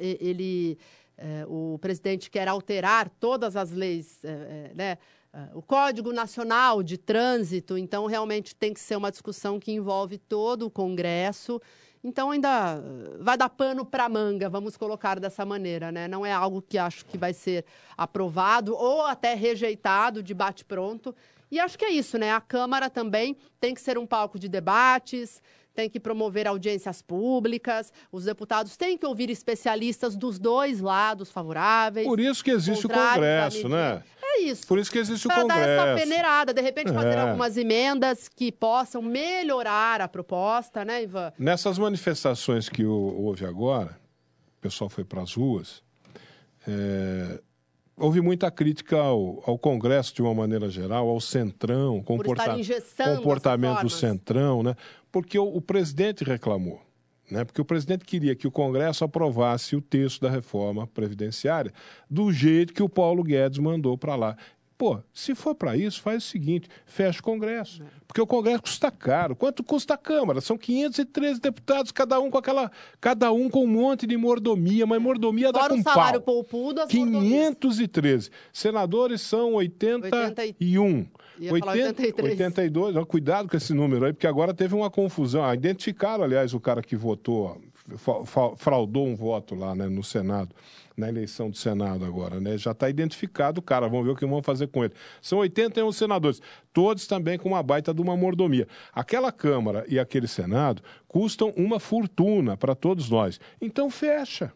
ele... 0.00 0.78
Uh, 1.16 1.74
o 1.74 1.78
presidente 1.78 2.28
quer 2.28 2.48
alterar 2.48 3.08
todas 3.08 3.54
as 3.54 3.70
leis, 3.70 4.20
né, 4.74 4.98
o 5.54 5.62
Código 5.62 6.12
Nacional 6.12 6.82
de 6.82 6.96
Trânsito, 6.96 7.76
então 7.76 8.06
realmente 8.06 8.54
tem 8.54 8.72
que 8.72 8.80
ser 8.80 8.96
uma 8.96 9.10
discussão 9.10 9.58
que 9.58 9.72
envolve 9.72 10.18
todo 10.18 10.66
o 10.66 10.70
Congresso. 10.70 11.60
Então 12.02 12.30
ainda 12.30 12.82
vai 13.18 13.36
dar 13.36 13.48
pano 13.48 13.84
para 13.84 14.08
manga, 14.08 14.48
vamos 14.48 14.76
colocar 14.76 15.18
dessa 15.18 15.44
maneira, 15.44 15.90
né? 15.90 16.06
Não 16.06 16.24
é 16.24 16.32
algo 16.32 16.60
que 16.60 16.76
acho 16.76 17.06
que 17.06 17.16
vai 17.16 17.32
ser 17.32 17.64
aprovado 17.96 18.74
ou 18.74 19.06
até 19.06 19.34
rejeitado 19.34 20.22
de 20.22 20.34
bate 20.34 20.64
pronto. 20.64 21.14
E 21.50 21.58
acho 21.58 21.78
que 21.78 21.84
é 21.84 21.90
isso, 21.90 22.18
né? 22.18 22.32
A 22.32 22.40
Câmara 22.40 22.90
também 22.90 23.36
tem 23.58 23.74
que 23.74 23.80
ser 23.80 23.96
um 23.96 24.06
palco 24.06 24.38
de 24.38 24.48
debates, 24.48 25.40
tem 25.74 25.90
que 25.90 25.98
promover 25.98 26.46
audiências 26.46 27.02
públicas, 27.02 27.92
os 28.12 28.24
deputados 28.24 28.76
têm 28.76 28.96
que 28.96 29.04
ouvir 29.04 29.28
especialistas 29.30 30.16
dos 30.16 30.38
dois 30.38 30.80
lados 30.80 31.30
favoráveis. 31.30 32.06
Por 32.06 32.20
isso 32.20 32.44
que 32.44 32.50
existe 32.50 32.86
o 32.86 32.88
Congresso, 32.88 33.68
né? 33.68 34.02
Isso. 34.40 34.66
Por 34.66 34.78
isso 34.78 34.90
que 34.90 34.98
existe 34.98 35.26
o 35.26 35.30
Congresso. 35.30 35.48
Para 35.48 35.76
dar 35.76 35.88
essa 35.88 36.00
peneirada, 36.00 36.54
de 36.54 36.60
repente 36.60 36.92
fazer 36.92 37.14
é. 37.14 37.20
algumas 37.20 37.56
emendas 37.56 38.28
que 38.28 38.50
possam 38.52 39.02
melhorar 39.02 40.00
a 40.00 40.08
proposta, 40.08 40.84
né, 40.84 41.02
Ivan? 41.02 41.32
Nessas 41.38 41.78
manifestações 41.78 42.68
que 42.68 42.84
houve 42.84 43.44
agora, 43.44 43.98
o 44.58 44.60
pessoal 44.60 44.90
foi 44.90 45.04
para 45.04 45.22
as 45.22 45.34
ruas, 45.34 45.82
é, 46.66 47.40
houve 47.96 48.20
muita 48.20 48.50
crítica 48.50 48.96
ao, 48.96 49.42
ao, 49.46 49.58
Congresso 49.58 50.14
de 50.14 50.22
uma 50.22 50.34
maneira 50.34 50.68
geral, 50.68 51.08
ao 51.08 51.20
Centrão, 51.20 52.02
comporta 52.02 52.56
comportamento 53.16 53.82
do 53.82 53.90
Centrão, 53.90 54.62
né? 54.62 54.76
Porque 55.10 55.38
o, 55.38 55.44
o 55.44 55.60
presidente 55.60 56.24
reclamou. 56.24 56.83
Né? 57.30 57.44
Porque 57.44 57.60
o 57.60 57.64
presidente 57.64 58.04
queria 58.04 58.34
que 58.34 58.46
o 58.46 58.50
Congresso 58.50 59.04
aprovasse 59.04 59.74
o 59.74 59.80
texto 59.80 60.20
da 60.20 60.30
reforma 60.30 60.86
previdenciária 60.86 61.72
do 62.08 62.32
jeito 62.32 62.74
que 62.74 62.82
o 62.82 62.88
Paulo 62.88 63.22
Guedes 63.22 63.58
mandou 63.58 63.96
para 63.96 64.14
lá. 64.14 64.36
Pô, 64.76 64.98
se 65.12 65.34
for 65.36 65.54
para 65.54 65.76
isso, 65.76 66.02
faz 66.02 66.24
o 66.24 66.26
seguinte: 66.26 66.68
fecha 66.84 67.20
o 67.20 67.22
Congresso. 67.22 67.82
É. 67.82 67.86
Porque 68.06 68.20
o 68.20 68.26
Congresso 68.26 68.62
custa 68.62 68.90
caro. 68.90 69.36
Quanto 69.36 69.62
custa 69.62 69.94
a 69.94 69.96
Câmara? 69.96 70.40
São 70.40 70.58
513 70.58 71.40
deputados, 71.40 71.92
cada 71.92 72.18
um 72.18 72.30
com 72.30 72.38
aquela. 72.38 72.70
Cada 73.00 73.32
um 73.32 73.48
com 73.48 73.64
um 73.64 73.68
monte 73.68 74.06
de 74.06 74.16
mordomia, 74.16 74.84
mas 74.84 75.00
mordomia 75.00 75.52
Fora 75.52 75.62
dá 75.62 75.68
com 75.68 75.80
o 75.80 75.82
salário 75.82 76.20
pau. 76.20 76.34
poupudo, 76.34 76.80
as 76.80 76.88
513. 76.88 78.30
Senadores 78.52 79.20
são 79.20 79.54
81. 79.54 81.06
80, 81.40 82.02
83. 82.02 82.32
82. 82.32 82.94
Não, 82.94 83.04
cuidado 83.04 83.48
com 83.48 83.56
esse 83.56 83.72
número 83.74 84.06
aí, 84.06 84.12
porque 84.12 84.26
agora 84.26 84.54
teve 84.54 84.74
uma 84.74 84.90
confusão. 84.90 85.44
Ah, 85.44 85.54
identificaram, 85.54 86.24
aliás, 86.24 86.54
o 86.54 86.60
cara 86.60 86.82
que 86.82 86.96
votou, 86.96 87.60
fraudou 88.56 89.06
um 89.06 89.14
voto 89.14 89.54
lá 89.54 89.74
né, 89.74 89.88
no 89.88 90.02
Senado 90.02 90.54
na 90.96 91.08
eleição 91.08 91.50
do 91.50 91.56
Senado 91.56 92.04
agora, 92.04 92.40
né? 92.40 92.56
Já 92.56 92.70
está 92.70 92.88
identificado 92.88 93.58
o 93.58 93.62
cara, 93.62 93.88
vamos 93.88 94.06
ver 94.06 94.12
o 94.12 94.16
que 94.16 94.26
vão 94.26 94.42
fazer 94.42 94.68
com 94.68 94.84
ele. 94.84 94.92
São 95.20 95.38
81 95.38 95.90
senadores, 95.92 96.40
todos 96.72 97.06
também 97.06 97.38
com 97.38 97.48
uma 97.48 97.62
baita 97.62 97.92
de 97.92 98.00
uma 98.00 98.16
mordomia. 98.16 98.68
Aquela 98.92 99.32
Câmara 99.32 99.84
e 99.88 99.98
aquele 99.98 100.28
Senado 100.28 100.82
custam 101.08 101.52
uma 101.56 101.80
fortuna 101.80 102.56
para 102.56 102.74
todos 102.74 103.10
nós. 103.10 103.40
Então 103.60 103.90
fecha. 103.90 104.52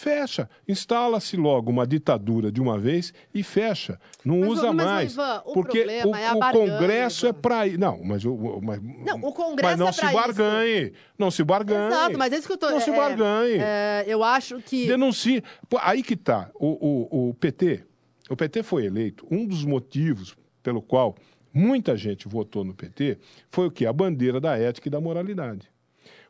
Fecha. 0.00 0.48
Instala-se 0.66 1.36
logo 1.36 1.70
uma 1.70 1.86
ditadura 1.86 2.50
de 2.50 2.58
uma 2.58 2.78
vez 2.78 3.12
e 3.34 3.42
fecha. 3.42 4.00
Não 4.24 4.40
mas, 4.40 4.48
usa 4.48 4.72
mas, 4.72 4.86
mais. 4.86 5.12
Ivan, 5.12 5.42
o 5.44 5.52
porque 5.52 5.84
o, 5.84 6.16
é 6.16 6.32
o 6.32 6.52
Congresso 6.52 7.26
é 7.26 7.32
para 7.34 7.66
ir. 7.66 7.78
Não, 7.78 8.02
mas 8.02 8.24
o. 8.24 8.60
Mas, 8.62 8.80
não, 8.82 9.18
o 9.18 9.30
Congresso 9.30 9.72
mas 9.72 9.78
não 9.78 9.88
é 9.88 9.92
se 9.92 10.14
barganhe. 10.14 10.82
Isso. 10.84 10.92
Não 11.18 11.30
se 11.30 11.44
barganhe. 11.44 11.88
Exato, 11.88 12.18
mas 12.18 12.32
é 12.32 12.38
isso 12.38 12.46
que 12.46 12.52
eu 12.54 12.56
tô. 12.56 12.70
Não 12.70 12.78
é, 12.78 12.80
se 12.80 12.90
barganhe. 12.90 13.58
É, 13.60 14.04
eu 14.06 14.24
acho 14.24 14.62
que. 14.62 14.86
Denuncie. 14.86 15.44
Aí 15.82 16.02
que 16.02 16.16
tá. 16.16 16.50
O, 16.54 17.18
o, 17.18 17.28
o 17.28 17.34
PT. 17.34 17.84
O 18.30 18.36
PT 18.36 18.62
foi 18.62 18.86
eleito. 18.86 19.26
Um 19.30 19.46
dos 19.46 19.66
motivos 19.66 20.34
pelo 20.62 20.80
qual 20.80 21.14
muita 21.52 21.94
gente 21.94 22.26
votou 22.26 22.64
no 22.64 22.72
PT 22.72 23.18
foi 23.50 23.66
o 23.66 23.70
que? 23.70 23.84
A 23.84 23.92
bandeira 23.92 24.40
da 24.40 24.56
ética 24.56 24.88
e 24.88 24.90
da 24.90 24.98
moralidade. 24.98 25.70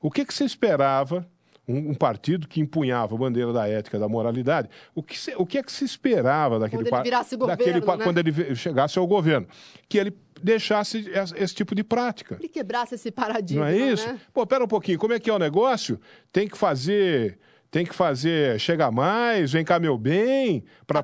O 0.02 0.10
que, 0.10 0.24
que 0.24 0.34
você 0.34 0.44
esperava 0.44 1.24
um, 1.70 1.90
um, 1.90 1.94
partido 1.94 2.48
que 2.48 2.60
empunhava 2.60 3.14
a 3.14 3.18
bandeira 3.18 3.52
da 3.52 3.68
ética, 3.68 3.98
da 3.98 4.08
moralidade, 4.08 4.68
o 4.94 5.02
que, 5.02 5.18
se, 5.18 5.34
o 5.36 5.46
que 5.46 5.58
é 5.58 5.62
que 5.62 5.72
se 5.72 5.84
esperava 5.84 6.58
daquele 6.58 6.88
partido? 6.90 7.46
Né? 7.46 8.04
Quando 8.04 8.18
ele 8.18 8.54
chegasse 8.54 8.98
ao 8.98 9.06
governo? 9.06 9.46
Que 9.88 9.98
ele 9.98 10.16
deixasse 10.42 11.10
esse, 11.10 11.34
esse 11.36 11.54
tipo 11.54 11.74
de 11.74 11.84
prática. 11.84 12.36
Ele 12.40 12.48
quebrasse 12.48 12.94
esse 12.94 13.10
paradigma. 13.10 13.64
Não 13.64 13.70
é 13.70 13.76
isso? 13.76 14.06
Né? 14.06 14.18
Pô, 14.32 14.46
pera 14.46 14.64
um 14.64 14.68
pouquinho, 14.68 14.98
como 14.98 15.12
é 15.12 15.20
que 15.20 15.30
é 15.30 15.32
o 15.32 15.38
negócio? 15.38 16.00
Tem 16.32 16.48
que 16.48 16.56
fazer 16.56 17.38
tem 17.70 17.86
que 17.86 17.94
fazer, 17.94 18.58
chega 18.58 18.90
mais, 18.90 19.52
vem 19.52 19.64
cá 19.64 19.78
meu 19.78 19.96
bem, 19.96 20.64
para 20.86 21.02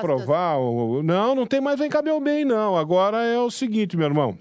provar. 0.00 0.56
O... 0.56 1.02
Não, 1.02 1.34
não 1.34 1.46
tem 1.46 1.60
mais 1.60 1.78
vem 1.78 1.90
cá 1.90 2.00
meu 2.00 2.18
bem, 2.18 2.44
não. 2.44 2.76
Agora 2.76 3.22
é 3.22 3.38
o 3.38 3.50
seguinte, 3.50 3.96
meu 3.96 4.06
irmão. 4.06 4.38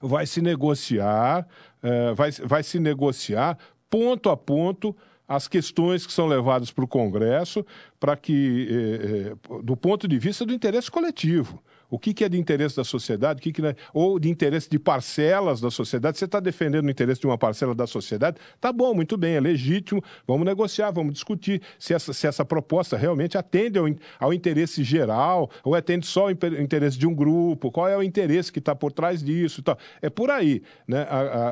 Vai 0.00 0.26
se 0.26 0.40
negociar, 0.40 1.46
é, 1.82 2.14
vai, 2.14 2.30
vai 2.30 2.62
se 2.62 2.78
negociar 2.78 3.58
ponto 3.90 4.30
a 4.30 4.36
ponto 4.36 4.96
as 5.28 5.46
questões 5.46 6.06
que 6.06 6.12
são 6.12 6.26
levadas 6.26 6.72
para 6.72 6.84
o 6.84 6.88
Congresso 6.88 7.64
para 8.00 8.16
que, 8.16 8.66
eh, 8.68 9.32
eh, 9.32 9.62
do 9.62 9.76
ponto 9.76 10.08
de 10.08 10.18
vista 10.18 10.44
do 10.44 10.52
interesse 10.52 10.90
coletivo. 10.90 11.62
O 11.90 11.98
que, 11.98 12.14
que 12.14 12.24
é 12.24 12.28
de 12.28 12.38
interesse 12.38 12.76
da 12.76 12.84
sociedade, 12.84 13.40
o 13.40 13.42
que, 13.42 13.52
que 13.52 13.66
é, 13.66 13.74
ou 13.92 14.18
de 14.18 14.30
interesse 14.30 14.70
de 14.70 14.78
parcelas 14.78 15.60
da 15.60 15.70
sociedade. 15.70 16.18
Você 16.18 16.24
está 16.24 16.38
defendendo 16.38 16.86
o 16.86 16.90
interesse 16.90 17.20
de 17.20 17.26
uma 17.26 17.36
parcela 17.36 17.74
da 17.74 17.86
sociedade? 17.86 18.36
Tá 18.60 18.72
bom, 18.72 18.94
muito 18.94 19.16
bem, 19.16 19.34
é 19.34 19.40
legítimo. 19.40 20.02
Vamos 20.26 20.46
negociar, 20.46 20.90
vamos 20.90 21.14
discutir 21.14 21.60
se 21.78 21.92
essa, 21.92 22.12
se 22.12 22.26
essa 22.26 22.44
proposta 22.44 22.96
realmente 22.96 23.36
atende 23.36 23.78
ao, 23.78 23.86
ao 24.18 24.32
interesse 24.32 24.84
geral 24.84 25.50
ou 25.64 25.74
atende 25.74 26.06
só 26.06 26.22
ao 26.22 26.30
interesse 26.30 26.96
de 26.96 27.06
um 27.06 27.14
grupo. 27.14 27.70
Qual 27.70 27.88
é 27.88 27.96
o 27.96 28.02
interesse 28.02 28.52
que 28.52 28.58
está 28.60 28.74
por 28.74 28.92
trás 28.92 29.22
disso? 29.22 29.62
Tal. 29.62 29.76
É 30.00 30.08
por 30.08 30.30
aí. 30.30 30.62
Né? 30.86 31.06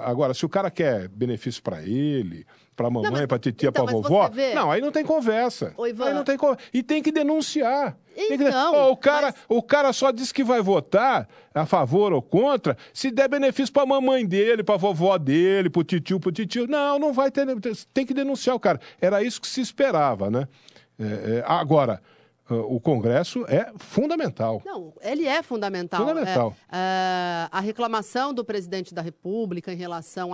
agora, 0.05 0.35
se 0.35 0.45
o 0.45 0.49
cara 0.49 0.71
quer 0.71 1.09
benefício 1.09 1.63
para 1.63 1.83
ele, 1.83 2.47
para 2.79 2.89
mamãe, 2.89 3.27
para 3.27 3.41
titia, 3.41 3.71
então, 3.71 3.85
para 3.85 3.93
vovó. 3.93 4.31
Não, 4.55 4.71
aí 4.71 4.81
não 4.81 4.93
tem 4.93 5.05
conversa. 5.05 5.75
Oi, 5.77 5.93
aí 5.99 6.15
não 6.15 6.23
tem 6.23 6.39
E 6.73 6.81
tem 6.81 7.03
que 7.03 7.11
denunciar. 7.11 7.99
Então, 8.17 8.73
que... 8.73 8.79
oh, 8.79 8.93
o, 8.93 8.97
cara, 8.97 9.27
mas... 9.27 9.45
o 9.49 9.61
cara 9.61 9.93
só 9.93 10.13
diz 10.13 10.31
que 10.31 10.45
vai 10.45 10.61
votar 10.61 11.29
a 11.53 11.67
favor 11.67 12.13
ou 12.13 12.23
contra 12.23 12.77
se 12.93 13.11
der 13.11 13.29
benefício 13.29 13.73
para 13.73 13.83
a 13.83 13.87
mamãe 13.87 14.25
dele, 14.25 14.63
para 14.63 14.77
a 14.77 14.79
vovó 14.79 15.19
dele, 15.19 15.69
para 15.69 15.81
o 15.81 15.85
tio, 15.85 16.21
para 16.21 16.29
o 16.29 16.33
tio. 16.33 16.69
Não, 16.69 17.01
não 17.01 17.13
vai 17.13 17.33
ter. 17.33 17.47
Tem 17.93 18.07
que 18.07 18.15
denunciar 18.15 18.55
o 18.55 18.61
cara. 18.61 18.81
Era 19.01 19.25
isso 19.25 19.41
que 19.41 19.49
se 19.49 19.61
esperava, 19.61 20.31
né? 20.31 20.47
É, 20.99 21.05
é, 21.05 21.45
agora, 21.47 22.01
o 22.49 22.81
Congresso 22.81 23.45
é 23.49 23.73
fundamental. 23.77 24.63
Não, 24.65 24.93
ele 25.01 25.27
é 25.27 25.43
fundamental. 25.43 26.07
Fundamental. 26.07 26.57
É, 26.71 26.77
é, 26.77 27.49
a 27.51 27.61
reclamação 27.61 28.33
do 28.33 28.45
presidente 28.45 28.95
da 28.95 29.03
República 29.03 29.73
em 29.73 29.77
relação 29.77 30.33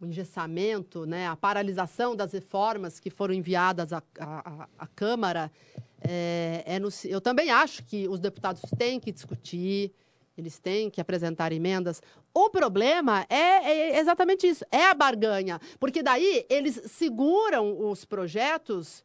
ao 0.00 0.08
engessamento, 0.08 1.04
né, 1.04 1.26
a 1.26 1.36
paralisação 1.36 2.14
das 2.14 2.32
reformas 2.32 3.00
que 3.00 3.10
foram 3.10 3.34
enviadas 3.34 3.92
à, 3.92 4.02
à, 4.18 4.68
à 4.78 4.86
Câmara, 4.86 5.50
é, 6.00 6.62
é 6.64 6.78
no, 6.78 6.88
eu 7.04 7.20
também 7.20 7.50
acho 7.50 7.84
que 7.84 8.08
os 8.08 8.20
deputados 8.20 8.62
têm 8.78 9.00
que 9.00 9.10
discutir, 9.10 9.92
eles 10.36 10.58
têm 10.58 10.88
que 10.88 11.00
apresentar 11.00 11.50
emendas. 11.50 12.00
O 12.32 12.48
problema 12.48 13.26
é, 13.28 13.94
é 13.96 13.98
exatamente 13.98 14.46
isso, 14.46 14.64
é 14.70 14.84
a 14.84 14.94
barganha, 14.94 15.60
porque 15.80 16.02
daí 16.02 16.46
eles 16.48 16.80
seguram 16.86 17.90
os 17.90 18.04
projetos 18.04 19.04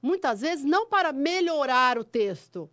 muitas 0.00 0.40
vezes 0.40 0.64
não 0.64 0.86
para 0.86 1.12
melhorar 1.12 1.98
o 1.98 2.04
texto, 2.04 2.70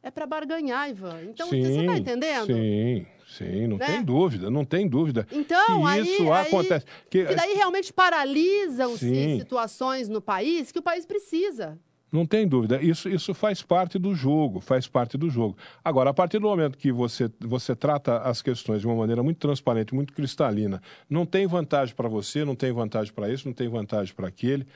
é 0.00 0.10
para 0.10 0.26
barganhar, 0.26 0.88
Ivan. 0.88 1.24
Então, 1.24 1.48
sim, 1.48 1.60
você 1.60 1.80
está 1.80 1.98
entendendo? 1.98 2.46
Sim, 2.46 3.04
sim, 3.30 3.66
não 3.66 3.76
né? 3.76 3.86
tem 3.86 4.02
dúvida, 4.02 4.50
não 4.50 4.64
tem 4.64 4.88
dúvida. 4.88 5.26
Então, 5.30 5.84
que 5.84 6.00
isso 6.00 6.32
aí, 6.32 6.46
acontece. 6.46 6.86
Que, 7.08 7.24
que 7.24 7.34
daí 7.34 7.54
realmente 7.54 7.92
paralisam-se 7.92 9.38
situações 9.38 10.08
no 10.08 10.20
país 10.20 10.70
que 10.72 10.78
o 10.78 10.82
país 10.82 11.06
precisa. 11.06 11.78
Não 12.12 12.26
tem 12.26 12.46
dúvida. 12.46 12.82
Isso, 12.82 13.08
isso 13.08 13.32
faz 13.32 13.62
parte 13.62 13.96
do 13.96 14.14
jogo, 14.14 14.60
faz 14.60 14.88
parte 14.88 15.16
do 15.16 15.30
jogo. 15.30 15.56
Agora, 15.84 16.10
a 16.10 16.14
partir 16.14 16.40
do 16.40 16.48
momento 16.48 16.76
que 16.76 16.90
você, 16.90 17.30
você 17.38 17.76
trata 17.76 18.18
as 18.18 18.42
questões 18.42 18.80
de 18.80 18.86
uma 18.86 18.96
maneira 18.96 19.22
muito 19.22 19.38
transparente, 19.38 19.94
muito 19.94 20.12
cristalina, 20.12 20.82
não 21.08 21.24
tem 21.24 21.46
vantagem 21.46 21.94
para 21.94 22.08
você, 22.08 22.44
não 22.44 22.56
tem 22.56 22.72
vantagem 22.72 23.12
para 23.12 23.30
isso, 23.30 23.46
não 23.46 23.54
tem 23.54 23.68
vantagem 23.68 24.12
para 24.12 24.26
aquele 24.26 24.66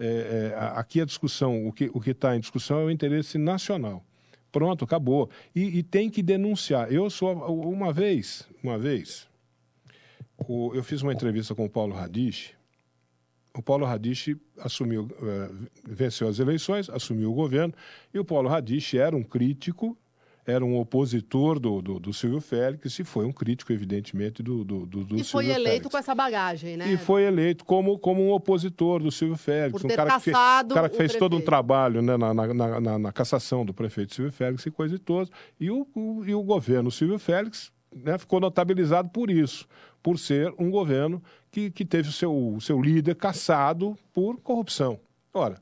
é, 0.00 0.54
é, 0.54 0.56
aqui 0.74 1.00
a 1.00 1.04
discussão, 1.04 1.68
o 1.68 1.72
que 1.72 1.90
o 1.92 2.00
está 2.04 2.34
em 2.34 2.40
discussão 2.40 2.80
é 2.80 2.84
o 2.84 2.90
interesse 2.90 3.36
nacional. 3.36 4.02
Pronto, 4.50 4.84
acabou. 4.84 5.30
E, 5.54 5.78
e, 5.78 5.82
tem 5.82 6.10
que 6.10 6.22
denunciar. 6.22 6.92
Eu 6.92 7.08
sou 7.08 7.32
uma 7.32 7.92
vez, 7.92 8.48
uma 8.62 8.78
vez, 8.78 9.28
o, 10.36 10.74
eu 10.74 10.82
fiz 10.82 11.02
uma 11.02 11.12
entrevista 11.12 11.54
com 11.54 11.64
o 11.64 11.70
Paulo 11.70 11.94
Radich. 11.94 12.54
O 13.54 13.62
Paulo 13.62 13.84
Radich 13.84 14.36
assumiu, 14.58 15.08
é, 15.22 15.50
venceu 15.88 16.28
as 16.28 16.38
eleições, 16.38 16.88
assumiu 16.88 17.30
o 17.30 17.34
governo, 17.34 17.74
e 18.12 18.18
o 18.18 18.24
Paulo 18.24 18.48
Radich 18.48 18.98
era 18.98 19.16
um 19.16 19.22
crítico 19.22 19.96
era 20.50 20.64
um 20.64 20.78
opositor 20.78 21.58
do, 21.58 21.80
do, 21.80 21.98
do, 21.98 22.12
Silvio 22.12 22.40
Félix 22.40 22.98
e 22.98 23.04
foi 23.04 23.24
um 23.24 23.32
crítico, 23.32 23.72
evidentemente, 23.72 24.42
do, 24.42 24.64
do, 24.64 24.86
do, 24.86 25.04
do 25.04 25.16
E 25.16 25.24
foi 25.24 25.44
Silvio 25.44 25.52
eleito 25.52 25.68
Félix. 25.70 25.90
com 25.90 25.98
essa 25.98 26.14
bagagem, 26.14 26.76
né? 26.76 26.92
E 26.92 26.96
foi 26.96 27.22
eleito 27.22 27.64
como, 27.64 27.98
como 27.98 28.22
um 28.22 28.32
opositor 28.32 29.02
do 29.02 29.10
Silvio 29.10 29.36
Félix. 29.36 29.80
Por 29.80 29.86
ter 29.86 29.94
um 29.94 29.96
cara 29.96 30.14
que 30.14 30.20
fez, 30.20 30.36
cara 30.36 30.88
que 30.88 30.96
fez 30.96 31.14
todo 31.14 31.36
um 31.36 31.40
trabalho 31.40 32.02
né, 32.02 32.16
na, 32.16 32.34
na, 32.34 32.54
na, 32.54 32.80
na, 32.80 32.98
na 32.98 33.12
cassação 33.12 33.64
do 33.64 33.72
prefeito 33.72 34.14
Silvio 34.14 34.32
Félix 34.32 34.66
e 34.66 34.70
coisa 34.70 34.94
e 34.94 34.98
toda. 34.98 35.30
E 35.58 35.70
o, 35.70 35.86
o, 35.94 36.24
e 36.24 36.34
o 36.34 36.42
governo 36.42 36.90
Silvio 36.90 37.18
Félix 37.18 37.72
né, 37.94 38.18
ficou 38.18 38.40
notabilizado 38.40 39.08
por 39.08 39.30
isso, 39.30 39.66
por 40.02 40.18
ser 40.18 40.54
um 40.58 40.70
governo 40.70 41.22
que, 41.50 41.70
que 41.70 41.84
teve 41.84 42.08
o 42.08 42.12
seu, 42.12 42.54
o 42.54 42.60
seu 42.60 42.80
líder 42.80 43.16
caçado 43.16 43.96
por 44.12 44.40
corrupção. 44.40 44.98
Ora, 45.32 45.60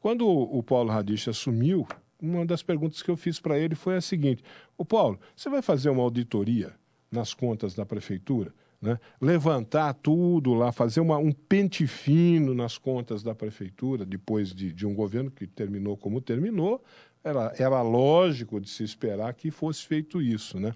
quando 0.00 0.26
o 0.26 0.62
Paulo 0.62 0.90
Radich 0.90 1.28
assumiu 1.28 1.86
uma 2.20 2.44
das 2.44 2.62
perguntas 2.62 3.02
que 3.02 3.10
eu 3.10 3.16
fiz 3.16 3.40
para 3.40 3.58
ele 3.58 3.74
foi 3.74 3.96
a 3.96 4.00
seguinte: 4.00 4.42
O 4.76 4.84
Paulo, 4.84 5.18
você 5.34 5.48
vai 5.48 5.62
fazer 5.62 5.90
uma 5.90 6.02
auditoria 6.02 6.72
nas 7.10 7.34
contas 7.34 7.74
da 7.74 7.84
prefeitura? 7.84 8.52
Né? 8.80 8.98
Levantar 9.20 9.92
tudo 9.94 10.54
lá, 10.54 10.72
fazer 10.72 11.00
uma, 11.00 11.18
um 11.18 11.32
pente 11.32 11.86
fino 11.86 12.54
nas 12.54 12.78
contas 12.78 13.22
da 13.22 13.34
prefeitura, 13.34 14.06
depois 14.06 14.54
de, 14.54 14.72
de 14.72 14.86
um 14.86 14.94
governo 14.94 15.30
que 15.30 15.46
terminou 15.46 15.96
como 15.96 16.20
terminou, 16.20 16.82
era, 17.22 17.54
era 17.58 17.82
lógico 17.82 18.58
de 18.58 18.70
se 18.70 18.82
esperar 18.82 19.34
que 19.34 19.50
fosse 19.50 19.84
feito 19.84 20.22
isso. 20.22 20.58
Né? 20.58 20.74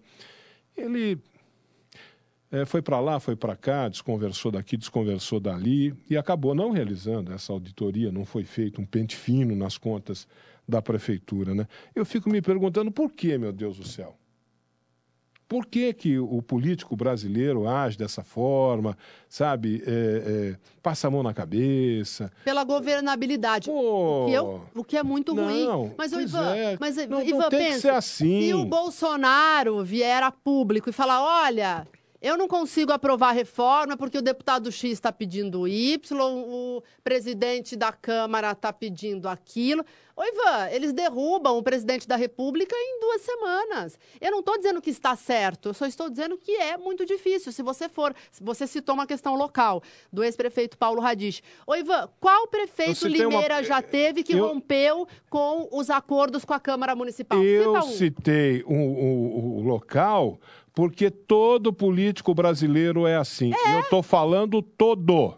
Ele 0.76 1.18
é, 2.54 2.66
foi 2.66 2.82
para 2.82 3.00
lá, 3.00 3.18
foi 3.18 3.34
para 3.34 3.56
cá, 3.56 3.88
desconversou 3.88 4.52
daqui, 4.52 4.76
desconversou 4.76 5.40
dali 5.40 5.94
e 6.08 6.16
acabou 6.16 6.54
não 6.54 6.70
realizando 6.70 7.32
essa 7.32 7.52
auditoria, 7.52 8.12
não 8.12 8.24
foi 8.24 8.44
feito 8.44 8.80
um 8.80 8.86
pente 8.86 9.16
fino 9.16 9.56
nas 9.56 9.78
contas 9.78 10.28
da 10.68 10.82
prefeitura. 10.82 11.54
Né? 11.54 11.66
Eu 11.94 12.04
fico 12.04 12.28
me 12.30 12.40
perguntando 12.40 12.90
por 12.90 13.12
que, 13.12 13.36
meu 13.38 13.52
Deus 13.52 13.78
do 13.78 13.86
céu? 13.86 14.16
Por 15.46 15.66
que, 15.66 15.92
que 15.92 16.18
o 16.18 16.40
político 16.40 16.96
brasileiro 16.96 17.68
age 17.68 17.98
dessa 17.98 18.24
forma, 18.24 18.96
sabe? 19.28 19.82
É, 19.86 19.90
é, 19.90 20.56
passa 20.82 21.06
a 21.06 21.10
mão 21.10 21.22
na 21.22 21.34
cabeça. 21.34 22.32
Pela 22.42 22.64
governabilidade. 22.64 23.68
Pô, 23.68 24.24
o, 24.24 24.26
que 24.26 24.32
eu, 24.32 24.62
o, 24.74 24.84
que 24.84 24.96
é 24.96 25.02
muito 25.02 25.34
não, 25.34 25.44
ruim. 25.44 25.92
Mas, 25.98 26.12
Ivan, 26.12 26.56
é. 26.56 26.76
mas, 26.80 26.96
não, 27.06 27.22
Ivan, 27.22 27.38
não 27.38 27.50
tem 27.50 27.58
pensa, 27.58 27.74
que 27.74 27.80
ser 27.82 27.90
assim. 27.90 28.40
se 28.48 28.54
o 28.54 28.64
Bolsonaro 28.64 29.84
vier 29.84 30.22
a 30.22 30.32
público 30.32 30.88
e 30.88 30.92
falar, 30.92 31.22
olha, 31.22 31.86
eu 32.24 32.38
não 32.38 32.48
consigo 32.48 32.90
aprovar 32.90 33.28
a 33.28 33.32
reforma 33.32 33.98
porque 33.98 34.16
o 34.16 34.22
deputado 34.22 34.72
X 34.72 34.92
está 34.92 35.12
pedindo 35.12 35.68
Y, 35.68 35.98
o 36.18 36.82
presidente 37.02 37.76
da 37.76 37.92
Câmara 37.92 38.52
está 38.52 38.72
pedindo 38.72 39.28
aquilo. 39.28 39.84
Oi, 40.16 40.28
Ivan, 40.28 40.68
eles 40.70 40.92
derrubam 40.92 41.58
o 41.58 41.62
presidente 41.62 42.06
da 42.06 42.14
República 42.16 42.74
em 42.74 43.00
duas 43.00 43.20
semanas. 43.20 43.98
Eu 44.20 44.30
não 44.30 44.38
estou 44.38 44.56
dizendo 44.56 44.80
que 44.80 44.88
está 44.88 45.14
certo, 45.16 45.70
eu 45.70 45.74
só 45.74 45.86
estou 45.86 46.08
dizendo 46.08 46.38
que 46.38 46.52
é 46.52 46.78
muito 46.78 47.04
difícil. 47.04 47.52
Se 47.52 47.62
você 47.62 47.90
for, 47.90 48.14
você 48.40 48.66
citou 48.66 48.94
uma 48.94 49.06
questão 49.06 49.34
local 49.34 49.82
do 50.10 50.24
ex-prefeito 50.24 50.78
Paulo 50.78 51.02
Radich. 51.02 51.42
Oi, 51.66 51.80
Ivan, 51.80 52.08
qual 52.20 52.46
prefeito 52.46 53.06
Limeira 53.06 53.56
uma... 53.56 53.62
já 53.64 53.82
teve 53.82 54.22
que 54.22 54.34
eu... 54.34 54.46
rompeu 54.46 55.06
com 55.28 55.68
os 55.70 55.90
acordos 55.90 56.42
com 56.42 56.54
a 56.54 56.60
Câmara 56.60 56.94
Municipal? 56.94 57.42
Eu 57.42 57.74
um. 57.74 57.82
citei 57.82 58.62
o 58.62 58.72
um, 58.72 59.58
um, 59.58 59.66
local 59.66 60.38
porque 60.74 61.10
todo 61.10 61.72
político 61.72 62.34
brasileiro 62.34 63.06
é 63.06 63.16
assim. 63.16 63.52
É. 63.54 63.76
Eu 63.76 63.80
estou 63.80 64.02
falando 64.02 64.60
todo. 64.60 65.36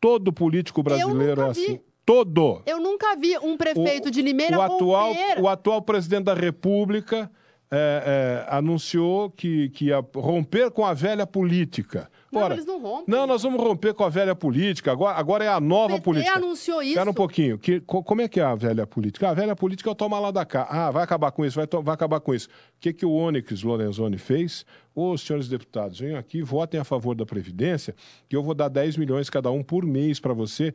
Todo 0.00 0.32
político 0.32 0.82
brasileiro 0.82 1.42
é 1.42 1.48
assim. 1.50 1.80
Todo. 2.04 2.62
Eu 2.64 2.78
nunca 2.78 3.16
vi 3.16 3.36
um 3.38 3.56
prefeito 3.56 4.08
o, 4.08 4.10
de 4.12 4.22
Limeira 4.22 4.56
o 4.56 4.62
atual, 4.62 5.12
romper. 5.12 5.40
O 5.40 5.48
atual 5.48 5.82
presidente 5.82 6.24
da 6.24 6.34
República 6.34 7.28
é, 7.68 8.44
é, 8.48 8.54
anunciou 8.56 9.28
que, 9.28 9.70
que 9.70 9.86
ia 9.86 10.04
romper 10.14 10.70
com 10.70 10.84
a 10.84 10.94
velha 10.94 11.26
política. 11.26 12.08
Não, 12.40 12.52
eles 12.52 12.66
não 12.66 12.80
rompem. 12.80 13.04
Não, 13.06 13.26
nós 13.26 13.42
vamos 13.42 13.60
romper 13.62 13.94
com 13.94 14.04
a 14.04 14.08
velha 14.08 14.34
política. 14.34 14.92
Agora, 14.92 15.16
agora 15.16 15.44
é 15.44 15.48
a 15.48 15.60
nova 15.60 15.94
o 15.94 15.96
PT 15.96 16.04
política. 16.04 16.36
anunciou 16.36 16.82
isso. 16.82 16.90
Espera 16.90 17.10
um 17.10 17.14
pouquinho. 17.14 17.58
Que, 17.58 17.80
como 17.80 18.20
é 18.20 18.28
que 18.28 18.40
é 18.40 18.44
a 18.44 18.54
velha 18.54 18.86
política? 18.86 19.28
A 19.28 19.34
velha 19.34 19.56
política 19.56 19.90
é 19.90 19.92
o 19.92 19.94
toma 19.94 20.18
lá 20.18 20.30
da 20.30 20.44
cá. 20.44 20.66
Ah, 20.70 20.90
vai 20.90 21.02
acabar 21.02 21.30
com 21.32 21.44
isso, 21.44 21.56
vai, 21.56 21.66
vai 21.82 21.94
acabar 21.94 22.20
com 22.20 22.34
isso. 22.34 22.48
O 22.48 22.80
que, 22.80 22.92
que 22.92 23.06
o 23.06 23.12
Onyx 23.12 23.62
Lorenzoni 23.62 24.18
fez? 24.18 24.64
Os 24.98 25.20
senhores 25.20 25.46
deputados, 25.46 26.00
venham 26.00 26.18
aqui, 26.18 26.42
votem 26.42 26.80
a 26.80 26.84
favor 26.84 27.14
da 27.14 27.26
Previdência, 27.26 27.94
que 28.30 28.34
eu 28.34 28.42
vou 28.42 28.54
dar 28.54 28.68
10 28.68 28.96
milhões 28.96 29.28
cada 29.28 29.50
um 29.50 29.62
por 29.62 29.84
mês 29.84 30.18
para 30.18 30.32
você. 30.32 30.72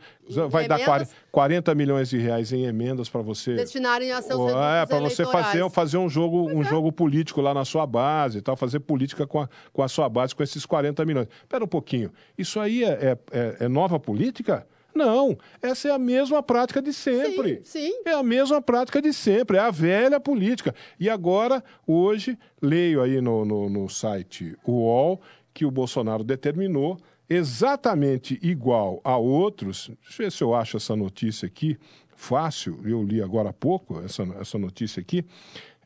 Vai 0.48 0.66
emendas? 0.66 0.88
dar 0.88 1.08
40 1.32 1.74
milhões 1.74 2.10
de 2.12 2.20
reais 2.20 2.54
em 2.54 2.66
emendas 2.66 3.10
para 3.10 3.24
você. 3.24 3.56
Destinarem 3.56 4.12
a 4.12 4.22
seus 4.22 4.40
É, 4.52 4.86
para 4.86 5.00
você 5.00 5.26
fazer, 5.26 5.68
fazer 5.72 5.98
um, 5.98 6.08
jogo, 6.08 6.52
um 6.52 6.62
é. 6.62 6.66
jogo 6.66 6.92
político 6.92 7.42
lá 7.42 7.52
na 7.52 7.66
sua 7.66 7.88
base 7.88 8.38
e 8.38 8.42
tal, 8.44 8.56
fazer 8.56 8.82
política 8.82 9.26
com 9.26 9.42
a, 9.42 9.50
com 9.74 9.82
a 9.82 9.88
sua 9.88 10.08
base 10.08 10.36
com 10.36 10.44
esses 10.44 10.68
40 10.68 11.04
milhões. 11.04 11.28
Espera 11.42 11.64
um 11.64 11.68
pouquinho. 11.68 12.12
Isso 12.38 12.60
aí 12.60 12.84
é, 12.84 13.18
é, 13.32 13.58
é 13.62 13.68
nova 13.68 14.00
política? 14.00 14.68
Não, 14.94 15.38
essa 15.62 15.88
é 15.88 15.92
a 15.92 16.00
mesma 16.00 16.44
prática 16.44 16.82
de 16.82 16.94
sempre. 16.94 17.62
Sim, 17.64 17.92
sim. 17.92 18.04
É 18.06 18.14
a 18.14 18.24
mesma 18.24 18.62
prática 18.62 19.02
de 19.02 19.14
sempre, 19.14 19.58
é 19.58 19.60
a 19.60 19.72
velha 19.72 20.20
política. 20.20 20.74
E 21.00 21.10
agora, 21.10 21.64
hoje, 21.88 22.38
leio 22.62 23.02
aí 23.02 23.22
no, 23.22 23.46
no, 23.46 23.70
no 23.70 23.90
site 23.90 24.56
UOL 24.68 25.22
que 25.54 25.66
o 25.66 25.72
Bolsonaro 25.72 26.24
determinou 26.24 26.98
exatamente 27.30 28.38
igual 28.42 29.00
a 29.04 29.18
outros. 29.18 29.90
Deixa 30.02 30.22
eu 30.22 30.26
ver 30.26 30.32
se 30.32 30.44
eu 30.44 30.54
acho 30.54 30.78
essa 30.78 30.96
notícia 30.96 31.46
aqui 31.46 31.78
fácil, 32.22 32.80
eu 32.86 33.02
li 33.02 33.22
agora 33.22 33.50
há 33.50 33.54
pouco 33.54 34.00
essa, 34.02 34.24
essa 34.40 34.58
notícia 34.58 35.02
aqui. 35.02 35.26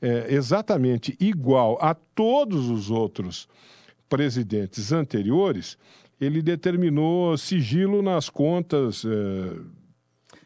É 0.02 0.34
exatamente 0.34 1.16
igual 1.20 1.78
a 1.80 1.94
todos 1.94 2.70
os 2.70 2.90
outros 2.90 3.48
presidentes 4.10 4.92
anteriores 4.92 5.78
ele 6.20 6.42
determinou 6.42 7.38
sigilo 7.38 8.02
nas 8.02 8.30
contas. 8.30 9.04
É... 9.06 9.86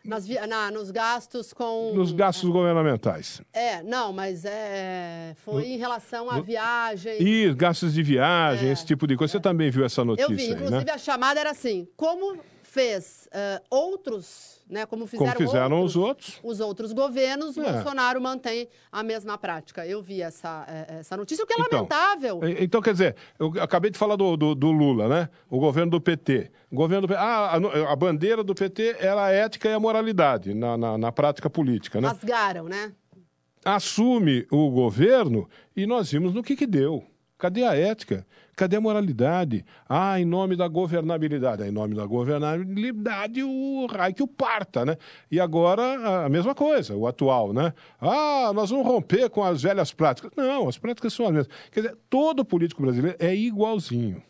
Nas, 0.04 0.28
na, 0.48 0.72
nos 0.72 0.90
gastos 0.92 1.54
com. 1.54 1.94
Nos 1.94 2.12
gastos 2.12 2.50
governamentais. 2.50 3.42
É, 3.54 3.84
não, 3.84 4.12
mas 4.12 4.44
é, 4.46 5.36
foi 5.36 5.62
no, 5.62 5.68
em 5.68 5.78
relação 5.78 6.30
à 6.30 6.40
viagem. 6.42 7.22
E 7.22 7.54
gastos 7.54 7.94
de 7.94 8.02
viagem, 8.02 8.70
é, 8.70 8.72
esse 8.72 8.86
tipo 8.86 9.06
de 9.06 9.16
coisa. 9.16 9.34
Você 9.34 9.38
é. 9.38 9.42
também 9.42 9.70
viu 9.70 9.86
essa 9.86 10.04
notícia? 10.04 10.32
Eu 10.32 10.36
vi, 10.36 10.50
inclusive 10.50 10.78
aí, 10.78 10.86
né? 10.86 10.92
a 10.94 10.98
chamada 10.98 11.40
era 11.40 11.52
assim: 11.52 11.88
como 11.96 12.40
fez 12.70 13.28
uh, 13.34 13.64
outros, 13.70 14.62
né, 14.70 14.86
como 14.86 15.08
fizeram, 15.08 15.34
como 15.34 15.48
fizeram 15.48 15.78
outros, 15.78 15.96
os 15.96 16.02
outros, 16.02 16.40
os 16.44 16.60
outros 16.60 16.94
governos, 16.94 17.58
é. 17.58 17.64
Bolsonaro 17.64 18.22
mantém 18.22 18.70
a 18.92 19.02
mesma 19.02 19.38
prática. 19.38 19.86
Eu 19.86 20.02
vi 20.02 20.22
essa, 20.22 20.66
é, 20.68 21.00
essa 21.00 21.18
notícia, 21.18 21.44
o 21.44 21.48
que 21.48 21.54
é 21.54 21.56
então, 21.60 21.80
lamentável. 21.80 22.40
Então, 22.60 22.82
quer 22.82 22.94
dizer, 22.94 23.16
eu 23.40 23.52
acabei 23.60 23.90
de 23.90 23.98
falar 23.98 24.16
do, 24.16 24.38
do, 24.38 24.54
do 24.54 24.72
Lula, 24.72 25.08
né? 25.08 25.30
O 25.50 25.60
governo 25.60 25.92
do 25.92 26.00
PT. 26.00 26.52
O 26.72 26.76
governo 26.76 27.08
do, 27.08 27.16
ah, 27.16 27.56
a, 27.56 27.92
a, 27.92 27.96
bandeira 27.96 28.44
do 28.44 28.54
PT 28.54 28.98
era 29.00 29.26
a 29.26 29.32
ética 29.32 29.68
e 29.68 29.74
a 29.74 29.80
moralidade 29.80 30.54
na, 30.54 30.78
na, 30.78 30.98
na 30.98 31.12
prática 31.12 31.50
política, 31.50 32.00
né? 32.00 32.08
Rasgaram, 32.08 32.66
né? 32.66 32.94
Assume 33.66 34.46
o 34.52 34.70
governo 34.70 35.50
e 35.76 35.86
nós 35.86 36.12
vimos 36.12 36.34
no 36.34 36.44
que 36.44 36.56
que 36.56 36.68
deu. 36.68 37.04
Cadê 37.40 37.64
a 37.64 37.74
ética? 37.74 38.28
Cadê 38.54 38.76
a 38.76 38.82
moralidade? 38.82 39.66
Ah, 39.88 40.20
em 40.20 40.26
nome 40.26 40.58
da 40.58 40.68
governabilidade. 40.68 41.64
Em 41.64 41.72
nome 41.72 41.96
da 41.96 42.06
governabilidade, 42.06 43.42
o 43.42 43.88
raio 43.90 44.14
que 44.14 44.22
o 44.22 44.28
parta, 44.28 44.86
né? 44.86 44.98
E 45.32 45.40
agora, 45.40 46.26
a 46.26 46.28
mesma 46.28 46.54
coisa, 46.54 46.98
o 46.98 47.08
atual, 47.08 47.54
né? 47.54 47.74
Ah, 48.02 48.52
nós 48.54 48.70
vamos 48.70 48.86
romper 48.86 49.30
com 49.30 49.42
as 49.42 49.62
velhas 49.62 49.94
práticas. 49.94 50.32
Não, 50.36 50.68
as 50.68 50.78
práticas 50.78 51.14
são 51.14 51.28
as 51.28 51.32
mesmas. 51.32 51.56
Quer 51.72 51.80
dizer, 51.80 51.98
todo 52.10 52.44
político 52.44 52.82
brasileiro 52.82 53.16
é 53.18 53.34
igualzinho. 53.34 54.22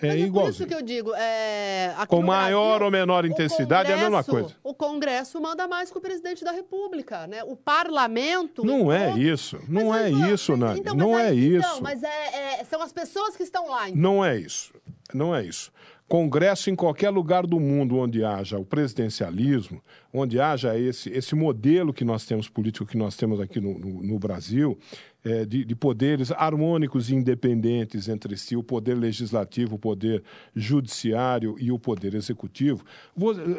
É, 0.00 0.08
Mas 0.08 0.16
é 0.16 0.18
igual. 0.20 0.44
por 0.44 0.50
isso 0.50 0.66
que 0.66 0.74
eu 0.74 0.82
digo. 0.82 1.14
É, 1.14 1.94
Com 2.08 2.22
maior 2.22 2.78
Brasil, 2.78 2.84
ou 2.84 2.90
menor 2.90 3.24
intensidade 3.24 3.90
é 3.90 3.94
a 3.94 3.98
mesma 3.98 4.22
coisa. 4.22 4.54
O 4.62 4.74
Congresso 4.74 5.40
manda 5.40 5.66
mais 5.66 5.90
que 5.90 5.96
o 5.96 6.00
presidente 6.00 6.44
da 6.44 6.52
República, 6.52 7.26
né? 7.26 7.42
O 7.44 7.56
parlamento. 7.56 8.64
Não 8.64 8.92
é 8.92 9.18
isso. 9.18 9.58
Não 9.68 9.88
mas, 9.88 10.06
é 10.06 10.10
mas, 10.10 10.32
isso, 10.32 10.56
Nani. 10.56 10.80
Então, 10.80 10.94
não 10.94 11.18
é, 11.18 11.30
é 11.30 11.34
isso. 11.34 11.68
Não, 11.68 11.80
mas 11.80 12.02
é, 12.02 12.60
é, 12.60 12.64
são 12.64 12.82
as 12.82 12.92
pessoas 12.92 13.36
que 13.36 13.42
estão 13.42 13.68
lá. 13.70 13.88
Então. 13.88 14.00
Não 14.00 14.24
é 14.24 14.36
isso. 14.36 14.74
Não 15.14 15.34
é 15.34 15.44
isso. 15.44 15.72
Congresso 16.08 16.70
em 16.70 16.76
qualquer 16.76 17.10
lugar 17.10 17.44
do 17.44 17.58
mundo 17.58 17.96
onde 17.96 18.22
haja 18.22 18.56
o 18.58 18.64
presidencialismo, 18.64 19.82
onde 20.12 20.38
haja 20.38 20.78
esse, 20.78 21.10
esse 21.10 21.34
modelo 21.34 21.92
que 21.92 22.04
nós 22.04 22.24
temos 22.24 22.48
político 22.48 22.86
que 22.86 22.96
nós 22.96 23.16
temos 23.16 23.40
aqui 23.40 23.60
no, 23.60 23.76
no, 23.76 24.02
no 24.04 24.18
Brasil, 24.18 24.78
é, 25.26 25.44
de, 25.44 25.64
de, 25.64 25.74
poderes 25.74 26.30
harmônicos 26.30 27.10
e 27.10 27.16
independentes 27.16 28.08
entre 28.08 28.36
si, 28.36 28.56
o 28.56 28.62
poder 28.62 28.94
legislativo, 28.94 29.74
o 29.74 29.78
poder 29.78 30.22
judiciário 30.54 31.56
e 31.58 31.72
o 31.72 31.78
poder 31.80 32.14
executivo, 32.14 32.84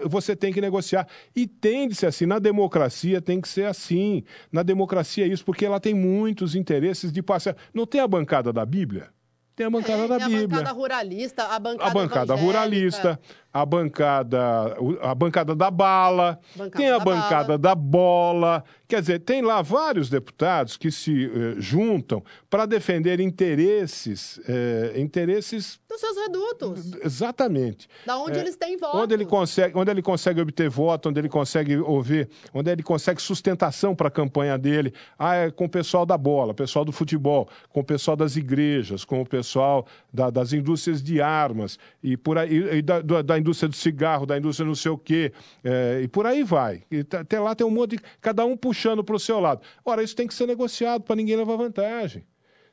você 0.05 0.33
tem 0.33 0.53
que 0.53 0.61
negociar. 0.61 1.05
E 1.35 1.45
tem 1.45 1.89
de 1.89 1.95
ser 1.95 2.05
assim. 2.05 2.25
Na 2.25 2.39
democracia 2.39 3.21
tem 3.21 3.41
que 3.41 3.49
ser 3.49 3.65
assim. 3.65 4.23
Na 4.49 4.63
democracia 4.63 5.25
é 5.25 5.27
isso, 5.27 5.43
porque 5.43 5.65
ela 5.65 5.77
tem 5.77 5.93
muitos 5.93 6.55
interesses 6.55 7.11
de 7.11 7.21
passar. 7.21 7.57
Não 7.73 7.85
tem 7.85 7.99
a 7.99 8.07
bancada 8.07 8.53
da 8.53 8.65
Bíblia? 8.65 9.09
Tem 9.53 9.65
a 9.65 9.69
bancada 9.69 10.03
é, 10.03 10.07
da 10.07 10.19
Bíblia. 10.19 10.45
A 10.45 10.47
bancada 10.47 10.71
ruralista, 10.71 11.43
a 11.43 11.59
bancada, 11.59 11.89
a 11.89 11.93
bancada 11.93 12.35
ruralista, 12.35 13.19
a 13.57 13.65
bancada, 13.65 14.77
a 15.01 15.15
bancada 15.15 15.55
da 15.55 15.71
bala, 15.71 16.39
bancada 16.55 16.77
tem 16.77 16.89
a 16.91 16.99
da 16.99 17.03
bancada 17.03 17.45
bala. 17.45 17.57
da 17.57 17.75
bola. 17.75 18.63
Quer 18.87 19.01
dizer, 19.01 19.19
tem 19.19 19.41
lá 19.41 19.63
vários 19.63 20.09
deputados 20.09 20.77
que 20.77 20.91
se 20.91 21.25
eh, 21.25 21.55
juntam 21.57 22.23
para 22.49 22.65
defender 22.67 23.19
interesses, 23.19 24.39
eh, 24.47 24.93
interesses 24.97 25.79
dos 25.89 25.99
seus 25.99 26.15
redutos. 26.17 26.93
Exatamente. 27.03 27.89
Da 28.05 28.17
onde 28.17 28.37
é, 28.37 28.41
eles 28.41 28.55
têm 28.55 28.77
votos. 28.77 29.01
Onde 29.01 29.13
ele 29.13 29.25
consegue, 29.25 29.77
onde 29.77 29.91
ele 29.91 30.01
consegue 30.01 30.39
obter 30.39 30.69
voto, 30.69 31.09
onde 31.09 31.19
ele 31.19 31.27
consegue 31.27 31.77
ouvir, 31.77 32.29
onde 32.53 32.71
ele 32.71 32.83
consegue 32.83 33.21
sustentação 33.21 33.95
para 33.95 34.07
a 34.07 34.11
campanha 34.11 34.57
dele. 34.57 34.93
Ah, 35.17 35.35
é 35.35 35.51
com 35.51 35.65
o 35.65 35.69
pessoal 35.69 36.05
da 36.05 36.17
bola, 36.17 36.53
pessoal 36.53 36.85
do 36.85 36.91
futebol, 36.91 37.49
com 37.69 37.79
o 37.79 37.83
pessoal 37.83 38.15
das 38.15 38.35
igrejas, 38.35 39.03
com 39.03 39.21
o 39.21 39.25
pessoal 39.25 39.85
da, 40.13 40.29
das 40.29 40.53
indústrias 40.53 41.01
de 41.01 41.19
armas 41.21 41.79
e 42.01 42.15
por 42.15 42.37
aí 42.37 42.77
e 42.77 42.81
da, 42.81 43.01
da 43.01 43.37
indústria 43.47 43.69
do 43.69 43.75
cigarro, 43.75 44.25
da 44.25 44.37
indústria 44.37 44.67
não 44.67 44.75
sei 44.75 44.91
o 44.91 44.97
quê, 44.97 45.31
é, 45.63 46.01
e 46.03 46.07
por 46.07 46.25
aí 46.25 46.43
vai. 46.43 46.83
E 46.91 46.99
até 46.99 47.39
lá 47.39 47.55
tem 47.55 47.65
um 47.65 47.71
monte 47.71 47.97
de. 47.97 48.03
cada 48.21 48.45
um 48.45 48.57
puxando 48.57 49.03
para 49.03 49.15
o 49.15 49.19
seu 49.19 49.39
lado. 49.39 49.61
Ora, 49.83 50.03
isso 50.03 50.15
tem 50.15 50.27
que 50.27 50.33
ser 50.33 50.47
negociado 50.47 51.03
para 51.03 51.15
ninguém 51.15 51.35
levar 51.35 51.55
vantagem. 51.55 52.23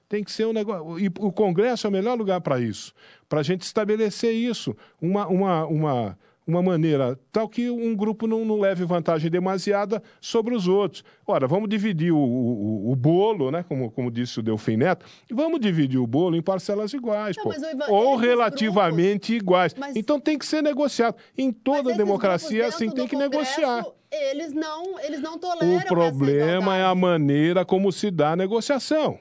Tem 0.08 0.22
que 0.22 0.30
ser 0.30 0.46
um 0.46 0.52
negócio. 0.52 0.98
E 0.98 1.06
o 1.18 1.32
Congresso 1.32 1.86
é 1.86 1.90
o 1.90 1.92
melhor 1.92 2.16
lugar 2.18 2.40
para 2.40 2.60
isso 2.60 2.92
para 3.34 3.40
a 3.40 3.42
gente 3.42 3.62
estabelecer 3.62 4.32
isso. 4.32 4.76
Uma, 5.00 5.26
uma, 5.26 5.66
uma, 5.66 6.18
uma 6.46 6.62
maneira 6.62 7.18
tal 7.32 7.48
que 7.48 7.70
um 7.70 7.96
grupo 7.96 8.26
não, 8.26 8.44
não 8.44 8.60
leve 8.60 8.84
vantagem 8.84 9.30
demasiada 9.30 10.02
sobre 10.20 10.54
os 10.54 10.68
outros. 10.68 11.02
Ora, 11.26 11.46
vamos 11.46 11.68
dividir 11.68 12.12
o, 12.12 12.18
o, 12.18 12.92
o 12.92 12.96
bolo, 12.96 13.50
né? 13.50 13.64
Como, 13.66 13.90
como 13.90 14.10
disse 14.10 14.38
o 14.38 14.42
Delfim 14.42 14.76
Neto, 14.76 15.06
vamos 15.30 15.58
dividir 15.58 15.98
o 15.98 16.06
bolo 16.06 16.36
em 16.36 16.42
parcelas 16.42 16.92
iguais, 16.92 17.36
não. 17.36 17.52
Ivan, 17.52 17.86
ou 17.88 18.16
relativamente 18.16 19.32
grupos, 19.32 19.42
iguais. 19.42 19.74
Mas... 19.74 19.96
Então 19.96 20.20
tem 20.20 20.38
que 20.38 20.44
ser 20.44 20.62
negociado. 20.62 21.16
Em 21.36 21.50
toda 21.50 21.94
democracia, 21.94 22.66
assim, 22.66 22.90
tem 22.90 23.08
que 23.08 23.16
negociar. 23.16 23.84
Eles 24.10 24.52
não, 24.52 25.00
eles 25.00 25.20
não 25.20 25.38
toleram. 25.38 25.76
O 25.76 25.84
problema 25.86 26.76
é 26.76 26.84
a 26.84 26.94
maneira 26.94 27.64
como 27.64 27.90
se 27.90 28.10
dá 28.10 28.32
a 28.32 28.36
negociação. 28.36 29.18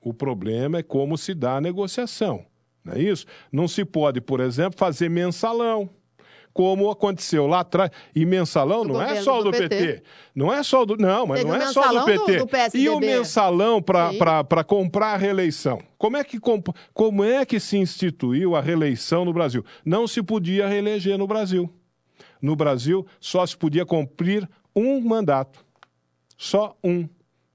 O 0.00 0.12
problema 0.12 0.78
é 0.78 0.82
como 0.82 1.16
se 1.16 1.32
dá 1.32 1.56
a 1.56 1.60
negociação. 1.60 2.44
Não 2.84 2.94
é 2.94 3.00
isso? 3.00 3.26
Não 3.50 3.66
se 3.66 3.84
pode, 3.84 4.20
por 4.20 4.40
exemplo, 4.40 4.78
fazer 4.78 5.08
mensalão 5.08 5.88
como 6.52 6.90
aconteceu 6.90 7.46
lá 7.46 7.60
atrás. 7.60 7.90
E 8.14 8.24
mensalão 8.24 8.84
não 8.84 9.00
é 9.00 9.22
só 9.22 9.40
o 9.40 9.44
do, 9.44 9.50
do 9.50 9.58
PT. 9.58 9.68
PT. 9.68 10.02
Não 10.34 10.52
é 10.52 10.62
só 10.62 10.84
do. 10.84 10.96
Não, 10.96 11.26
mas 11.26 11.40
Teve 11.40 11.50
não 11.50 11.56
é 11.56 11.72
só 11.72 11.92
do 11.92 12.04
PT. 12.04 12.38
Do, 12.38 12.46
do 12.46 12.76
e 12.76 12.88
o 12.88 13.00
mensalão 13.00 13.80
para 13.82 14.64
comprar 14.64 15.14
a 15.14 15.16
reeleição? 15.16 15.80
Como 15.98 16.16
é, 16.16 16.24
que, 16.24 16.38
como 16.92 17.24
é 17.24 17.44
que 17.44 17.60
se 17.60 17.76
instituiu 17.78 18.56
a 18.56 18.60
reeleição 18.60 19.24
no 19.24 19.32
Brasil? 19.32 19.64
Não 19.84 20.06
se 20.06 20.22
podia 20.22 20.66
reeleger 20.66 21.16
no 21.16 21.26
Brasil. 21.26 21.72
No 22.40 22.56
Brasil, 22.56 23.06
só 23.20 23.46
se 23.46 23.56
podia 23.56 23.86
cumprir 23.86 24.48
um 24.74 25.00
mandato. 25.00 25.64
Só 26.36 26.76
um. 26.82 27.08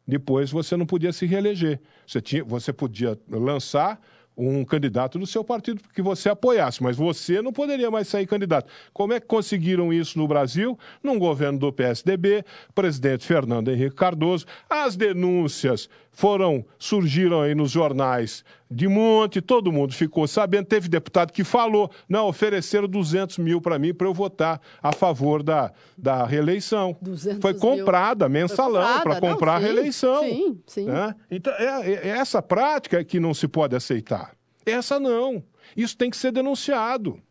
Depois 0.07 0.49
você 0.49 0.77
não 0.77 0.85
podia 0.85 1.11
se 1.11 1.25
reeleger. 1.25 1.81
Você, 2.05 2.21
tinha, 2.21 2.43
você 2.43 2.71
podia 2.71 3.19
lançar 3.29 3.99
um 4.37 4.63
candidato 4.63 5.17
do 5.17 5.25
seu 5.25 5.43
partido 5.43 5.81
que 5.93 6.01
você 6.01 6.29
apoiasse, 6.29 6.83
mas 6.83 6.95
você 6.95 7.41
não 7.41 7.51
poderia 7.51 7.89
mais 7.89 8.07
sair 8.07 8.27
candidato. 8.27 8.69
Como 8.93 9.13
é 9.13 9.19
que 9.19 9.25
conseguiram 9.25 9.91
isso 9.91 10.19
no 10.19 10.27
Brasil? 10.27 10.77
Num 11.01 11.17
governo 11.17 11.57
do 11.57 11.73
PSDB, 11.73 12.45
presidente 12.75 13.25
Fernando 13.25 13.69
Henrique 13.69 13.95
Cardoso. 13.95 14.45
As 14.69 14.95
denúncias 14.95 15.89
foram 16.17 16.65
surgiram 16.79 17.43
aí 17.43 17.53
nos 17.53 17.69
jornais 17.69 18.43
de 18.71 18.87
monte, 18.87 19.39
todo 19.39 19.71
mundo 19.71 19.93
ficou 19.93 20.27
sabendo. 20.27 20.65
Teve 20.65 20.89
deputado 20.89 21.31
que 21.31 21.43
falou: 21.43 21.91
não, 22.09 22.27
ofereceram 22.27 22.87
200 22.87 23.37
mil 23.37 23.61
para 23.61 23.77
mim 23.77 23.93
para 23.93 24.07
eu 24.07 24.15
votar 24.15 24.59
a 24.81 24.91
favor 24.91 25.43
da, 25.43 25.71
da 25.95 26.25
reeleição. 26.25 26.97
Foi 27.39 27.53
comprada 27.53 28.27
mil. 28.27 28.41
mensalão 28.41 29.01
para 29.01 29.21
comprar 29.21 29.53
não, 29.53 29.59
sim, 29.59 29.65
a 29.65 29.67
reeleição. 29.67 30.23
Sim, 30.23 30.61
sim. 30.65 30.85
Né? 30.85 31.15
Então, 31.29 31.53
é, 31.53 31.91
é 31.91 32.07
essa 32.07 32.41
prática 32.41 33.03
que 33.03 33.19
não 33.19 33.35
se 33.35 33.47
pode 33.47 33.75
aceitar. 33.75 34.31
Essa 34.65 34.99
não. 34.99 35.43
Isso 35.75 35.95
tem 35.95 36.09
que 36.09 36.17
ser 36.17 36.31
denunciado. 36.31 37.21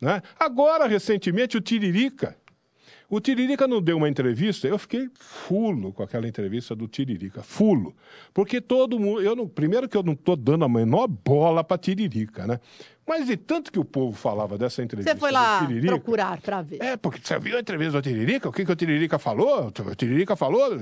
Né? 0.00 0.20
Agora, 0.36 0.88
recentemente, 0.88 1.56
o 1.56 1.60
Tiririca 1.60 2.36
o 3.08 3.20
Tiririca 3.20 3.68
não 3.68 3.80
deu 3.80 3.96
uma 3.96 4.08
entrevista, 4.08 4.66
eu 4.66 4.78
fiquei 4.78 5.08
fulo 5.14 5.92
com 5.92 6.02
aquela 6.02 6.26
entrevista 6.26 6.74
do 6.74 6.88
Tiririca, 6.88 7.42
fulo. 7.42 7.94
Porque 8.34 8.60
todo 8.60 8.98
mundo, 8.98 9.22
eu 9.22 9.36
não, 9.36 9.46
primeiro 9.46 9.88
que 9.88 9.96
eu 9.96 10.02
não 10.02 10.14
estou 10.14 10.36
dando 10.36 10.64
a 10.64 10.68
menor 10.68 11.06
bola 11.06 11.62
para 11.62 11.78
Tiririca, 11.78 12.46
né? 12.46 12.60
Mas 13.06 13.26
de 13.26 13.36
tanto 13.36 13.70
que 13.70 13.78
o 13.78 13.84
povo 13.84 14.16
falava 14.16 14.58
dessa 14.58 14.82
entrevista 14.82 15.14
Você 15.14 15.20
foi 15.20 15.30
lá 15.30 15.64
procurar 15.82 16.40
para 16.40 16.60
ver. 16.62 16.82
É, 16.82 16.96
porque 16.96 17.20
você 17.22 17.38
viu 17.38 17.56
a 17.56 17.60
entrevista 17.60 18.00
do 18.00 18.02
Tiririca? 18.02 18.48
O 18.48 18.52
que, 18.52 18.64
que 18.64 18.72
o 18.72 18.76
Tiririca 18.76 19.18
falou? 19.18 19.68
O 19.68 19.94
Tiririca 19.94 20.34
falou... 20.34 20.72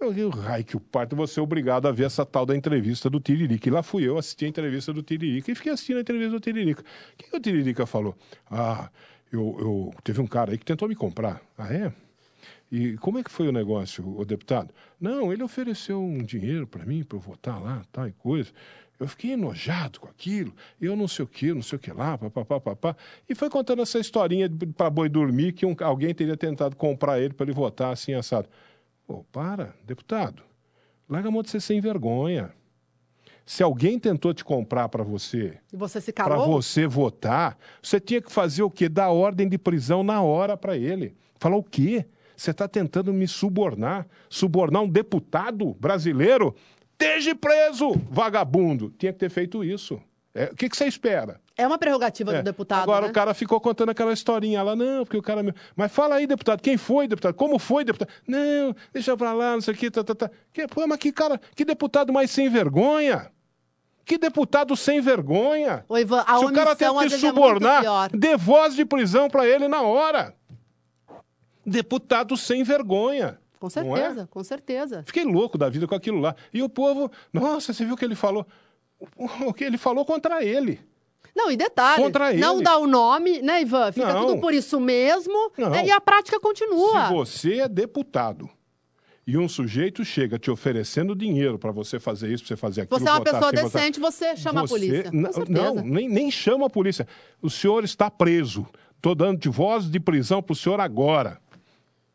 Eu 0.00 0.10
vi 0.10 0.24
o 0.24 0.30
raio 0.30 0.64
que 0.64 0.74
o 0.74 0.80
parto, 0.80 1.14
você 1.14 1.38
é 1.38 1.42
obrigado 1.42 1.86
a 1.86 1.92
ver 1.92 2.04
essa 2.04 2.24
tal 2.24 2.46
da 2.46 2.56
entrevista 2.56 3.10
do 3.10 3.20
Tiririca. 3.20 3.68
E 3.68 3.70
lá 3.70 3.82
fui 3.82 4.08
eu 4.08 4.16
assistir 4.16 4.46
a 4.46 4.48
entrevista 4.48 4.94
do 4.94 5.02
Tiririca 5.02 5.52
e 5.52 5.54
fiquei 5.54 5.72
assistindo 5.72 5.98
a 5.98 6.00
entrevista 6.00 6.30
do 6.30 6.40
Tiririca. 6.40 6.80
O 6.80 6.84
que, 7.18 7.28
que 7.28 7.36
o 7.36 7.40
Tiririca 7.40 7.84
falou? 7.84 8.16
Ah, 8.50 8.88
eu, 9.32 9.56
eu, 9.58 9.94
teve 10.02 10.20
um 10.20 10.26
cara 10.26 10.52
aí 10.52 10.58
que 10.58 10.64
tentou 10.64 10.88
me 10.88 10.94
comprar. 10.94 11.40
Ah, 11.56 11.72
é? 11.72 11.92
E 12.70 12.96
como 12.98 13.18
é 13.18 13.24
que 13.24 13.30
foi 13.30 13.48
o 13.48 13.52
negócio, 13.52 14.06
o 14.18 14.24
deputado? 14.24 14.72
Não, 15.00 15.32
ele 15.32 15.42
ofereceu 15.42 16.02
um 16.02 16.18
dinheiro 16.18 16.66
para 16.66 16.84
mim, 16.84 17.02
para 17.02 17.16
eu 17.16 17.20
votar 17.20 17.60
lá, 17.60 17.82
tal 17.90 18.06
e 18.06 18.12
coisa. 18.12 18.52
Eu 18.98 19.08
fiquei 19.08 19.32
enojado 19.32 19.98
com 19.98 20.08
aquilo, 20.08 20.54
eu 20.80 20.94
não 20.94 21.08
sei 21.08 21.24
o 21.24 21.28
que, 21.28 21.54
não 21.54 21.62
sei 21.62 21.76
o 21.76 21.80
que 21.80 21.90
lá, 21.90 22.18
papapá, 22.18 22.60
papá. 22.60 22.96
E 23.28 23.34
foi 23.34 23.48
contando 23.48 23.82
essa 23.82 23.98
historinha 23.98 24.48
para 24.76 24.90
boi 24.90 25.08
dormir 25.08 25.52
que 25.52 25.64
um, 25.64 25.74
alguém 25.80 26.14
teria 26.14 26.36
tentado 26.36 26.76
comprar 26.76 27.18
ele 27.18 27.32
para 27.32 27.46
ele 27.46 27.54
votar 27.54 27.92
assim 27.92 28.12
assado. 28.12 28.48
Pô, 29.06 29.24
para, 29.32 29.74
deputado, 29.84 30.42
larga 31.08 31.28
a 31.28 31.32
mão 31.32 31.42
de 31.42 31.50
ser 31.50 31.60
sem 31.60 31.80
vergonha. 31.80 32.52
Se 33.50 33.64
alguém 33.64 33.98
tentou 33.98 34.32
te 34.32 34.44
comprar 34.44 34.88
para 34.88 35.02
você, 35.02 35.58
você 35.72 36.12
para 36.12 36.36
você 36.36 36.86
votar, 36.86 37.58
você 37.82 37.98
tinha 37.98 38.22
que 38.22 38.30
fazer 38.30 38.62
o 38.62 38.70
quê? 38.70 38.88
Dar 38.88 39.10
ordem 39.10 39.48
de 39.48 39.58
prisão 39.58 40.04
na 40.04 40.22
hora 40.22 40.56
para 40.56 40.76
ele. 40.76 41.16
Falar 41.36 41.56
o 41.56 41.62
quê? 41.64 42.06
Você 42.36 42.52
está 42.52 42.68
tentando 42.68 43.12
me 43.12 43.26
subornar? 43.26 44.06
Subornar 44.28 44.82
um 44.82 44.88
deputado 44.88 45.74
brasileiro? 45.80 46.54
Esteja 46.92 47.34
preso, 47.34 48.00
vagabundo! 48.08 48.94
Tinha 48.96 49.12
que 49.12 49.18
ter 49.18 49.28
feito 49.28 49.64
isso. 49.64 50.00
É, 50.32 50.44
o 50.44 50.54
que, 50.54 50.68
que 50.68 50.76
você 50.76 50.86
espera? 50.86 51.40
É 51.56 51.66
uma 51.66 51.76
prerrogativa 51.76 52.32
é. 52.32 52.36
do 52.38 52.44
deputado. 52.44 52.84
Agora 52.84 53.06
né? 53.06 53.10
o 53.10 53.12
cara 53.12 53.34
ficou 53.34 53.60
contando 53.60 53.90
aquela 53.90 54.12
historinha 54.12 54.62
lá, 54.62 54.76
não, 54.76 55.04
porque 55.04 55.18
o 55.18 55.22
cara. 55.22 55.42
Mas 55.74 55.90
fala 55.90 56.14
aí, 56.14 56.26
deputado, 56.28 56.62
quem 56.62 56.76
foi, 56.76 57.08
deputado? 57.08 57.34
Como 57.34 57.58
foi, 57.58 57.82
deputado? 57.82 58.10
Não, 58.28 58.76
deixa 58.92 59.16
pra 59.16 59.32
lá, 59.32 59.54
não 59.54 59.60
sei 59.60 59.74
o 59.74 59.76
que, 59.76 59.90
tá, 59.90 60.04
tá, 60.04 60.14
tá. 60.14 60.30
Que, 60.52 60.68
pô, 60.68 60.86
mas 60.86 60.98
que 60.98 61.10
cara, 61.10 61.40
que 61.56 61.64
deputado 61.64 62.12
mais 62.12 62.30
sem 62.30 62.48
vergonha? 62.48 63.28
Que 64.10 64.18
deputado 64.18 64.76
sem 64.76 65.00
vergonha? 65.00 65.84
Ô, 65.88 65.96
Ivan, 65.96 66.24
a 66.26 66.38
Se 66.38 66.44
o 66.44 66.52
cara 66.52 66.74
tem 66.74 66.92
que 66.92 67.14
é 67.14 67.16
subornar, 67.16 67.84
é 68.12 68.16
dê 68.18 68.36
voz 68.36 68.74
de 68.74 68.84
prisão 68.84 69.30
para 69.30 69.46
ele 69.46 69.68
na 69.68 69.82
hora. 69.82 70.34
Deputado 71.64 72.36
sem 72.36 72.64
vergonha. 72.64 73.38
Com 73.60 73.68
é? 73.68 73.70
certeza, 73.70 74.22
é? 74.22 74.26
com 74.26 74.42
certeza. 74.42 75.04
Fiquei 75.06 75.22
louco 75.22 75.56
da 75.56 75.68
vida 75.68 75.86
com 75.86 75.94
aquilo 75.94 76.18
lá. 76.18 76.34
E 76.52 76.60
o 76.60 76.68
povo, 76.68 77.08
nossa, 77.32 77.72
você 77.72 77.84
viu 77.84 77.94
o 77.94 77.96
que 77.96 78.04
ele 78.04 78.16
falou? 78.16 78.44
O 79.46 79.54
que 79.54 79.62
ele 79.62 79.78
falou 79.78 80.04
contra 80.04 80.44
ele. 80.44 80.80
Não, 81.32 81.48
e 81.48 81.56
detalhe, 81.56 82.02
Contra 82.02 82.32
ele. 82.32 82.40
não 82.40 82.60
dá 82.60 82.78
o 82.78 82.88
nome, 82.88 83.40
né, 83.40 83.62
Ivan? 83.62 83.92
Fica 83.92 84.12
não. 84.12 84.26
tudo 84.26 84.40
por 84.40 84.52
isso 84.52 84.80
mesmo 84.80 85.52
né, 85.56 85.86
e 85.86 85.90
a 85.92 86.00
prática 86.00 86.40
continua. 86.40 87.06
Se 87.06 87.12
você 87.12 87.60
é 87.60 87.68
deputado 87.68 88.50
e 89.26 89.36
um 89.36 89.48
sujeito 89.48 90.04
chega 90.04 90.38
te 90.38 90.50
oferecendo 90.50 91.14
dinheiro 91.14 91.58
para 91.58 91.70
você 91.70 92.00
fazer 92.00 92.32
isso, 92.32 92.42
para 92.44 92.48
você 92.48 92.56
fazer 92.56 92.80
aquilo... 92.82 92.98
Você 92.98 93.08
é 93.08 93.12
uma 93.12 93.22
pessoa 93.22 93.46
assim, 93.46 93.62
decente, 93.62 94.00
você 94.00 94.36
chama 94.36 94.66
você... 94.66 94.74
a 94.74 94.78
polícia. 94.78 95.10
Não, 95.48 95.74
nem, 95.76 96.08
nem 96.08 96.30
chama 96.30 96.66
a 96.66 96.70
polícia. 96.70 97.06
O 97.40 97.50
senhor 97.50 97.84
está 97.84 98.10
preso. 98.10 98.66
Estou 98.96 99.14
dando 99.14 99.38
de 99.38 99.48
voz 99.48 99.90
de 99.90 100.00
prisão 100.00 100.42
para 100.42 100.52
o 100.52 100.56
senhor 100.56 100.80
agora. 100.80 101.38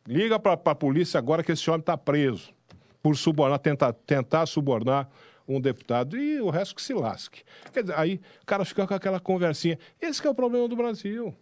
Liga 0.08 0.38
para 0.38 0.54
a 0.54 0.76
polícia 0.76 1.18
agora 1.18 1.44
que 1.44 1.52
esse 1.52 1.70
homem 1.70 1.80
está 1.80 1.98
preso 1.98 2.54
por 3.02 3.16
subornar, 3.16 3.60
tentar, 3.60 3.94
tentar 3.94 4.46
subornar 4.46 5.10
um 5.48 5.62
deputado 5.62 6.18
e 6.18 6.42
o 6.42 6.50
resto 6.50 6.76
que 6.76 6.82
se 6.82 6.94
lasque. 6.94 7.44
Quer 7.72 7.84
dizer, 7.84 7.98
aí 7.98 8.20
o 8.42 8.46
cara 8.46 8.66
fica 8.66 8.86
com 8.86 8.94
aquela 8.94 9.20
conversinha. 9.20 9.78
Esse 10.02 10.26
é 10.26 10.30
o 10.30 10.36
problema 10.36 10.68
do 10.68 10.76
Brasil. 10.76 11.34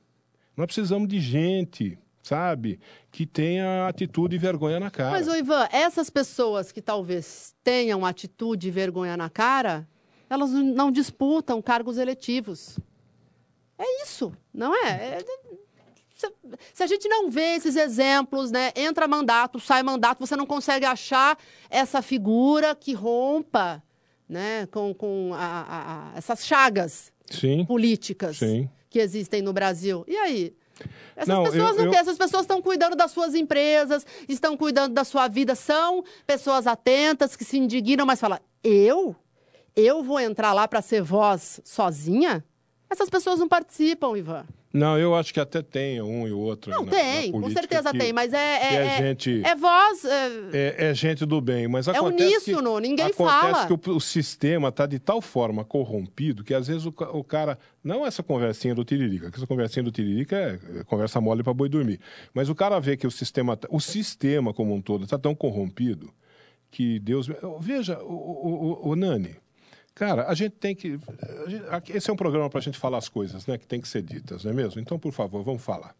Nós 0.55 0.65
precisamos 0.65 1.07
de 1.07 1.19
gente, 1.19 1.97
sabe, 2.23 2.79
que 3.11 3.25
tenha 3.25 3.85
atitude 3.87 4.37
e 4.37 4.39
vergonha 4.39 4.79
na 4.79 4.89
cara. 4.89 5.11
Mas, 5.11 5.27
Ivan, 5.27 5.67
essas 5.71 6.09
pessoas 6.09 6.71
que 6.71 6.81
talvez 6.81 7.53
tenham 7.61 8.05
atitude 8.05 8.69
e 8.69 8.71
vergonha 8.71 9.17
na 9.17 9.29
cara, 9.29 9.85
elas 10.29 10.51
não 10.51 10.89
disputam 10.89 11.61
cargos 11.61 11.97
eletivos. 11.97 12.79
É 13.77 14.03
isso, 14.03 14.31
não 14.53 14.73
é? 14.73 15.19
é 15.19 15.25
se 16.73 16.81
a 16.81 16.87
gente 16.87 17.09
não 17.09 17.29
vê 17.29 17.55
esses 17.55 17.75
exemplos, 17.75 18.49
né? 18.49 18.71
Entra 18.77 19.09
mandato, 19.09 19.59
sai 19.59 19.83
mandato, 19.83 20.25
você 20.25 20.37
não 20.37 20.45
consegue 20.45 20.85
achar 20.85 21.37
essa 21.69 22.01
figura 22.01 22.73
que 22.73 22.93
rompa, 22.93 23.83
né? 24.29 24.65
Com, 24.67 24.93
com 24.93 25.31
a, 25.33 25.37
a, 25.37 26.13
a, 26.13 26.17
essas 26.17 26.45
chagas 26.45 27.11
sim, 27.29 27.65
políticas 27.65 28.37
sim. 28.37 28.69
que 28.89 28.99
existem 28.99 29.41
no 29.41 29.51
Brasil. 29.51 30.05
E 30.07 30.15
aí? 30.15 30.55
Essas 31.15 31.27
não, 31.27 31.43
pessoas 31.43 31.77
eu, 31.77 31.85
não 31.85 31.93
eu... 31.93 31.99
Essas 31.99 32.17
pessoas 32.17 32.43
estão 32.43 32.61
cuidando 32.61 32.95
das 32.95 33.11
suas 33.11 33.35
empresas, 33.35 34.05
estão 34.27 34.57
cuidando 34.57 34.93
da 34.93 35.03
sua 35.03 35.27
vida, 35.27 35.55
são 35.55 36.03
pessoas 36.25 36.67
atentas 36.67 37.35
que 37.35 37.45
se 37.45 37.57
indignam, 37.57 38.05
mas 38.05 38.19
falam: 38.19 38.39
eu? 38.63 39.15
Eu 39.75 40.03
vou 40.03 40.19
entrar 40.19 40.53
lá 40.53 40.67
para 40.67 40.81
ser 40.81 41.01
voz 41.01 41.59
sozinha? 41.63 42.43
Essas 42.93 43.09
pessoas 43.09 43.39
não 43.39 43.47
participam, 43.47 44.15
Ivan. 44.15 44.45
Não, 44.71 44.99
eu 44.99 45.15
acho 45.15 45.33
que 45.33 45.39
até 45.39 45.63
tem 45.63 45.99
um 45.99 46.27
e 46.27 46.31
o 46.31 46.37
outro. 46.37 46.69
Não, 46.69 46.85
na, 46.85 46.91
tem, 46.91 47.31
na 47.31 47.41
com 47.41 47.49
certeza 47.49 47.91
que, 47.91 47.97
tem, 47.97 48.13
mas 48.13 48.31
é. 48.33 48.37
É, 48.37 48.75
é, 48.75 48.97
gente, 48.99 49.41
é 49.43 49.55
voz. 49.55 50.05
É, 50.05 50.27
é, 50.53 50.75
é, 50.89 50.93
gente 50.93 51.25
do 51.25 51.41
bem, 51.41 51.67
mas 51.67 51.87
é 51.87 51.91
acontece. 51.91 52.23
É 52.23 52.27
uníssono, 52.27 52.75
que, 52.75 52.81
ninguém 52.81 53.05
acontece 53.05 53.17
fala. 53.17 53.63
Acontece 53.63 53.79
que 53.81 53.89
o, 53.89 53.95
o 53.95 53.99
sistema 53.99 54.69
está 54.69 54.85
de 54.85 54.99
tal 54.99 55.21
forma 55.21 55.65
corrompido 55.65 56.43
que 56.43 56.53
às 56.53 56.67
vezes 56.67 56.85
o, 56.85 56.93
o, 57.13 57.23
cara. 57.23 57.57
Não 57.83 58.05
essa 58.05 58.21
conversinha 58.21 58.75
do 58.75 58.85
Tiririca, 58.85 59.31
que 59.31 59.37
essa 59.37 59.47
conversinha 59.47 59.83
do 59.83 59.91
Tiririca 59.91 60.35
é, 60.35 60.59
é 60.79 60.83
conversa 60.83 61.19
mole 61.19 61.41
para 61.41 61.53
boi 61.53 61.67
dormir. 61.67 61.99
Mas 62.31 62.47
o 62.47 62.53
cara 62.53 62.79
vê 62.79 62.95
que 62.95 63.07
o 63.07 63.11
sistema. 63.11 63.57
O 63.69 63.79
sistema 63.79 64.53
como 64.53 64.73
um 64.73 64.81
todo 64.81 65.03
está 65.03 65.17
tão 65.17 65.33
corrompido 65.33 66.13
que 66.69 66.99
Deus. 66.99 67.27
Veja, 67.59 67.99
o, 68.03 68.83
o, 68.85 68.89
o 68.89 68.95
Nani. 68.95 69.42
Cara, 69.95 70.27
a 70.27 70.33
gente 70.33 70.53
tem 70.53 70.75
que. 70.75 70.97
Gente, 71.47 71.95
esse 71.95 72.09
é 72.09 72.13
um 72.13 72.15
programa 72.15 72.49
para 72.49 72.59
a 72.59 72.61
gente 72.61 72.77
falar 72.77 72.97
as 72.97 73.07
coisas 73.07 73.45
né, 73.45 73.57
que 73.57 73.67
tem 73.67 73.79
que 73.79 73.87
ser 73.87 74.01
ditas, 74.01 74.43
não 74.43 74.51
é 74.51 74.55
mesmo? 74.55 74.81
Então, 74.81 74.97
por 74.97 75.11
favor, 75.11 75.43
vamos 75.43 75.63
falar. 75.63 75.95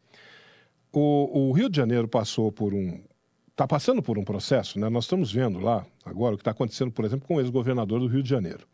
O, 0.91 1.49
o 1.49 1.51
Rio 1.51 1.69
de 1.69 1.77
Janeiro 1.77 2.07
passou 2.07 2.51
por 2.51 2.73
um. 2.73 3.03
Está 3.51 3.67
passando 3.67 4.01
por 4.01 4.17
um 4.17 4.23
processo, 4.23 4.79
né? 4.79 4.89
Nós 4.89 5.03
estamos 5.03 5.31
vendo 5.31 5.59
lá 5.59 5.85
agora 6.03 6.33
o 6.33 6.37
que 6.37 6.41
está 6.41 6.51
acontecendo, 6.51 6.91
por 6.91 7.05
exemplo, 7.05 7.27
com 7.27 7.35
o 7.35 7.39
ex-governador 7.39 7.99
do 7.99 8.07
Rio 8.07 8.23
de 8.23 8.29
Janeiro. 8.29 8.67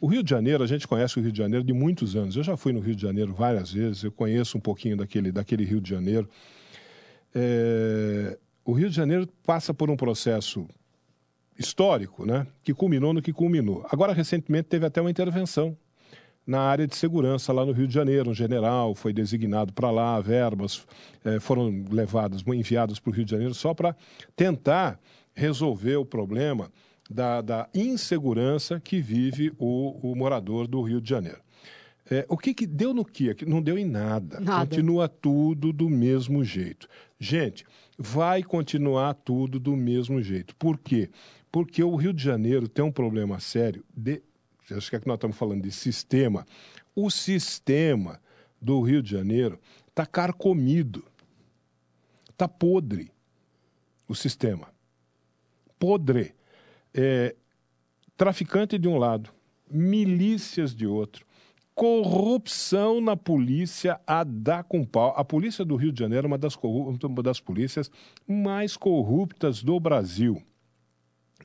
O 0.00 0.06
Rio 0.06 0.22
de 0.22 0.30
Janeiro, 0.30 0.62
a 0.62 0.66
gente 0.66 0.86
conhece 0.86 1.18
o 1.18 1.22
Rio 1.22 1.32
de 1.32 1.38
Janeiro 1.38 1.64
de 1.64 1.72
muitos 1.72 2.14
anos. 2.14 2.36
Eu 2.36 2.44
já 2.44 2.56
fui 2.56 2.72
no 2.72 2.78
Rio 2.78 2.94
de 2.94 3.02
Janeiro 3.02 3.32
várias 3.32 3.72
vezes, 3.72 4.04
eu 4.04 4.12
conheço 4.12 4.58
um 4.58 4.60
pouquinho 4.60 4.96
daquele, 4.96 5.32
daquele 5.32 5.64
Rio 5.64 5.80
de 5.80 5.90
Janeiro. 5.90 6.28
É... 7.34 8.38
O 8.64 8.72
Rio 8.72 8.88
de 8.88 8.94
Janeiro 8.94 9.28
passa 9.44 9.74
por 9.74 9.90
um 9.90 9.96
processo 9.96 10.68
histórico, 11.62 12.26
né, 12.26 12.46
que 12.62 12.74
culminou 12.74 13.12
no 13.12 13.22
que 13.22 13.32
culminou. 13.32 13.86
Agora, 13.90 14.12
recentemente, 14.12 14.68
teve 14.68 14.86
até 14.86 15.00
uma 15.00 15.10
intervenção 15.10 15.76
na 16.46 16.60
área 16.60 16.86
de 16.86 16.96
segurança 16.96 17.52
lá 17.52 17.64
no 17.64 17.72
Rio 17.72 17.86
de 17.86 17.94
Janeiro. 17.94 18.30
Um 18.30 18.34
general 18.34 18.94
foi 18.94 19.12
designado 19.12 19.72
para 19.72 19.90
lá, 19.90 20.20
verbas 20.20 20.84
eh, 21.24 21.38
foram 21.40 21.84
levadas, 21.90 22.42
enviadas 22.46 22.98
para 22.98 23.10
o 23.10 23.14
Rio 23.14 23.24
de 23.24 23.30
Janeiro 23.30 23.54
só 23.54 23.72
para 23.72 23.96
tentar 24.34 24.98
resolver 25.34 25.96
o 25.96 26.04
problema 26.04 26.70
da, 27.08 27.40
da 27.40 27.68
insegurança 27.74 28.80
que 28.80 29.00
vive 29.00 29.52
o, 29.58 30.10
o, 30.10 30.14
morador 30.14 30.66
do 30.66 30.82
Rio 30.82 31.00
de 31.00 31.08
Janeiro. 31.08 31.40
É, 32.10 32.26
o 32.28 32.36
que, 32.36 32.52
que 32.52 32.66
deu 32.66 32.92
no 32.92 33.04
que? 33.04 33.34
Não 33.46 33.62
deu 33.62 33.78
em 33.78 33.84
nada. 33.84 34.40
nada. 34.40 34.66
Continua 34.66 35.08
tudo 35.08 35.72
do 35.72 35.88
mesmo 35.88 36.44
jeito. 36.44 36.88
Gente, 37.18 37.64
vai 37.96 38.42
continuar 38.42 39.14
tudo 39.14 39.58
do 39.60 39.76
mesmo 39.76 40.20
jeito. 40.20 40.54
Por 40.56 40.78
quê? 40.78 41.10
Porque 41.52 41.84
o 41.84 41.94
Rio 41.94 42.14
de 42.14 42.24
Janeiro 42.24 42.66
tem 42.66 42.82
um 42.82 42.90
problema 42.90 43.38
sério 43.38 43.84
de. 43.94 44.22
Acho 44.70 44.88
que, 44.88 44.96
é 44.96 45.00
que 45.00 45.06
nós 45.06 45.16
estamos 45.16 45.36
falando 45.36 45.62
de 45.62 45.70
sistema. 45.70 46.46
O 46.96 47.10
sistema 47.10 48.18
do 48.58 48.80
Rio 48.80 49.02
de 49.02 49.10
Janeiro 49.10 49.60
está 49.86 50.06
carcomido. 50.06 51.04
Está 52.30 52.48
podre. 52.48 53.12
O 54.08 54.14
sistema. 54.14 54.68
Podre. 55.78 56.34
É, 56.94 57.36
traficante 58.16 58.78
de 58.78 58.88
um 58.88 58.96
lado, 58.96 59.30
milícias 59.70 60.74
de 60.74 60.86
outro, 60.86 61.26
corrupção 61.74 63.00
na 63.00 63.16
polícia 63.16 64.00
a 64.06 64.24
dar 64.24 64.64
com 64.64 64.84
pau. 64.84 65.12
A 65.16 65.24
polícia 65.24 65.64
do 65.64 65.76
Rio 65.76 65.92
de 65.92 66.00
Janeiro 66.00 66.26
é 66.26 66.28
uma 66.28 66.38
das, 66.38 66.56
uma 66.56 67.22
das 67.22 67.40
polícias 67.40 67.90
mais 68.26 68.76
corruptas 68.76 69.62
do 69.62 69.78
Brasil. 69.80 70.42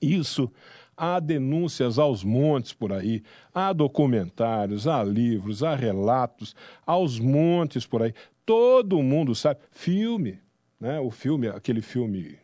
Isso 0.01 0.51
há 0.95 1.19
denúncias 1.19 1.99
aos 1.99 2.23
montes 2.23 2.73
por 2.73 2.91
aí, 2.91 3.21
há 3.53 3.71
documentários, 3.71 4.87
há 4.87 5.03
livros, 5.03 5.61
há 5.61 5.75
relatos, 5.75 6.55
aos 6.85 7.19
montes 7.19 7.85
por 7.85 8.01
aí. 8.01 8.13
Todo 8.45 9.01
mundo 9.03 9.35
sabe. 9.35 9.59
Filme, 9.69 10.39
né? 10.79 10.99
O 10.99 11.11
filme, 11.11 11.47
aquele 11.47 11.81
filme. 11.81 12.37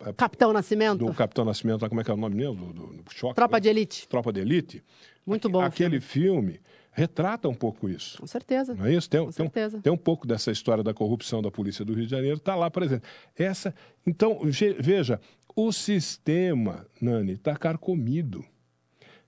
É, 0.00 0.12
Capitão 0.12 0.52
Nascimento? 0.52 1.04
Do 1.04 1.14
Capitão 1.14 1.44
Nascimento, 1.44 1.88
como 1.88 2.00
é 2.00 2.04
que 2.04 2.10
é 2.10 2.14
o 2.14 2.16
nome 2.16 2.36
mesmo? 2.36 2.72
Do, 2.72 2.72
do, 2.72 3.02
do 3.02 3.12
Choque, 3.12 3.34
Tropa 3.34 3.56
né? 3.56 3.60
de 3.60 3.68
Elite. 3.68 4.08
Tropa 4.08 4.32
de 4.32 4.40
Elite. 4.40 4.82
Muito 5.24 5.48
bom. 5.48 5.60
Aquele 5.60 6.00
filme. 6.00 6.52
filme 6.52 6.60
retrata 6.98 7.48
um 7.48 7.54
pouco 7.54 7.88
isso. 7.88 8.18
Com 8.18 8.26
certeza. 8.26 8.74
Não 8.74 8.86
é 8.86 8.94
isso? 8.94 9.08
Tem, 9.08 9.20
Com 9.20 9.26
tem, 9.26 9.32
certeza. 9.32 9.80
tem 9.80 9.92
um 9.92 9.96
pouco 9.96 10.26
dessa 10.26 10.50
história 10.50 10.82
da 10.82 10.92
corrupção 10.92 11.40
da 11.40 11.50
polícia 11.50 11.84
do 11.84 11.94
Rio 11.94 12.04
de 12.04 12.10
Janeiro, 12.10 12.38
está 12.38 12.56
lá 12.56 12.68
presente. 12.70 13.02
Essa, 13.36 13.72
então, 14.04 14.40
veja, 14.78 15.20
o 15.60 15.72
sistema, 15.72 16.86
Nani, 17.00 17.32
está 17.32 17.56
carcomido. 17.56 18.44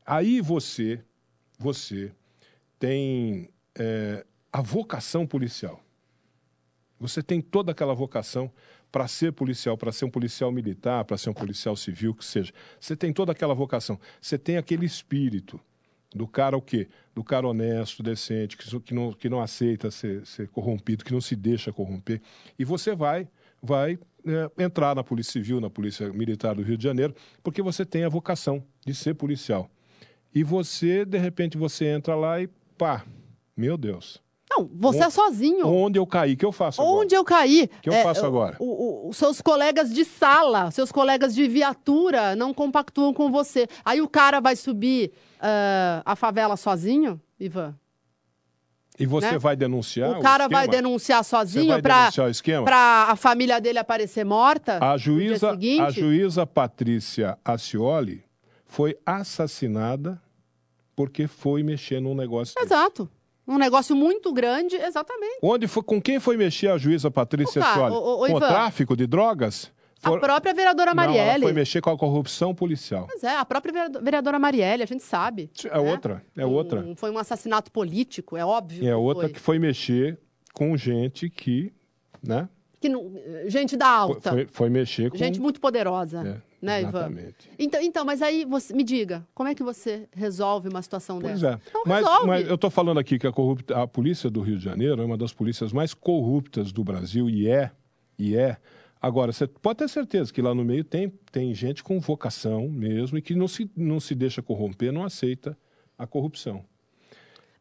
Aí 0.06 0.40
você, 0.40 1.02
você 1.58 2.12
tem 2.78 3.50
é, 3.76 4.24
a 4.52 4.62
vocação 4.62 5.26
policial. 5.26 5.82
Você 7.00 7.20
tem 7.20 7.40
toda 7.40 7.72
aquela 7.72 7.94
vocação 7.94 8.48
para 8.92 9.08
ser 9.08 9.32
policial, 9.32 9.76
para 9.76 9.90
ser 9.90 10.04
um 10.04 10.10
policial 10.10 10.52
militar, 10.52 11.04
para 11.04 11.18
ser 11.18 11.30
um 11.30 11.34
policial 11.34 11.74
civil, 11.74 12.14
que 12.14 12.24
seja. 12.24 12.52
Você 12.78 12.94
tem 12.94 13.12
toda 13.12 13.32
aquela 13.32 13.52
vocação. 13.52 13.98
Você 14.20 14.38
tem 14.38 14.56
aquele 14.56 14.86
espírito 14.86 15.60
do 16.14 16.28
cara 16.28 16.56
o 16.56 16.62
quê? 16.62 16.88
Do 17.12 17.24
cara 17.24 17.48
honesto, 17.48 18.04
decente, 18.04 18.56
que, 18.56 18.80
que, 18.80 18.94
não, 18.94 19.12
que 19.12 19.28
não 19.28 19.40
aceita 19.40 19.90
ser, 19.90 20.24
ser 20.24 20.46
corrompido, 20.46 21.04
que 21.04 21.12
não 21.12 21.20
se 21.20 21.34
deixa 21.34 21.72
corromper. 21.72 22.22
E 22.56 22.64
você 22.64 22.94
vai, 22.94 23.28
vai 23.60 23.98
é, 24.26 24.64
entrar 24.64 24.94
na 24.94 25.02
Polícia 25.02 25.32
Civil, 25.32 25.60
na 25.60 25.70
Polícia 25.70 26.12
Militar 26.12 26.54
do 26.54 26.62
Rio 26.62 26.76
de 26.76 26.84
Janeiro, 26.84 27.14
porque 27.42 27.62
você 27.62 27.84
tem 27.84 28.04
a 28.04 28.08
vocação 28.08 28.62
de 28.84 28.94
ser 28.94 29.14
policial. 29.14 29.70
E 30.34 30.44
você, 30.44 31.04
de 31.04 31.18
repente, 31.18 31.58
você 31.58 31.86
entra 31.86 32.14
lá 32.14 32.40
e 32.40 32.48
pá, 32.78 33.04
meu 33.56 33.76
Deus. 33.76 34.22
Não, 34.50 34.68
você 34.74 34.98
onde, 34.98 35.06
é 35.06 35.10
sozinho. 35.10 35.66
Onde 35.68 35.98
eu 35.98 36.06
caí, 36.06 36.34
que 36.34 36.44
eu 36.44 36.50
faço 36.50 36.82
agora? 36.82 36.96
Onde 36.96 37.14
eu 37.14 37.24
caí? 37.24 37.70
que 37.80 37.88
eu 37.88 37.92
é, 37.92 38.02
faço 38.02 38.26
agora? 38.26 38.56
Os 38.58 39.16
seus 39.16 39.40
colegas 39.40 39.94
de 39.94 40.04
sala, 40.04 40.72
seus 40.72 40.90
colegas 40.90 41.34
de 41.34 41.46
viatura 41.46 42.34
não 42.34 42.52
compactuam 42.52 43.14
com 43.14 43.30
você. 43.30 43.68
Aí 43.84 44.02
o 44.02 44.08
cara 44.08 44.40
vai 44.40 44.56
subir 44.56 45.12
uh, 45.36 46.02
a 46.04 46.16
favela 46.16 46.56
sozinho? 46.56 47.20
Ivan. 47.38 47.76
E 49.00 49.06
você 49.06 49.32
né? 49.32 49.38
vai 49.38 49.56
denunciar? 49.56 50.18
O 50.18 50.20
cara 50.20 50.46
o 50.46 50.50
vai 50.50 50.68
denunciar 50.68 51.24
sozinho 51.24 51.80
para 51.82 53.06
a 53.08 53.16
família 53.16 53.58
dele 53.58 53.78
aparecer 53.78 54.24
morta? 54.24 54.78
A 54.78 54.98
juíza, 54.98 55.56
a 55.86 55.90
juíza 55.90 56.46
Patrícia 56.46 57.38
Ascioli 57.42 58.22
foi 58.66 58.96
assassinada 59.06 60.20
porque 60.94 61.26
foi 61.26 61.62
mexer 61.62 61.98
num 62.00 62.14
negócio. 62.14 62.54
Exato. 62.60 63.04
Desse. 63.04 63.20
Um 63.48 63.58
negócio 63.58 63.96
muito 63.96 64.32
grande, 64.32 64.76
exatamente. 64.76 65.38
Onde 65.42 65.66
foi, 65.66 65.82
com 65.82 66.00
quem 66.00 66.20
foi 66.20 66.36
mexer 66.36 66.68
a 66.68 66.78
juíza 66.78 67.10
Patrícia 67.10 67.64
Ascioli? 67.64 67.94
com 67.94 68.34
o 68.34 68.38
tráfico 68.38 68.94
de 68.94 69.06
drogas? 69.06 69.72
For... 70.00 70.16
A 70.16 70.20
própria 70.20 70.54
vereadora 70.54 70.94
Marielle. 70.94 71.40
Não, 71.40 71.48
foi 71.48 71.52
mexer 71.52 71.82
com 71.82 71.90
a 71.90 71.96
corrupção 71.96 72.54
policial. 72.54 73.06
Pois 73.06 73.22
é, 73.22 73.36
a 73.36 73.44
própria 73.44 73.90
vereadora 74.00 74.38
Marielle, 74.38 74.82
a 74.82 74.86
gente 74.86 75.02
sabe. 75.02 75.50
É 75.64 75.68
né? 75.68 75.78
outra, 75.78 76.24
é 76.34 76.46
um, 76.46 76.50
outra. 76.50 76.94
Foi 76.96 77.10
um 77.10 77.18
assassinato 77.18 77.70
político, 77.70 78.34
é 78.34 78.44
óbvio. 78.44 78.88
É 78.88 78.96
outra 78.96 79.24
foi. 79.24 79.32
que 79.32 79.38
foi 79.38 79.58
mexer 79.58 80.18
com 80.54 80.74
gente 80.74 81.28
que, 81.28 81.70
né? 82.22 82.48
Que 82.80 82.88
não, 82.88 83.12
gente 83.46 83.76
da 83.76 83.88
alta. 83.88 84.30
Foi, 84.30 84.48
foi 84.50 84.70
mexer 84.70 85.10
com... 85.10 85.18
Gente 85.18 85.38
muito 85.38 85.60
poderosa. 85.60 86.26
É. 86.26 86.50
Né, 86.64 86.80
Exatamente. 86.80 87.46
Ivan? 87.46 87.54
Então, 87.58 87.82
então, 87.82 88.04
mas 88.04 88.22
aí 88.22 88.46
você 88.46 88.74
me 88.74 88.82
diga, 88.82 89.26
como 89.34 89.50
é 89.50 89.54
que 89.54 89.62
você 89.62 90.08
resolve 90.12 90.70
uma 90.70 90.80
situação 90.80 91.18
pois 91.18 91.40
dessa? 91.40 91.56
É. 91.56 91.78
Mas, 91.84 92.06
mas, 92.26 92.48
eu 92.48 92.54
estou 92.54 92.70
falando 92.70 92.98
aqui 92.98 93.18
que 93.18 93.26
a, 93.26 93.32
corrupta, 93.32 93.82
a 93.82 93.86
polícia 93.86 94.30
do 94.30 94.40
Rio 94.40 94.56
de 94.56 94.64
Janeiro 94.64 95.02
é 95.02 95.04
uma 95.04 95.16
das 95.18 95.32
polícias 95.32 95.74
mais 95.74 95.92
corruptas 95.92 96.72
do 96.72 96.82
Brasil 96.82 97.28
e 97.28 97.48
é, 97.48 97.70
e 98.18 98.34
é 98.34 98.56
Agora, 99.00 99.32
você 99.32 99.46
pode 99.46 99.78
ter 99.78 99.88
certeza 99.88 100.32
que 100.32 100.42
lá 100.42 100.54
no 100.54 100.64
meio 100.64 100.84
tem, 100.84 101.08
tem 101.32 101.54
gente 101.54 101.82
com 101.82 101.98
vocação 101.98 102.68
mesmo 102.68 103.16
e 103.16 103.22
que 103.22 103.34
não 103.34 103.48
se, 103.48 103.70
não 103.74 103.98
se 103.98 104.14
deixa 104.14 104.42
corromper, 104.42 104.92
não 104.92 105.04
aceita 105.04 105.56
a 105.96 106.06
corrupção. 106.06 106.64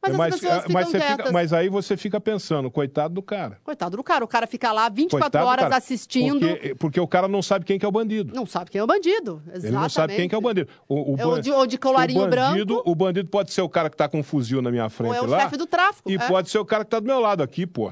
Mas, 0.01 0.15
mas, 0.15 0.41
mas, 0.69 0.91
fica, 0.91 1.31
mas, 1.31 1.53
aí 1.53 1.67
você 1.67 1.97
fica 1.97 2.21
pensando, 2.21 2.71
coitado 2.71 3.13
do 3.13 3.21
cara. 3.21 3.59
Coitado 3.63 3.97
do 3.97 4.03
cara. 4.03 4.23
O 4.23 4.27
cara 4.27 4.47
fica 4.47 4.71
lá 4.71 4.87
24 4.87 5.29
coitado 5.29 5.45
horas 5.45 5.71
assistindo. 5.73 6.47
Porque, 6.47 6.75
porque, 6.75 6.99
o 7.01 7.07
cara 7.07 7.27
não 7.27 7.41
sabe 7.41 7.65
quem 7.65 7.77
que 7.77 7.83
é 7.83 7.87
o 7.87 7.91
bandido. 7.91 8.33
Não 8.33 8.45
sabe 8.45 8.71
quem 8.71 8.79
é 8.79 8.83
o 8.83 8.87
bandido. 8.87 9.41
Exatamente. 9.47 9.65
Ele 9.65 9.75
não 9.75 9.89
sabe 9.89 10.15
quem 10.15 10.29
que 10.29 10.33
é 10.33 10.37
o 10.37 10.41
bandido. 10.41 10.69
O, 10.87 11.15
o, 11.15 11.17
é 11.19 11.25
ou, 11.25 11.41
de, 11.41 11.51
ou 11.51 11.67
de 11.67 11.77
colarinho 11.77 12.21
o 12.21 12.29
bandido, 12.29 12.75
branco. 12.75 12.89
O 12.89 12.95
bandido 12.95 13.29
pode 13.29 13.51
ser 13.51 13.61
o 13.61 13.67
cara 13.67 13.89
que 13.89 13.95
está 13.95 14.07
com 14.07 14.19
um 14.19 14.23
fuzil 14.23 14.61
na 14.61 14.71
minha 14.71 14.89
frente 14.89 15.09
ou 15.09 15.15
é 15.15 15.21
o 15.21 15.25
lá. 15.25 15.41
chefe 15.41 15.57
do 15.57 15.65
tráfico. 15.65 16.09
E 16.09 16.15
é. 16.15 16.27
pode 16.29 16.49
ser 16.49 16.59
o 16.59 16.65
cara 16.65 16.85
que 16.85 16.87
está 16.87 17.01
do 17.01 17.05
meu 17.05 17.19
lado 17.19 17.43
aqui, 17.43 17.67
pô. 17.67 17.91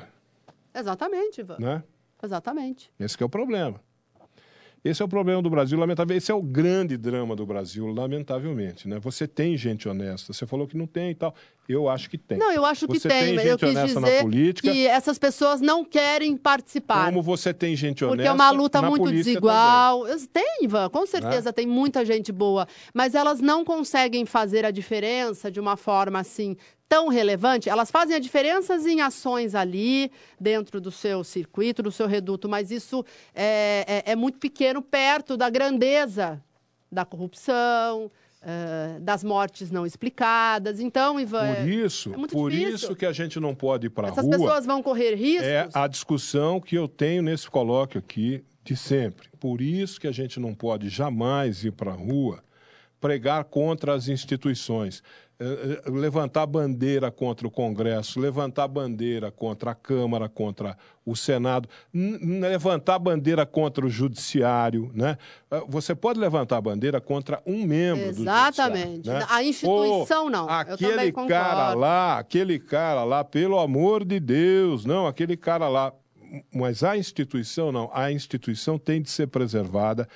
Exatamente, 0.74 1.42
Ivan. 1.42 1.58
Né? 1.60 1.84
Exatamente. 2.22 2.92
Esse 3.00 3.22
é 3.22 3.26
o 3.26 3.30
problema. 3.30 3.80
Esse 4.84 5.02
é 5.02 5.06
o 5.06 5.08
problema 5.08 5.42
do 5.42 5.50
Brasil, 5.50 5.78
lamentavelmente. 5.78 6.18
Esse 6.18 6.32
é 6.32 6.36
o 6.36 6.42
grande 6.42 6.96
drama 6.98 7.36
do 7.36 7.46
Brasil, 7.46 7.88
lamentavelmente. 7.88 8.88
Né? 8.88 9.00
Você 9.00 9.28
tem 9.28 9.58
gente 9.58 9.90
honesta. 9.90 10.32
Você 10.32 10.46
falou 10.46 10.68
que 10.68 10.78
não 10.78 10.88
tem 10.88 11.12
e 11.12 11.16
tal. 11.16 11.36
Eu 11.68 11.90
acho 11.90 12.10
que 12.10 12.18
tem. 12.18 12.38
Não, 12.38 12.52
eu 12.52 12.64
acho 12.66 12.88
que 12.88 12.98
você 12.98 13.10
tem. 13.10 13.36
tem 13.36 13.38
gente 13.38 13.48
eu 13.48 13.58
quis 13.58 13.94
dizer 13.94 14.22
política. 14.22 14.72
que 14.72 14.88
essas 14.88 15.20
pessoas 15.20 15.60
não 15.60 15.84
querem 15.84 16.38
participar. 16.38 17.06
Como 17.06 17.22
você 17.22 17.54
tem 17.54 17.76
gente 17.76 18.06
honesta 18.06 18.16
Porque 18.16 18.28
é 18.28 18.32
uma 18.32 18.52
luta 18.52 18.82
muito 18.82 19.12
desigual. 19.12 20.06
Também. 20.06 20.28
Tem, 20.28 20.58
Ivan, 20.64 20.90
com 20.90 21.06
certeza 21.06 21.50
é? 21.50 21.52
tem 21.52 21.68
muita 21.68 22.06
gente 22.06 22.32
boa. 22.32 22.68
Mas 22.94 23.16
elas 23.16 23.42
não 23.42 23.66
conseguem 23.66 24.26
fazer 24.26 24.64
a 24.64 24.72
diferença 24.72 25.52
de 25.52 25.60
uma 25.60 25.76
forma 25.76 26.20
assim 26.20 26.56
tão 26.88 27.10
relevante, 27.10 27.70
elas 27.70 27.92
fazem 27.92 28.16
a 28.16 28.20
diferença 28.20 28.76
em 28.90 29.02
ações 29.02 29.54
ali, 29.54 30.10
dentro 30.40 30.80
do 30.80 30.90
seu 30.90 31.22
circuito, 31.22 31.84
do 31.84 31.92
seu 31.92 32.08
reduto, 32.08 32.48
mas 32.48 32.72
isso 32.72 33.04
é, 33.36 34.04
é, 34.06 34.12
é 34.14 34.16
muito 34.16 34.40
pequeno 34.40 34.82
perto 34.82 35.36
da 35.36 35.50
grandeza 35.50 36.42
da 36.92 37.04
corrupção, 37.04 38.10
Uh, 38.48 39.02
das 39.02 39.26
mortes 39.26 39.72
não 39.72 39.86
explicadas. 39.86 40.80
Então, 40.80 41.20
Ivan. 41.20 41.54
Por 41.56 41.68
isso, 41.68 42.14
é 42.14 42.28
por 42.28 42.50
difícil. 42.50 42.76
isso 42.76 42.96
que 42.96 43.06
a 43.06 43.12
gente 43.12 43.42
não 43.42 43.54
pode 43.54 43.88
ir 43.88 43.90
para 43.90 44.08
a 44.08 44.12
rua. 44.12 44.20
Essas 44.22 44.30
pessoas 44.30 44.66
vão 44.66 44.82
correr 44.82 45.16
riscos. 45.16 45.46
É 45.46 45.68
a 45.74 45.86
discussão 45.86 46.62
que 46.62 46.78
eu 46.78 46.88
tenho 46.88 47.22
nesse 47.22 47.50
colóquio 47.50 48.00
aqui 48.00 48.42
de 48.64 48.74
sempre. 48.78 49.28
Por 49.38 49.62
isso 49.62 50.00
que 50.00 50.08
a 50.08 50.14
gente 50.14 50.40
não 50.40 50.56
pode 50.56 50.88
jamais 50.88 51.66
ir 51.66 51.74
para 51.74 51.92
a 51.92 51.96
rua 51.96 52.42
pregar 53.02 53.44
contra 53.44 53.94
as 53.94 54.08
instituições. 54.08 55.04
Eh, 55.40 55.82
eh, 55.86 55.92
levantar 55.92 56.48
bandeira 56.48 57.12
contra 57.12 57.48
o 57.48 57.52
Congresso, 57.52 58.20
levantar 58.20 58.68
bandeira 58.68 59.30
contra 59.30 59.70
a 59.70 59.76
Câmara, 59.76 60.28
contra 60.28 60.76
o 61.06 61.16
Senado, 61.16 61.70
levantar 61.94 62.98
bandeira 62.98 63.46
contra 63.46 63.86
o 63.86 63.90
Judiciário, 63.90 64.90
né? 64.96 65.16
Eh, 65.52 65.62
você 65.68 65.94
pode 65.94 66.20
levantar 66.20 66.60
bandeira 66.60 67.00
contra 67.00 67.40
um 67.46 67.64
membro 67.64 68.08
Exatamente. 68.08 68.80
do 68.80 68.94
Judiciário. 68.94 69.28
Né? 69.28 69.28
A 69.30 69.44
instituição 69.44 70.24
Ou 70.24 70.30
não. 70.32 70.50
Aquele 70.50 71.12
cara 71.12 71.74
lá, 71.76 72.18
aquele 72.18 72.58
cara 72.58 73.04
lá, 73.04 73.24
pelo 73.24 73.60
amor 73.60 74.04
de 74.04 74.20
Deus, 74.20 74.86
não, 74.86 75.06
aquele 75.06 75.38
cara 75.38 75.70
lá. 75.70 75.94
Mas 76.52 76.82
a 76.82 76.98
instituição 76.98 77.72
não. 77.72 77.92
A 77.94 78.12
instituição 78.12 78.80
tem 78.80 79.04
de 79.04 79.12
ser 79.12 79.28
preservada 79.28 80.10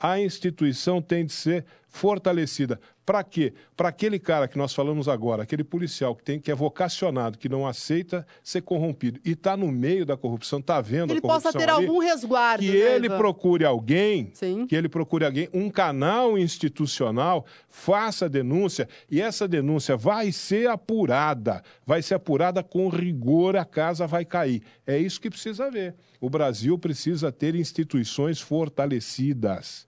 a 0.00 0.20
instituição 0.20 1.02
tem 1.02 1.26
de 1.26 1.32
ser 1.32 1.64
fortalecida. 1.98 2.80
Para 3.04 3.24
quê? 3.24 3.52
Para 3.76 3.88
aquele 3.88 4.18
cara 4.18 4.46
que 4.46 4.56
nós 4.56 4.72
falamos 4.72 5.08
agora, 5.08 5.42
aquele 5.42 5.64
policial 5.64 6.14
que, 6.14 6.22
tem, 6.22 6.38
que 6.38 6.50
é 6.50 6.54
vocacionado, 6.54 7.38
que 7.38 7.48
não 7.48 7.66
aceita 7.66 8.24
ser 8.44 8.62
corrompido 8.62 9.18
e 9.24 9.32
está 9.32 9.56
no 9.56 9.72
meio 9.72 10.06
da 10.06 10.16
corrupção, 10.16 10.60
está 10.60 10.80
vendo 10.80 11.10
ele 11.10 11.18
a 11.18 11.22
corrupção 11.22 11.50
possa 11.52 11.58
ter 11.58 11.68
ali, 11.68 11.86
algum 11.86 11.98
resguardo. 11.98 12.62
Que 12.62 12.70
né, 12.70 12.94
ele 12.94 13.06
Ivan? 13.06 13.16
procure 13.18 13.64
alguém, 13.64 14.30
Sim. 14.32 14.66
que 14.66 14.76
ele 14.76 14.88
procure 14.88 15.24
alguém, 15.24 15.48
um 15.52 15.70
canal 15.70 16.38
institucional, 16.38 17.44
faça 17.68 18.26
a 18.26 18.28
denúncia 18.28 18.88
e 19.10 19.20
essa 19.20 19.48
denúncia 19.48 19.96
vai 19.96 20.30
ser 20.30 20.68
apurada, 20.68 21.62
vai 21.84 22.00
ser 22.00 22.14
apurada 22.14 22.62
com 22.62 22.88
rigor, 22.88 23.56
a 23.56 23.64
casa 23.64 24.06
vai 24.06 24.24
cair. 24.24 24.62
É 24.86 24.96
isso 24.98 25.20
que 25.20 25.30
precisa 25.30 25.68
ver. 25.70 25.96
O 26.20 26.30
Brasil 26.30 26.78
precisa 26.78 27.32
ter 27.32 27.56
instituições 27.56 28.40
fortalecidas 28.40 29.87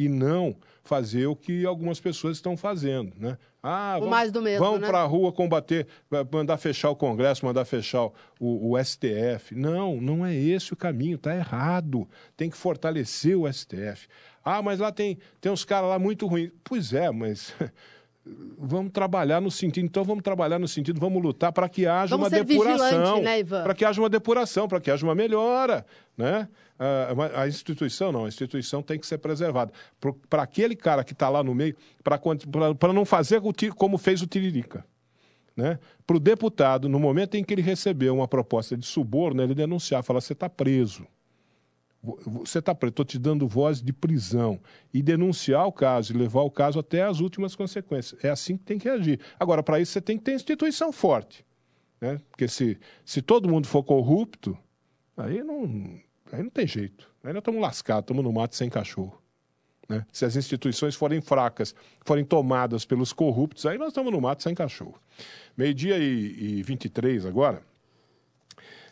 e 0.00 0.08
não 0.08 0.56
fazer 0.82 1.26
o 1.26 1.36
que 1.36 1.66
algumas 1.66 2.00
pessoas 2.00 2.38
estão 2.38 2.56
fazendo, 2.56 3.12
né? 3.18 3.36
Ah, 3.62 3.96
vamos, 3.98 4.08
mais 4.08 4.32
do 4.32 4.40
mesmo, 4.40 4.64
vamos 4.64 4.80
né? 4.80 4.86
para 4.88 5.02
a 5.02 5.04
rua 5.04 5.30
combater, 5.30 5.86
mandar 6.32 6.56
fechar 6.56 6.88
o 6.88 6.96
Congresso, 6.96 7.44
mandar 7.44 7.66
fechar 7.66 8.06
o, 8.40 8.72
o, 8.72 8.82
STF. 8.82 9.54
Não, 9.54 10.00
não 10.00 10.24
é 10.24 10.34
esse 10.34 10.72
o 10.72 10.76
caminho, 10.76 11.16
está 11.16 11.36
errado. 11.36 12.08
Tem 12.34 12.48
que 12.48 12.56
fortalecer 12.56 13.36
o 13.36 13.46
STF. 13.52 14.08
Ah, 14.42 14.62
mas 14.62 14.78
lá 14.78 14.90
tem, 14.90 15.18
tem 15.38 15.52
uns 15.52 15.66
caras 15.66 15.90
lá 15.90 15.98
muito 15.98 16.26
ruins. 16.26 16.50
Pois 16.64 16.94
é, 16.94 17.10
mas 17.10 17.54
vamos 18.58 18.90
trabalhar 18.92 19.42
no 19.42 19.50
sentido, 19.50 19.84
então 19.84 20.02
vamos 20.02 20.22
trabalhar 20.22 20.58
no 20.58 20.66
sentido, 20.66 20.98
vamos 20.98 21.22
lutar 21.22 21.52
para 21.52 21.68
que 21.68 21.86
haja 21.86 22.16
vamos 22.16 22.32
uma 22.32 22.44
depuração, 22.44 23.20
né, 23.20 23.44
para 23.44 23.74
que 23.74 23.84
haja 23.84 24.00
uma 24.00 24.08
depuração, 24.08 24.66
para 24.66 24.80
que 24.80 24.90
haja 24.90 25.04
uma 25.04 25.14
melhora, 25.14 25.84
né? 26.16 26.48
A 27.36 27.46
instituição 27.46 28.10
não, 28.10 28.24
a 28.24 28.28
instituição 28.28 28.82
tem 28.82 28.98
que 28.98 29.06
ser 29.06 29.18
preservada. 29.18 29.70
Para 30.30 30.42
aquele 30.42 30.74
cara 30.74 31.04
que 31.04 31.12
está 31.12 31.28
lá 31.28 31.44
no 31.44 31.54
meio, 31.54 31.76
para 32.02 32.92
não 32.92 33.04
fazer 33.04 33.42
como 33.76 33.98
fez 33.98 34.22
o 34.22 34.26
Tiririca. 34.26 34.84
Né? 35.54 35.78
Para 36.06 36.16
o 36.16 36.20
deputado, 36.20 36.88
no 36.88 36.98
momento 36.98 37.34
em 37.34 37.44
que 37.44 37.52
ele 37.52 37.60
recebeu 37.60 38.14
uma 38.14 38.26
proposta 38.26 38.78
de 38.78 38.86
suborno, 38.86 39.42
ele 39.42 39.54
denunciar, 39.54 40.02
falar: 40.02 40.22
você 40.22 40.32
está 40.32 40.48
preso. 40.48 41.06
Você 42.02 42.60
está 42.60 42.74
preso, 42.74 42.92
estou 42.92 43.04
te 43.04 43.18
dando 43.18 43.46
voz 43.46 43.82
de 43.82 43.92
prisão. 43.92 44.58
E 44.94 45.02
denunciar 45.02 45.66
o 45.66 45.72
caso 45.72 46.14
e 46.14 46.16
levar 46.16 46.40
o 46.40 46.50
caso 46.50 46.78
até 46.78 47.02
as 47.02 47.20
últimas 47.20 47.54
consequências. 47.54 48.24
É 48.24 48.30
assim 48.30 48.56
que 48.56 48.64
tem 48.64 48.78
que 48.78 48.88
agir. 48.88 49.20
Agora, 49.38 49.62
para 49.62 49.78
isso, 49.78 49.92
você 49.92 50.00
tem 50.00 50.16
que 50.16 50.24
ter 50.24 50.32
instituição 50.32 50.92
forte. 50.92 51.44
Né? 52.00 52.18
Porque 52.30 52.48
se, 52.48 52.78
se 53.04 53.20
todo 53.20 53.50
mundo 53.50 53.66
for 53.66 53.82
corrupto, 53.82 54.56
aí 55.14 55.44
não 55.44 56.00
Aí 56.32 56.42
não 56.42 56.50
tem 56.50 56.66
jeito. 56.66 57.08
Aí 57.22 57.32
nós 57.32 57.40
estamos 57.40 57.60
lascados, 57.60 58.04
estamos 58.04 58.24
no 58.24 58.32
mato 58.32 58.54
sem 58.54 58.68
cachorro. 58.68 59.20
Né? 59.88 60.06
Se 60.12 60.24
as 60.24 60.36
instituições 60.36 60.94
forem 60.94 61.20
fracas, 61.20 61.74
forem 62.04 62.24
tomadas 62.24 62.84
pelos 62.84 63.12
corruptos, 63.12 63.66
aí 63.66 63.76
nós 63.76 63.88
estamos 63.88 64.12
no 64.12 64.20
mato 64.20 64.42
sem 64.42 64.54
cachorro. 64.54 65.00
Meio-dia 65.56 65.98
e, 65.98 66.58
e 66.58 66.62
23 66.62 67.26
agora. 67.26 67.62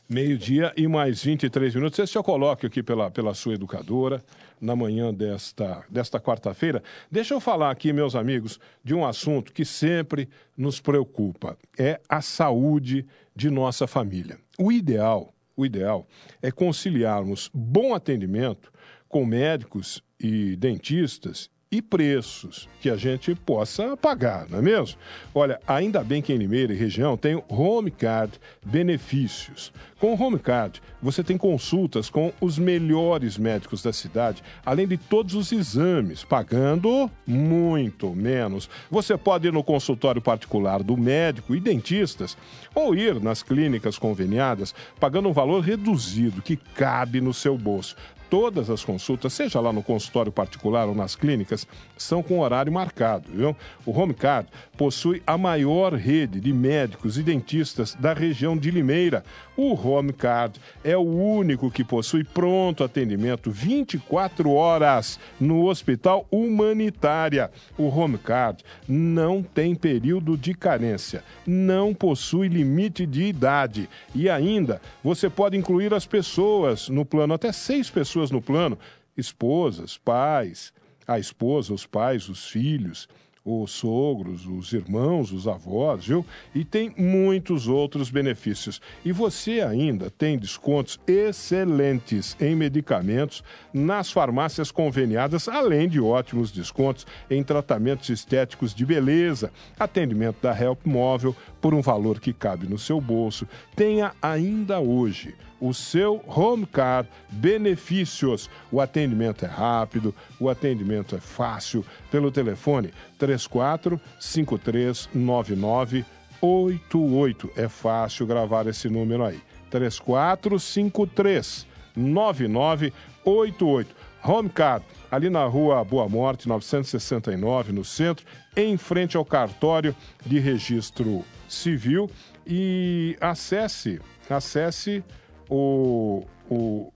Meio-dia 0.09 0.73
e 0.77 0.89
mais 0.89 1.23
23 1.23 1.75
minutos. 1.75 1.99
Esse 1.99 2.17
eu 2.17 2.25
coloco 2.25 2.67
aqui 2.67 2.83
pela, 2.83 3.11
pela 3.11 3.35
sua 3.35 3.55
educadora, 3.55 4.25
na 4.59 4.75
manhã 4.75 5.13
desta, 5.13 5.85
desta 5.89 6.19
quarta-feira. 6.19 6.83
Deixa 7.11 7.35
eu 7.35 7.41
falar 7.41 7.71
aqui, 7.71 7.93
meus 7.93 8.17
amigos, 8.17 8.59
de 8.83 8.95
um 8.95 9.05
assunto 9.07 9.53
que 9.53 9.65
sempre 9.65 10.29
nos 10.57 10.81
preocupa: 10.81 11.59
é 11.79 12.01
a 12.09 12.23
saúde 12.23 13.07
de 13.37 13.51
nossa 13.51 13.87
família. 13.87 14.39
O 14.59 14.73
ideal 14.73 15.33
o 15.59 15.67
ideal 15.67 16.07
é 16.41 16.53
conciliarmos 16.53 17.51
bom 17.53 17.93
atendimento 17.93 18.73
com 19.09 19.27
médicos 19.27 20.01
e 20.21 20.55
dentistas 20.55 21.51
e 21.71 21.83
preços 21.83 22.69
que 22.81 22.89
a 22.89 22.97
gente 22.97 23.35
possa 23.35 23.97
pagar, 23.97 24.49
não 24.49 24.59
é 24.59 24.63
mesmo? 24.63 24.99
Olha, 25.35 25.61
ainda 25.67 26.03
bem 26.03 26.23
que 26.23 26.33
em 26.33 26.37
Limeira 26.37 26.73
e 26.73 26.77
região 26.77 27.17
tem 27.17 27.35
o 27.35 27.45
Home 27.49 27.91
Card 27.91 28.41
Benefícios. 28.65 29.73
Com 30.01 30.15
o 30.15 30.23
Home 30.23 30.39
Card, 30.39 30.81
você 31.03 31.23
tem 31.23 31.37
consultas 31.37 32.09
com 32.09 32.33
os 32.41 32.59
melhores 32.59 33.37
médicos 33.37 33.83
da 33.83 33.93
cidade, 33.93 34.43
além 34.65 34.87
de 34.87 34.97
todos 34.97 35.35
os 35.35 35.53
exames, 35.53 36.25
pagando 36.25 37.11
muito 37.27 38.15
menos. 38.15 38.71
Você 38.91 39.19
pode 39.19 39.49
ir 39.49 39.53
no 39.53 39.65
consultório 39.65 40.23
particular 40.23 40.83
do 40.83 40.97
médico 40.97 41.55
e 41.55 41.61
dentistas 41.61 42.37
ou 42.75 42.95
ir 42.95 43.21
nas 43.21 43.43
clínicas 43.43 43.99
conveniadas, 43.99 44.75
pagando 44.99 45.29
um 45.29 45.33
valor 45.33 45.61
reduzido 45.61 46.41
que 46.41 46.57
cabe 46.57 47.21
no 47.21 47.35
seu 47.35 47.59
bolso 47.59 47.97
todas 48.31 48.71
as 48.71 48.85
consultas, 48.85 49.33
seja 49.33 49.61
lá 49.61 49.73
no 49.73 49.83
consultório 49.83 50.31
particular 50.31 50.87
ou 50.87 50.95
nas 50.95 51.17
clínicas, 51.17 51.67
são 51.97 52.23
com 52.23 52.41
horário 52.41 52.73
marcado, 52.73 53.31
viu? 53.33 53.57
O 53.85 53.99
Home 53.99 54.15
Card 54.15 54.49
possui 54.77 55.23
a 55.27 55.37
maior 55.37 55.95
rede 55.95 56.41
de 56.41 56.53
médicos 56.53 57.19
e 57.19 57.23
dentistas 57.23 57.95
da 57.95 58.13
região 58.13 58.57
de 58.57 58.71
Limeira. 58.71 59.25
O 59.57 59.75
Home 59.75 60.13
Card 60.13 60.61
é 60.85 60.97
o 60.97 61.01
único 61.01 61.71
que 61.71 61.83
possui 61.83 62.23
pronto 62.23 62.85
atendimento 62.85 63.51
24 63.51 64.53
horas 64.53 65.19
no 65.41 65.67
Hospital 65.67 66.27
Humanitária. 66.31 67.51
O 67.77 67.89
Home 67.89 68.19
Card 68.19 68.63
não 68.87 69.43
tem 69.43 69.75
período 69.75 70.37
de 70.37 70.55
carência, 70.55 71.25
não 71.47 71.93
possui 71.93 72.49
limite 72.49 73.05
de 73.05 73.25
idade 73.25 73.89
e 74.15 74.29
ainda 74.29 74.81
você 75.03 75.29
pode 75.29 75.57
incluir 75.57 75.93
as 75.93 76.07
pessoas 76.07 76.89
no 76.89 77.05
plano, 77.05 77.35
até 77.35 77.51
seis 77.53 77.91
pessoas 77.91 78.18
no 78.31 78.43
plano, 78.43 78.79
esposas, 79.17 79.97
pais, 79.97 80.73
a 81.07 81.19
esposa, 81.19 81.73
os 81.73 81.87
pais, 81.87 82.29
os 82.29 82.49
filhos 82.49 83.09
os 83.49 83.71
sogros, 83.71 84.47
os 84.47 84.73
irmãos, 84.73 85.33
os 85.33 85.49
avós, 85.49 86.07
viu? 86.07 86.25
E 86.55 86.65
tem 86.65 86.93
muitos 86.97 87.67
outros 87.67 88.11
benefícios. 88.11 88.81
E 89.05 89.11
você 89.11 89.61
ainda 89.61 90.11
tem 90.11 90.39
descontos 90.39 91.01
excelentes 91.07 92.37
em 92.41 92.55
medicamentos 92.55 93.43
nas 93.73 94.11
farmácias 94.11 94.71
conveniadas, 94.71 95.49
além 95.49 95.89
de 95.89 96.01
ótimos 96.01 96.53
descontos 96.53 97.07
em 97.31 97.43
tratamentos 97.43 98.09
estéticos 98.11 98.75
de 98.75 98.85
beleza, 98.85 99.51
atendimento 99.79 100.43
da 100.43 100.59
Help 100.59 100.85
Móvel 100.85 101.35
por 101.61 101.73
um 101.73 101.81
valor 101.81 102.21
que 102.21 102.33
cabe 102.33 102.67
no 102.67 102.79
seu 102.79 103.01
bolso. 103.01 103.47
Tenha 103.75 104.13
ainda 104.21 104.79
hoje 104.79 105.35
o 105.61 105.75
seu 105.75 106.23
home 106.27 106.67
car 106.67 107.07
benefícios. 107.29 108.49
O 108.71 108.81
atendimento 108.81 109.45
é 109.45 109.49
rápido, 109.49 110.15
o 110.39 110.49
atendimento 110.49 111.17
é 111.17 111.21
fácil 111.21 111.85
pelo 112.11 112.31
telefone 112.31 112.95
34 113.19 114.01
5399 114.19 116.07
88. 116.41 117.51
É 117.57 117.69
fácil 117.69 118.27
gravar 118.27 118.67
esse 118.67 118.89
número 118.89 119.25
aí. 119.25 119.41
3453 119.71 121.67
9988. 121.97 123.97
Home 124.25 124.49
Car, 124.49 124.83
ali 125.11 125.29
na 125.31 125.45
rua 125.45 125.85
Boa 125.85 126.09
Morte, 126.09 126.49
969, 126.49 127.73
no 127.73 127.85
centro, 127.85 128.27
em 128.57 128.77
frente 128.77 129.17
ao 129.17 129.25
cartório 129.25 129.95
de 130.27 130.41
registro 130.41 131.25
civil. 131.49 132.11
E 132.45 133.17
acesse, 133.21 134.01
acesse 134.29 135.05
o, 135.49 136.25
o, 136.51 136.93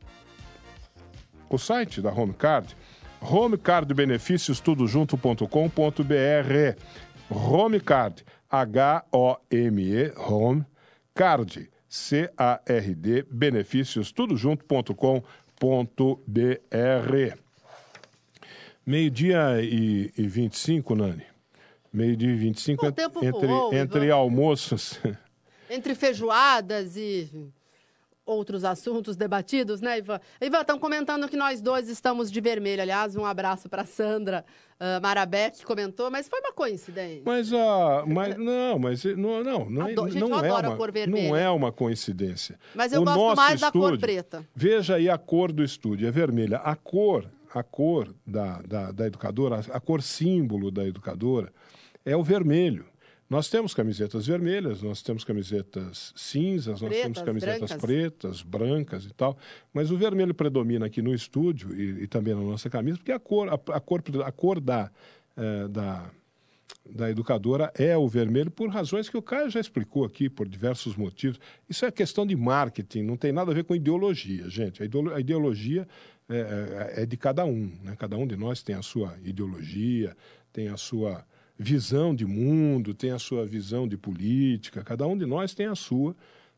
o 1.48 1.58
site 1.58 2.00
da 2.00 2.10
Homecard, 2.10 2.76
homecardbenefícios 3.20 4.60
tudo 4.60 4.86
junto.com.br. 4.86 5.46
Homecard, 7.30 8.24
H-O-M-E, 8.50 10.12
Home, 10.16 10.64
Card, 11.14 11.70
C-A-R-D, 11.88 13.26
benefícios 13.30 14.12
tudo 14.12 14.36
junto.com.br. 14.36 15.22
Meio-dia 18.84 19.62
e, 19.62 20.12
e 20.16 20.26
25, 20.26 20.94
Nani. 20.94 21.24
Meio-dia 21.92 22.30
e 22.30 22.34
25 22.34 22.86
ent, 22.86 22.98
entre, 22.98 23.46
voou, 23.46 23.74
entre 23.74 24.10
almoços. 24.10 24.98
Entre 25.70 25.94
feijoadas 25.94 26.96
e 26.98 27.50
outros 28.24 28.64
assuntos 28.64 29.16
debatidos, 29.16 29.80
né, 29.80 29.98
Ivan? 29.98 30.20
Ivan, 30.40 30.60
estão 30.60 30.78
comentando 30.78 31.28
que 31.28 31.36
nós 31.36 31.60
dois 31.60 31.88
estamos 31.88 32.30
de 32.30 32.40
vermelho. 32.40 32.82
Aliás, 32.82 33.16
um 33.16 33.24
abraço 33.24 33.68
para 33.68 33.84
Sandra 33.84 34.44
uh, 34.80 35.02
Marabé, 35.02 35.50
que 35.50 35.64
comentou, 35.64 36.10
mas 36.10 36.28
foi 36.28 36.40
uma 36.40 36.52
coincidência. 36.52 37.22
Mas, 37.24 37.52
uh, 37.52 38.06
mas 38.06 38.36
não, 38.36 38.78
mas 38.78 39.04
não, 39.04 39.42
não, 39.42 39.70
não, 39.70 39.86
Adoro, 39.86 40.10
gente, 40.10 40.20
não 40.20 40.44
é 40.44 40.52
uma, 40.52 40.76
cor 40.76 40.92
não 41.08 41.36
é 41.36 41.50
uma 41.50 41.72
coincidência. 41.72 42.58
Mas 42.74 42.92
eu 42.92 43.02
o 43.02 43.04
gosto 43.04 43.36
mais 43.36 43.60
estúdio, 43.60 43.80
da 43.80 43.88
cor 43.88 43.98
preta. 43.98 44.46
Veja 44.54 44.96
aí 44.96 45.08
a 45.08 45.18
cor 45.18 45.52
do 45.52 45.62
estúdio, 45.62 46.06
é 46.06 46.10
vermelha. 46.10 46.58
A 46.58 46.76
cor, 46.76 47.30
a 47.52 47.62
cor 47.62 48.14
da, 48.26 48.60
da, 48.62 48.92
da 48.92 49.06
educadora, 49.06 49.60
a 49.70 49.80
cor 49.80 50.02
símbolo 50.02 50.70
da 50.70 50.86
educadora 50.86 51.52
é 52.04 52.16
o 52.16 52.22
vermelho. 52.22 52.91
Nós 53.32 53.48
temos 53.48 53.72
camisetas 53.72 54.26
vermelhas, 54.26 54.82
nós 54.82 55.00
temos 55.00 55.24
camisetas 55.24 56.12
cinzas, 56.14 56.80
pretas, 56.80 56.82
nós 56.82 57.02
temos 57.02 57.22
camisetas 57.22 57.70
brancas. 57.70 57.80
pretas, 57.80 58.42
brancas 58.42 59.04
e 59.06 59.14
tal, 59.14 59.38
mas 59.72 59.90
o 59.90 59.96
vermelho 59.96 60.34
predomina 60.34 60.84
aqui 60.84 61.00
no 61.00 61.14
estúdio 61.14 61.74
e, 61.74 62.02
e 62.02 62.06
também 62.06 62.34
na 62.34 62.42
nossa 62.42 62.68
camisa, 62.68 62.98
porque 62.98 63.10
a 63.10 63.18
cor, 63.18 63.48
a, 63.48 63.54
a 63.54 63.80
cor, 63.80 64.02
a 64.22 64.30
cor 64.30 64.60
da, 64.60 64.90
é, 65.34 65.66
da, 65.66 66.10
da 66.84 67.10
educadora 67.10 67.72
é 67.74 67.96
o 67.96 68.06
vermelho 68.06 68.50
por 68.50 68.68
razões 68.68 69.08
que 69.08 69.16
o 69.16 69.22
Caio 69.22 69.48
já 69.48 69.60
explicou 69.60 70.04
aqui, 70.04 70.28
por 70.28 70.46
diversos 70.46 70.94
motivos. 70.94 71.40
Isso 71.66 71.86
é 71.86 71.90
questão 71.90 72.26
de 72.26 72.36
marketing, 72.36 73.00
não 73.00 73.16
tem 73.16 73.32
nada 73.32 73.50
a 73.50 73.54
ver 73.54 73.64
com 73.64 73.74
ideologia, 73.74 74.46
gente. 74.50 74.82
A 74.82 75.18
ideologia 75.18 75.88
é, 76.28 76.36
é, 76.98 77.02
é 77.04 77.06
de 77.06 77.16
cada 77.16 77.46
um, 77.46 77.72
né? 77.82 77.96
cada 77.98 78.14
um 78.14 78.26
de 78.26 78.36
nós 78.36 78.62
tem 78.62 78.74
a 78.74 78.82
sua 78.82 79.16
ideologia, 79.24 80.14
tem 80.52 80.68
a 80.68 80.76
sua 80.76 81.24
visão 81.62 82.14
de 82.14 82.26
mundo, 82.26 82.92
tem 82.92 83.12
a 83.12 83.18
sua 83.18 83.46
visão 83.46 83.86
de 83.86 83.96
política, 83.96 84.82
cada 84.82 85.06
um 85.06 85.16
de 85.16 85.24
nós 85.24 85.54
tem 85.54 85.66
a 85.66 85.74
sua. 85.74 86.14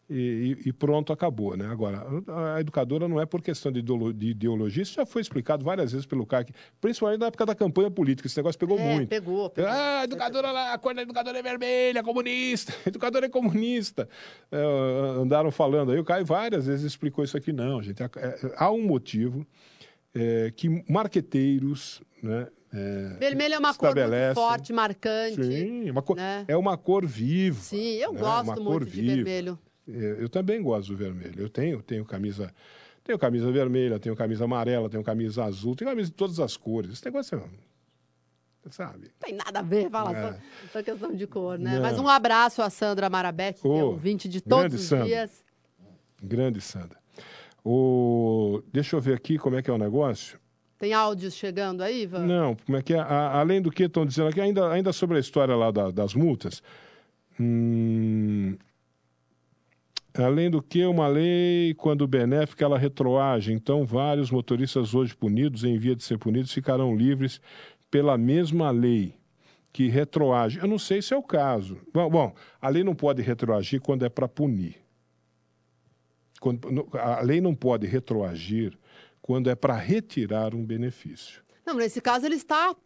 E, 0.08 0.58
e, 0.66 0.72
pronto, 0.72 1.14
acabou. 1.14 1.56
Né? 1.56 1.66
Agora, 1.66 2.06
a 2.54 2.60
educadora 2.60 3.08
não 3.08 3.18
é 3.18 3.24
por 3.24 3.40
questão 3.40 3.72
de, 3.72 3.78
ideologia, 3.78 4.82
isso 4.82 4.94
já 4.94 5.06
foi 5.06 5.22
explicado 5.22 5.64
várias 5.64 5.92
vezes 5.92 6.06
pelo 6.06 6.26
CAC, 6.26 6.52
principalmente 6.78 7.20
na 7.20 7.26
época 7.26 7.46
da 7.46 7.54
campanha 7.54 7.90
política, 7.90 8.26
esse 8.26 8.36
negócio 8.36 8.58
pegou 8.58 8.78
é, 8.78 8.94
muito. 8.94 9.08
Pegou, 9.08 9.48
pegou. 9.48 9.70
Ah, 9.70 10.00
a 10.00 10.04
educadora 10.04 10.52
lá, 10.52 10.74
a 10.74 10.78
cor 10.78 10.94
da 10.94 11.00
educadora 11.00 11.38
é 11.38 11.42
vermelha, 11.42 12.02
comunista, 12.02 12.74
a 12.84 12.88
educadora 12.90 13.26
é 13.26 13.28
comunista. 13.30 14.06
É, 14.52 14.58
andaram 15.22 15.50
falando 15.50 15.90
aí, 15.90 15.98
o 15.98 16.04
Caio 16.04 16.26
várias 16.26 16.66
vezes 16.66 16.84
explicou 16.84 17.24
isso 17.24 17.38
aqui, 17.38 17.50
não, 17.50 17.82
gente. 17.82 18.02
É, 18.02 18.08
há 18.58 18.70
um 18.70 18.82
motivo 18.82 19.46
é, 20.14 20.52
que 20.54 20.84
marqueteiros, 20.86 22.02
né, 22.22 22.46
é, 22.74 23.16
Vermelho 23.20 23.54
é 23.54 23.58
uma 23.58 23.72
cor 23.72 23.94
muito 23.94 24.34
forte, 24.34 24.72
marcante. 24.72 25.44
Sim, 25.44 25.90
uma 25.90 26.02
cor, 26.02 26.16
né? 26.16 26.44
é 26.48 26.56
uma 26.56 26.76
cor 26.76 27.06
viva. 27.06 27.60
Sim, 27.60 27.92
eu 27.94 28.12
né? 28.12 28.18
gosto 28.18 28.50
uma 28.50 28.56
muito 28.56 28.86
de 28.86 29.00
viva. 29.00 29.14
vermelho. 29.14 29.58
É, 29.86 30.16
eu 30.18 30.28
também 30.28 30.60
gosto 30.60 30.88
do 30.88 30.96
vermelho. 30.96 31.40
Eu 31.40 31.48
tenho, 31.48 31.80
tenho 31.82 32.04
camisa, 32.04 32.52
tenho 33.04 33.16
camisa 33.16 33.52
vermelha, 33.52 34.00
tenho 34.00 34.16
camisa 34.16 34.44
amarela, 34.44 34.90
tenho 34.90 35.04
camisa 35.04 35.44
azul, 35.44 35.76
tenho 35.76 35.88
camisa 35.88 36.10
de 36.10 36.16
todas 36.16 36.40
as 36.40 36.56
cores. 36.56 36.94
Esse 36.94 37.04
negócio 37.04 37.38
é, 37.38 38.70
sabe? 38.72 39.12
Tem 39.20 39.34
nada 39.34 39.60
a 39.60 39.62
ver, 39.62 39.88
fala 39.88 40.16
é. 40.16 40.32
só, 40.32 40.38
só 40.72 40.82
questão 40.82 41.14
de 41.14 41.28
cor, 41.28 41.56
né? 41.56 41.76
Não. 41.76 41.82
Mas 41.82 41.96
um 41.96 42.08
abraço 42.08 42.60
a 42.60 42.70
Sandra 42.70 43.08
Marabeck, 43.08 43.60
que 43.60 43.68
oh, 43.68 43.78
é 43.78 43.84
ouvinte 43.84 44.28
de 44.28 44.40
todos 44.40 44.74
os 44.74 44.88
Sandra. 44.88 45.06
dias. 45.06 45.44
Grande 46.20 46.60
Sandra. 46.60 46.98
O... 47.64 48.62
Deixa 48.72 48.96
eu 48.96 49.00
ver 49.00 49.14
aqui 49.14 49.38
como 49.38 49.54
é 49.54 49.62
que 49.62 49.70
é 49.70 49.72
o 49.72 49.78
negócio. 49.78 50.40
Tem 50.84 50.92
áudios 50.92 51.32
chegando 51.32 51.80
aí, 51.82 52.02
Ivan? 52.02 52.26
Não, 52.26 52.54
como 52.56 52.76
é 52.76 52.82
que 52.82 52.92
é? 52.92 52.98
A, 52.98 53.40
além 53.40 53.62
do 53.62 53.70
que 53.70 53.84
estão 53.84 54.04
dizendo 54.04 54.28
aqui, 54.28 54.38
ainda, 54.38 54.70
ainda 54.70 54.92
sobre 54.92 55.16
a 55.16 55.20
história 55.20 55.56
lá 55.56 55.70
da, 55.70 55.90
das 55.90 56.14
multas. 56.14 56.62
Hum, 57.40 58.54
além 60.12 60.50
do 60.50 60.60
que, 60.60 60.84
uma 60.84 61.08
lei, 61.08 61.72
quando 61.78 62.06
benéfica, 62.06 62.66
ela 62.66 62.76
retroage. 62.76 63.50
Então, 63.50 63.86
vários 63.86 64.30
motoristas 64.30 64.94
hoje 64.94 65.16
punidos, 65.16 65.64
em 65.64 65.78
via 65.78 65.96
de 65.96 66.04
ser 66.04 66.18
punidos, 66.18 66.52
ficarão 66.52 66.94
livres 66.94 67.40
pela 67.90 68.18
mesma 68.18 68.70
lei 68.70 69.14
que 69.72 69.88
retroage. 69.88 70.58
Eu 70.58 70.68
não 70.68 70.78
sei 70.78 71.00
se 71.00 71.14
é 71.14 71.16
o 71.16 71.22
caso. 71.22 71.78
Bom, 71.94 72.10
bom 72.10 72.34
a 72.60 72.68
lei 72.68 72.84
não 72.84 72.94
pode 72.94 73.22
retroagir 73.22 73.80
quando 73.80 74.04
é 74.04 74.10
para 74.10 74.28
punir. 74.28 74.76
Quando, 76.40 76.90
a 76.92 77.22
lei 77.22 77.40
não 77.40 77.54
pode 77.54 77.86
retroagir 77.86 78.76
quando 79.24 79.48
é 79.48 79.54
para 79.54 79.74
retirar 79.74 80.54
um 80.54 80.62
benefício. 80.62 81.42
Não, 81.64 81.72
nesse 81.76 81.98
caso 81.98 82.26
ele 82.26 82.34
está, 82.34 82.76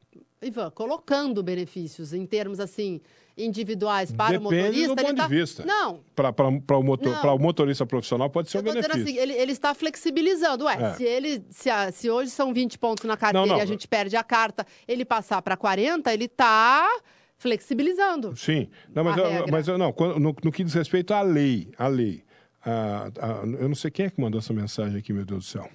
Ivan, 0.41 0.70
colocando 0.70 1.43
benefícios 1.43 2.12
em 2.12 2.24
termos 2.24 2.61
assim. 2.61 3.01
individuais 3.36 4.12
para 4.12 4.39
Depende 4.39 4.47
o 4.47 4.53
motorista. 4.53 4.95
do 4.95 5.03
ponto 5.03 5.16
tá... 5.16 5.26
de 5.26 5.34
vista. 5.34 5.64
Não. 5.64 6.01
Para 6.14 6.78
o, 6.78 6.82
motor, 6.84 7.26
o 7.26 7.39
motorista 7.41 7.84
profissional 7.84 8.30
pode 8.30 8.51
ser 8.51 8.59
um 8.59 8.62
benefício. 8.62 9.03
Assim, 9.03 9.16
ele, 9.18 9.32
ele, 9.32 9.51
está 9.51 9.74
flexibilizando. 9.74 10.66
Ué, 10.66 10.76
é. 10.80 10.95
se, 10.95 11.03
ele, 11.03 11.45
se, 11.51 11.68
a, 11.70 11.91
se, 11.91 12.09
hoje 12.09 12.30
são 12.30 12.55
20 12.55 12.78
pontos 12.78 13.05
na 13.05 13.16
carteira 13.16 13.45
não, 13.45 13.55
não. 13.55 13.59
e 13.59 13.61
a 13.61 13.66
gente 13.66 13.89
perde 13.89 14.14
a 14.14 14.22
carta, 14.22 14.64
ele 14.86 15.05
passar 15.05 15.43
para 15.43 15.57
40, 15.57 16.14
ele 16.14 16.26
está 16.26 16.89
flexibilizando. 17.36 18.36
Sim. 18.36 18.68
Não, 18.95 19.03
mas, 19.03 19.16
eu, 19.16 19.47
mas 19.51 19.66
eu, 19.66 19.76
não, 19.76 19.93
no, 20.20 20.36
no, 20.45 20.53
que 20.53 20.62
diz 20.62 20.74
respeito 20.74 21.12
à 21.12 21.20
lei, 21.20 21.68
à 21.76 21.89
lei. 21.89 22.22
A, 22.64 23.11
a, 23.18 23.28
eu 23.45 23.68
não 23.68 23.74
sei 23.74 23.91
quem 23.91 24.07
é 24.07 24.11
que 24.11 24.20
mandou 24.20 24.39
essa 24.39 24.53
mensagem 24.53 25.01
aqui, 25.01 25.12
meu 25.12 25.24
Deus 25.24 25.45
do 25.45 25.51
céu. 25.51 25.68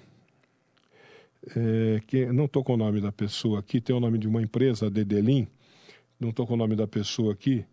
É, 1.56 2.00
que, 2.06 2.26
não 2.26 2.46
estou 2.46 2.64
com 2.64 2.74
o 2.74 2.76
nome 2.76 3.00
da 3.00 3.12
pessoa 3.12 3.60
aqui, 3.60 3.80
tem 3.80 3.94
o 3.94 4.00
nome 4.00 4.18
de 4.18 4.26
uma 4.26 4.40
empresa, 4.40 4.86
a 4.86 4.88
Dedelin, 4.88 5.46
não 6.18 6.30
estou 6.30 6.46
com 6.46 6.54
o 6.54 6.56
nome 6.56 6.74
da 6.74 6.86
pessoa 6.86 7.32
aqui. 7.32 7.64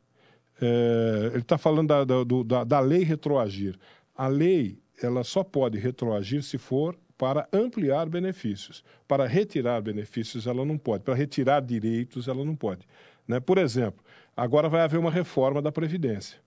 É, 0.61 1.29
ele 1.31 1.41
está 1.41 1.57
falando 1.57 1.87
da, 1.87 2.03
da, 2.03 2.63
da 2.63 2.79
lei 2.79 3.03
retroagir. 3.03 3.77
A 4.15 4.27
lei 4.27 4.77
ela 5.01 5.23
só 5.23 5.43
pode 5.43 5.77
retroagir 5.77 6.43
se 6.43 6.57
for 6.57 6.97
para 7.17 7.47
ampliar 7.53 8.09
benefícios. 8.09 8.83
Para 9.07 9.27
retirar 9.27 9.81
benefícios, 9.81 10.47
ela 10.47 10.65
não 10.65 10.77
pode. 10.77 11.03
Para 11.03 11.13
retirar 11.13 11.61
direitos, 11.61 12.27
ela 12.27 12.43
não 12.43 12.55
pode. 12.55 12.87
Né? 13.27 13.39
Por 13.39 13.57
exemplo, 13.57 14.03
agora 14.35 14.67
vai 14.67 14.81
haver 14.81 14.99
uma 14.99 15.11
reforma 15.11 15.61
da 15.61 15.71
Previdência. 15.71 16.39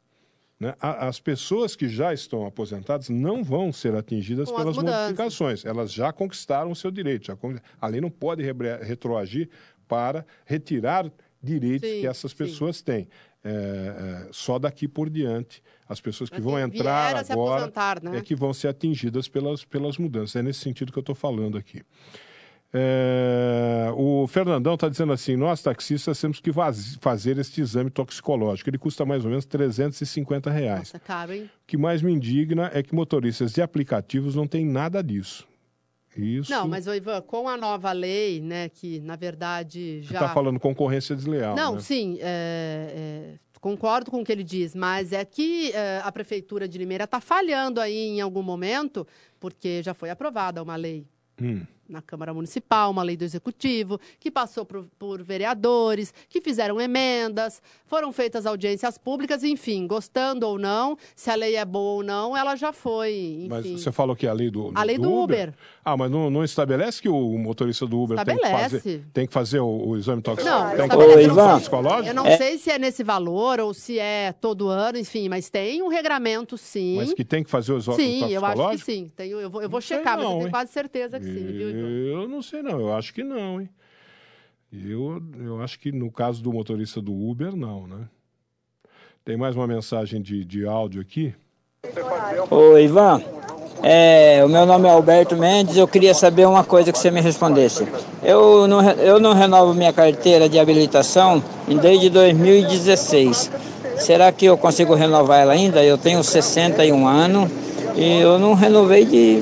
Né? 0.64 0.74
As 0.80 1.20
pessoas 1.20 1.76
que 1.76 1.86
já 1.86 2.14
estão 2.14 2.46
aposentadas 2.46 3.10
não 3.10 3.44
vão 3.44 3.70
ser 3.70 3.94
atingidas 3.94 4.50
Com 4.50 4.56
pelas 4.56 4.76
modificações. 4.76 5.62
Elas 5.62 5.92
já 5.92 6.10
conquistaram 6.10 6.70
o 6.70 6.76
seu 6.76 6.90
direito. 6.90 7.26
Já 7.26 7.36
A 7.78 7.86
lei 7.86 8.00
não 8.00 8.10
pode 8.10 8.42
retroagir 8.82 9.50
para 9.86 10.24
retirar 10.46 11.12
direitos 11.42 11.86
sim, 11.86 12.00
que 12.00 12.06
essas 12.06 12.32
pessoas 12.32 12.78
sim. 12.78 12.84
têm. 12.84 13.08
É, 13.46 13.50
é, 13.50 14.28
só 14.32 14.58
daqui 14.58 14.88
por 14.88 15.10
diante. 15.10 15.62
As 15.86 16.00
pessoas 16.00 16.30
que 16.30 16.36
Mas 16.36 16.44
vão 16.44 16.58
entrar 16.58 17.14
agora 17.30 17.70
né? 18.02 18.16
é 18.16 18.22
que 18.22 18.34
vão 18.34 18.54
ser 18.54 18.68
atingidas 18.68 19.28
pelas, 19.28 19.66
pelas 19.66 19.98
mudanças. 19.98 20.36
É 20.36 20.42
nesse 20.42 20.60
sentido 20.60 20.90
que 20.90 20.98
eu 20.98 21.02
estou 21.02 21.14
falando 21.14 21.58
aqui. 21.58 21.82
É, 22.76 23.88
o 23.94 24.26
Fernandão 24.26 24.74
está 24.74 24.88
dizendo 24.88 25.12
assim: 25.12 25.36
nós 25.36 25.62
taxistas 25.62 26.20
temos 26.20 26.40
que 26.40 26.50
fazer 27.00 27.38
este 27.38 27.60
exame 27.60 27.88
toxicológico. 27.88 28.68
Ele 28.68 28.78
custa 28.78 29.06
mais 29.06 29.24
ou 29.24 29.30
menos 29.30 29.44
350 29.44 30.50
reais. 30.50 30.78
Nossa, 30.80 30.98
caro, 30.98 31.32
hein? 31.32 31.44
O 31.44 31.66
que 31.68 31.76
mais 31.76 32.02
me 32.02 32.12
indigna 32.12 32.68
é 32.74 32.82
que 32.82 32.92
motoristas 32.92 33.52
de 33.52 33.62
aplicativos 33.62 34.34
não 34.34 34.48
têm 34.48 34.66
nada 34.66 35.02
disso. 35.04 35.46
Isso. 36.16 36.50
Não, 36.50 36.66
mas, 36.66 36.86
Ivan, 36.86 37.20
com 37.22 37.48
a 37.48 37.56
nova 37.56 37.92
lei, 37.92 38.40
né, 38.40 38.68
que 38.68 38.98
na 39.00 39.14
verdade 39.14 40.02
já. 40.02 40.14
Está 40.14 40.34
falando 40.34 40.58
concorrência 40.58 41.14
desleal. 41.14 41.54
Não, 41.54 41.74
né? 41.74 41.80
sim. 41.80 42.18
É, 42.20 43.36
é, 43.40 43.58
concordo 43.60 44.10
com 44.10 44.20
o 44.20 44.24
que 44.24 44.32
ele 44.32 44.44
diz, 44.44 44.74
mas 44.74 45.12
é 45.12 45.24
que 45.24 45.70
é, 45.72 46.00
a 46.02 46.10
Prefeitura 46.10 46.66
de 46.66 46.76
Limeira 46.76 47.04
está 47.04 47.20
falhando 47.20 47.80
aí 47.80 48.08
em 48.08 48.20
algum 48.20 48.42
momento, 48.42 49.06
porque 49.38 49.80
já 49.80 49.94
foi 49.94 50.10
aprovada 50.10 50.60
uma 50.60 50.74
lei. 50.74 51.06
Hum 51.40 51.62
na 51.94 52.02
Câmara 52.02 52.34
Municipal, 52.34 52.90
uma 52.90 53.02
lei 53.02 53.16
do 53.16 53.24
Executivo, 53.24 54.00
que 54.18 54.30
passou 54.30 54.64
por, 54.64 54.84
por, 54.98 55.22
vereadores, 55.22 56.12
que 56.28 56.40
fizeram 56.40 56.80
emendas, 56.80 57.62
foram 57.86 58.12
feitas 58.12 58.46
audiências 58.46 58.98
públicas, 58.98 59.44
enfim, 59.44 59.86
gostando 59.86 60.46
ou 60.46 60.58
não, 60.58 60.98
se 61.14 61.30
a 61.30 61.36
lei 61.36 61.54
é 61.54 61.64
boa 61.64 61.94
ou 61.94 62.02
não, 62.02 62.36
ela 62.36 62.56
já 62.56 62.72
foi. 62.72 63.12
Enfim. 63.38 63.48
Mas 63.48 63.66
você 63.66 63.92
falou 63.92 64.16
que 64.16 64.26
a 64.26 64.32
lei 64.32 64.50
do, 64.50 64.72
a 64.74 64.82
lei 64.82 64.96
do, 64.98 65.02
do 65.02 65.12
Uber. 65.12 65.48
Uber. 65.48 65.54
Ah, 65.84 65.96
mas 65.96 66.10
não, 66.10 66.28
não, 66.30 66.42
estabelece 66.42 67.00
que 67.00 67.08
o 67.08 67.38
motorista 67.38 67.86
do 67.86 68.00
Uber 68.00 68.24
tem 68.24 68.36
que 68.36 68.48
fazer, 68.48 69.04
tem 69.12 69.26
que 69.26 69.32
fazer 69.32 69.60
o, 69.60 69.88
o 69.88 69.96
exame 69.96 70.20
tóxico? 70.20 70.48
Não, 70.48 70.70
tem 70.70 70.88
que 70.88 70.96
fazer 70.96 71.28
toxicológico? 71.28 72.08
Eu 72.08 72.14
não 72.14 72.26
é. 72.26 72.36
sei 72.36 72.58
se 72.58 72.70
é 72.70 72.78
nesse 72.78 73.04
valor 73.04 73.60
ou 73.60 73.72
se 73.72 73.98
é 73.98 74.32
todo 74.32 74.68
ano, 74.68 74.98
enfim, 74.98 75.28
mas 75.28 75.48
tem 75.48 75.82
um 75.82 75.88
regramento, 75.88 76.58
sim. 76.58 76.96
Mas 76.96 77.14
que 77.14 77.24
tem 77.24 77.44
que 77.44 77.50
fazer 77.50 77.72
o 77.72 77.78
exame 77.78 77.96
sim, 77.96 78.20
Sim, 78.24 78.32
eu 78.32 78.44
acho 78.44 78.70
que 78.70 78.78
sim. 78.78 79.10
Tenho, 79.14 79.40
eu 79.40 79.48
vou, 79.48 79.62
eu 79.62 79.68
vou 79.68 79.80
checar, 79.80 80.16
não, 80.16 80.24
mas 80.24 80.32
eu 80.32 80.38
tenho 80.38 80.50
quase 80.50 80.72
certeza 80.72 81.20
que 81.20 81.26
sim, 81.26 81.46
viu, 81.46 81.72
Eu 81.84 82.28
não 82.28 82.42
sei 82.42 82.62
não, 82.62 82.80
eu 82.80 82.94
acho 82.94 83.12
que 83.12 83.22
não, 83.22 83.60
hein? 83.60 83.68
Eu, 84.72 85.22
eu 85.38 85.62
acho 85.62 85.78
que 85.78 85.92
no 85.92 86.10
caso 86.10 86.42
do 86.42 86.52
motorista 86.52 87.00
do 87.00 87.12
Uber, 87.12 87.54
não, 87.54 87.86
né? 87.86 88.08
Tem 89.24 89.36
mais 89.36 89.54
uma 89.54 89.66
mensagem 89.66 90.20
de, 90.20 90.44
de 90.44 90.66
áudio 90.66 91.00
aqui. 91.00 91.34
Oi, 92.50 92.84
Ivan. 92.84 93.22
É, 93.82 94.42
o 94.44 94.48
meu 94.48 94.66
nome 94.66 94.88
é 94.88 94.90
Alberto 94.90 95.36
Mendes. 95.36 95.76
Eu 95.76 95.86
queria 95.86 96.14
saber 96.14 96.46
uma 96.46 96.64
coisa 96.64 96.90
que 96.90 96.98
você 96.98 97.10
me 97.10 97.20
respondesse. 97.20 97.86
Eu 98.22 98.66
não, 98.66 98.82
eu 98.92 99.20
não 99.20 99.32
renovo 99.32 99.74
minha 99.74 99.92
carteira 99.92 100.48
de 100.48 100.58
habilitação 100.58 101.42
desde 101.80 102.10
2016. 102.10 103.50
Será 103.98 104.32
que 104.32 104.46
eu 104.46 104.56
consigo 104.56 104.94
renovar 104.94 105.40
ela 105.40 105.52
ainda? 105.52 105.84
Eu 105.84 105.96
tenho 105.96 106.22
61 106.24 107.06
anos 107.06 107.50
e 107.96 108.20
eu 108.20 108.38
não 108.38 108.54
renovei 108.54 109.04
de 109.04 109.40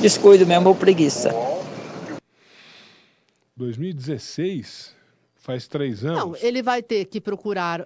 descuido 0.00 0.46
mesmo 0.46 0.68
ou 0.68 0.74
preguiça. 0.74 1.30
2016? 3.56 4.94
Faz 5.36 5.68
três 5.68 6.04
anos. 6.04 6.18
Não, 6.18 6.36
ele 6.36 6.62
vai 6.62 6.82
ter 6.82 7.04
que 7.04 7.20
procurar 7.20 7.80
uh, 7.80 7.84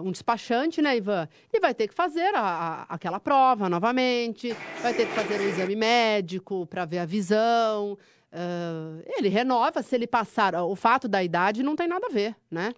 uh, 0.00 0.06
um 0.06 0.12
despachante, 0.12 0.80
né, 0.80 0.96
Ivan? 0.96 1.28
E 1.52 1.58
vai 1.58 1.74
ter 1.74 1.88
que 1.88 1.94
fazer 1.94 2.32
a, 2.34 2.40
a, 2.40 2.82
aquela 2.94 3.18
prova 3.18 3.68
novamente, 3.68 4.56
vai 4.80 4.94
ter 4.94 5.06
que 5.06 5.12
fazer 5.12 5.40
um 5.40 5.48
exame 5.48 5.74
médico 5.74 6.64
para 6.66 6.84
ver 6.84 6.98
a 6.98 7.04
visão. 7.04 7.98
Uh, 8.32 9.02
ele 9.18 9.28
renova, 9.28 9.82
se 9.82 9.94
ele 9.94 10.06
passar. 10.06 10.54
O 10.54 10.76
fato 10.76 11.08
da 11.08 11.22
idade 11.22 11.62
não 11.62 11.74
tem 11.74 11.88
nada 11.88 12.06
a 12.06 12.12
ver, 12.12 12.36
né? 12.50 12.72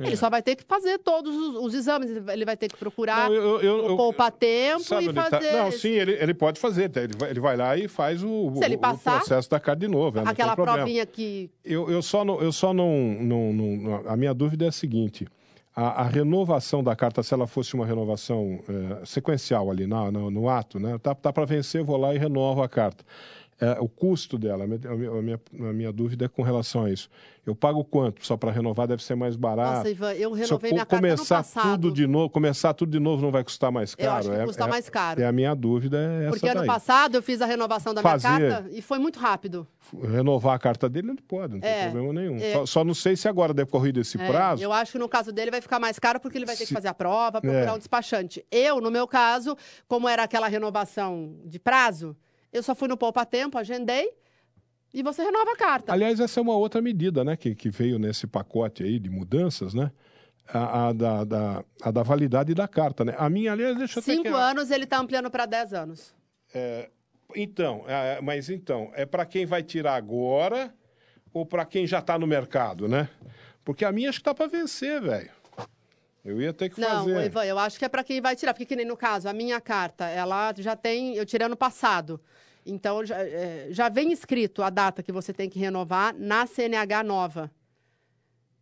É. 0.00 0.06
Ele 0.06 0.16
só 0.16 0.30
vai 0.30 0.42
ter 0.42 0.56
que 0.56 0.64
fazer 0.64 0.98
todos 0.98 1.34
os, 1.34 1.56
os 1.56 1.74
exames, 1.74 2.10
ele 2.10 2.44
vai 2.44 2.56
ter 2.56 2.68
que 2.68 2.76
procurar 2.76 3.28
não, 3.28 3.36
eu, 3.36 3.60
eu, 3.60 3.88
eu, 3.90 3.96
poupar 3.96 4.32
tempo 4.32 4.82
e 4.82 5.12
tá- 5.12 5.24
fazer. 5.24 5.50
Tá... 5.50 5.64
Não, 5.64 5.70
sim, 5.70 5.90
ele, 5.90 6.12
ele 6.12 6.32
pode 6.32 6.58
fazer, 6.58 6.88
tá? 6.88 7.02
ele 7.02 7.12
vai, 7.16 7.30
ele 7.30 7.40
vai 7.40 7.56
lá 7.56 7.76
e 7.76 7.86
faz 7.86 8.22
o, 8.22 8.52
Se 8.56 8.64
ele 8.64 8.78
passar, 8.78 9.16
o 9.16 9.18
processo 9.18 9.50
da 9.50 9.60
carta 9.60 9.80
de 9.80 9.88
novo. 9.88 10.18
É, 10.18 10.22
aquela 10.24 10.56
provinha 10.56 11.04
que. 11.04 11.50
Eu, 11.62 11.90
eu 11.90 12.00
só, 12.00 12.24
não, 12.24 12.40
eu 12.40 12.50
só 12.50 12.72
não, 12.72 12.90
não, 13.20 13.52
não. 13.52 14.08
A 14.08 14.16
minha 14.16 14.32
dúvida 14.32 14.64
é 14.64 14.68
a 14.68 14.72
seguinte. 14.72 15.26
A, 15.76 16.02
a, 16.02 16.04
renovação 16.04 16.82
da 16.82 16.96
carta, 16.96 17.22
se 17.22 17.32
ela 17.32 17.46
fosse 17.46 17.74
uma 17.74 17.86
renovação 17.86 18.58
é, 18.68 19.06
sequencial 19.06 19.70
ali 19.70 19.86
no, 19.86 20.10
no, 20.10 20.30
no, 20.30 20.48
ato, 20.48 20.80
né? 20.80 20.98
Tá, 20.98 21.14
tá 21.14 21.32
para 21.32 21.44
vencer, 21.44 21.80
eu 21.80 21.84
vou 21.84 21.96
lá 21.96 22.12
e 22.14 22.18
renovo 22.18 22.62
a 22.62 22.68
carta 22.68 23.04
é, 23.60 23.78
o 23.78 23.88
custo 23.88 24.38
dela. 24.38 24.64
A 24.64 24.66
minha, 24.66 24.80
a, 24.90 25.22
minha, 25.22 25.40
minha, 25.72 25.92
dúvida 25.92 26.24
é 26.24 26.28
com 26.28 26.42
relação 26.42 26.84
a 26.84 26.90
isso. 26.90 27.10
Eu 27.44 27.54
pago 27.54 27.84
quanto? 27.84 28.24
Só 28.24 28.36
para 28.36 28.50
renovar 28.50 28.86
deve 28.86 29.02
ser 29.02 29.14
mais 29.14 29.36
barato. 29.36 29.78
Nossa, 29.78 29.90
Ivan, 29.90 30.12
eu 30.14 30.32
renovei 30.32 30.72
minha 30.72 30.86
começar 30.86 31.42
carta 31.42 31.64
no 31.64 31.72
tudo 31.72 31.92
de 31.92 32.06
novo, 32.06 32.30
começar 32.30 32.72
tudo 32.72 32.90
de 32.90 32.98
novo 32.98 33.22
não 33.22 33.30
vai 33.30 33.44
custar 33.44 33.70
mais 33.70 33.94
caro? 33.94 34.08
Eu 34.08 34.12
acho 34.12 34.30
que 34.30 34.36
é, 34.36 34.44
custa 34.46 34.64
é, 34.64 34.68
mais 34.68 34.88
caro. 34.88 35.20
É 35.20 35.26
a 35.26 35.32
minha 35.32 35.54
dúvida 35.54 35.98
é 35.98 36.22
essa 36.22 36.30
Porque 36.30 36.48
ano 36.48 36.60
daí. 36.60 36.66
passado 36.66 37.14
eu 37.16 37.22
fiz 37.22 37.42
a 37.42 37.46
renovação 37.46 37.92
da 37.92 38.00
Fazer, 38.00 38.28
minha 38.28 38.50
carta 38.50 38.70
e 38.70 38.80
foi 38.80 38.98
muito 38.98 39.18
rápido. 39.18 39.66
Renovar 40.02 40.54
a 40.54 40.58
carta 40.58 40.88
dele 40.88 41.10
ele 41.10 41.22
pode, 41.26 41.54
não 41.54 41.60
tem 41.60 41.70
é, 41.70 41.90
problema 41.90 42.12
nenhum. 42.12 42.36
É. 42.36 42.52
Só, 42.52 42.66
só, 42.66 42.84
não 42.84 42.94
sei 42.94 43.16
se 43.16 43.28
agora 43.28 43.52
decorrido 43.52 44.00
esse 44.00 44.20
é, 44.20 44.26
prazo. 44.26 44.62
Eu 44.62 44.72
acho 44.72 44.92
que 44.92 44.98
no 44.98 45.08
caso 45.08 45.32
dele 45.32 45.50
vai 45.50 45.60
ficar 45.60 45.78
mais 45.78 45.98
caro 45.98 46.20
porque 46.20 46.38
ele 46.38 46.46
vai 46.46 46.56
ter 46.56 46.66
que 46.66 46.72
fazer 46.72 46.88
a 46.88 46.94
prova, 46.94 47.40
procurar 47.40 47.74
um 47.74 47.78
despachante. 47.78 48.44
Eu, 48.50 48.80
no 48.80 48.90
meu 48.90 49.06
caso, 49.06 49.56
como 49.88 50.08
era 50.08 50.22
aquela 50.22 50.48
renovação 50.48 51.34
de 51.44 51.58
prazo, 51.58 52.16
eu 52.52 52.62
só 52.62 52.74
fui 52.74 52.88
no 52.88 52.96
poupa 52.96 53.24
tempo, 53.24 53.58
agendei 53.58 54.12
e 54.92 55.02
você 55.02 55.22
renova 55.22 55.52
a 55.52 55.56
carta. 55.56 55.92
Aliás, 55.92 56.18
essa 56.20 56.40
é 56.40 56.42
uma 56.42 56.56
outra 56.56 56.82
medida, 56.82 57.24
né, 57.24 57.36
que, 57.36 57.54
que 57.54 57.70
veio 57.70 57.98
nesse 57.98 58.26
pacote 58.26 58.82
aí 58.82 58.98
de 58.98 59.08
mudanças, 59.08 59.74
né? 59.74 59.90
A, 60.52 60.88
a, 60.88 60.92
da, 60.92 61.24
da, 61.24 61.64
a 61.80 61.90
da 61.92 62.02
validade 62.02 62.52
da 62.54 62.66
carta, 62.66 63.04
né? 63.04 63.14
A 63.16 63.30
minha, 63.30 63.52
aliás, 63.52 63.76
deixa 63.78 64.00
eu 64.00 64.02
Cinco 64.02 64.22
que... 64.22 64.28
anos 64.28 64.72
ele 64.72 64.82
está 64.82 64.98
ampliando 64.98 65.30
para 65.30 65.46
dez 65.46 65.72
anos. 65.72 66.12
É, 66.52 66.90
então, 67.36 67.84
é, 67.86 68.20
mas 68.20 68.50
então, 68.50 68.90
é 68.94 69.06
para 69.06 69.24
quem 69.24 69.46
vai 69.46 69.62
tirar 69.62 69.94
agora 69.94 70.74
ou 71.32 71.46
para 71.46 71.64
quem 71.64 71.86
já 71.86 72.00
está 72.00 72.18
no 72.18 72.26
mercado, 72.26 72.88
né? 72.88 73.08
Porque 73.64 73.84
a 73.84 73.92
minha 73.92 74.08
acho 74.08 74.18
que 74.18 74.22
está 74.22 74.34
para 74.34 74.48
vencer, 74.48 75.00
velho. 75.00 75.30
Eu 76.24 76.40
ia 76.40 76.52
ter 76.52 76.68
que 76.68 76.80
não, 76.80 76.88
fazer. 76.88 77.14
Não, 77.14 77.24
Ivan, 77.24 77.44
eu 77.44 77.58
acho 77.58 77.78
que 77.78 77.84
é 77.84 77.88
para 77.88 78.04
quem 78.04 78.20
vai 78.20 78.36
tirar. 78.36 78.52
Porque, 78.52 78.66
que 78.66 78.76
nem 78.76 78.86
no 78.86 78.96
caso, 78.96 79.28
a 79.28 79.32
minha 79.32 79.60
carta, 79.60 80.06
ela 80.06 80.52
já 80.58 80.76
tem. 80.76 81.14
Eu 81.14 81.24
tirei 81.24 81.46
ano 81.46 81.56
passado. 81.56 82.20
Então, 82.64 83.04
já, 83.04 83.16
é, 83.18 83.68
já 83.70 83.88
vem 83.88 84.12
escrito 84.12 84.62
a 84.62 84.68
data 84.68 85.02
que 85.02 85.12
você 85.12 85.32
tem 85.32 85.48
que 85.48 85.58
renovar 85.58 86.14
na 86.16 86.46
CNH 86.46 87.02
nova. 87.02 87.50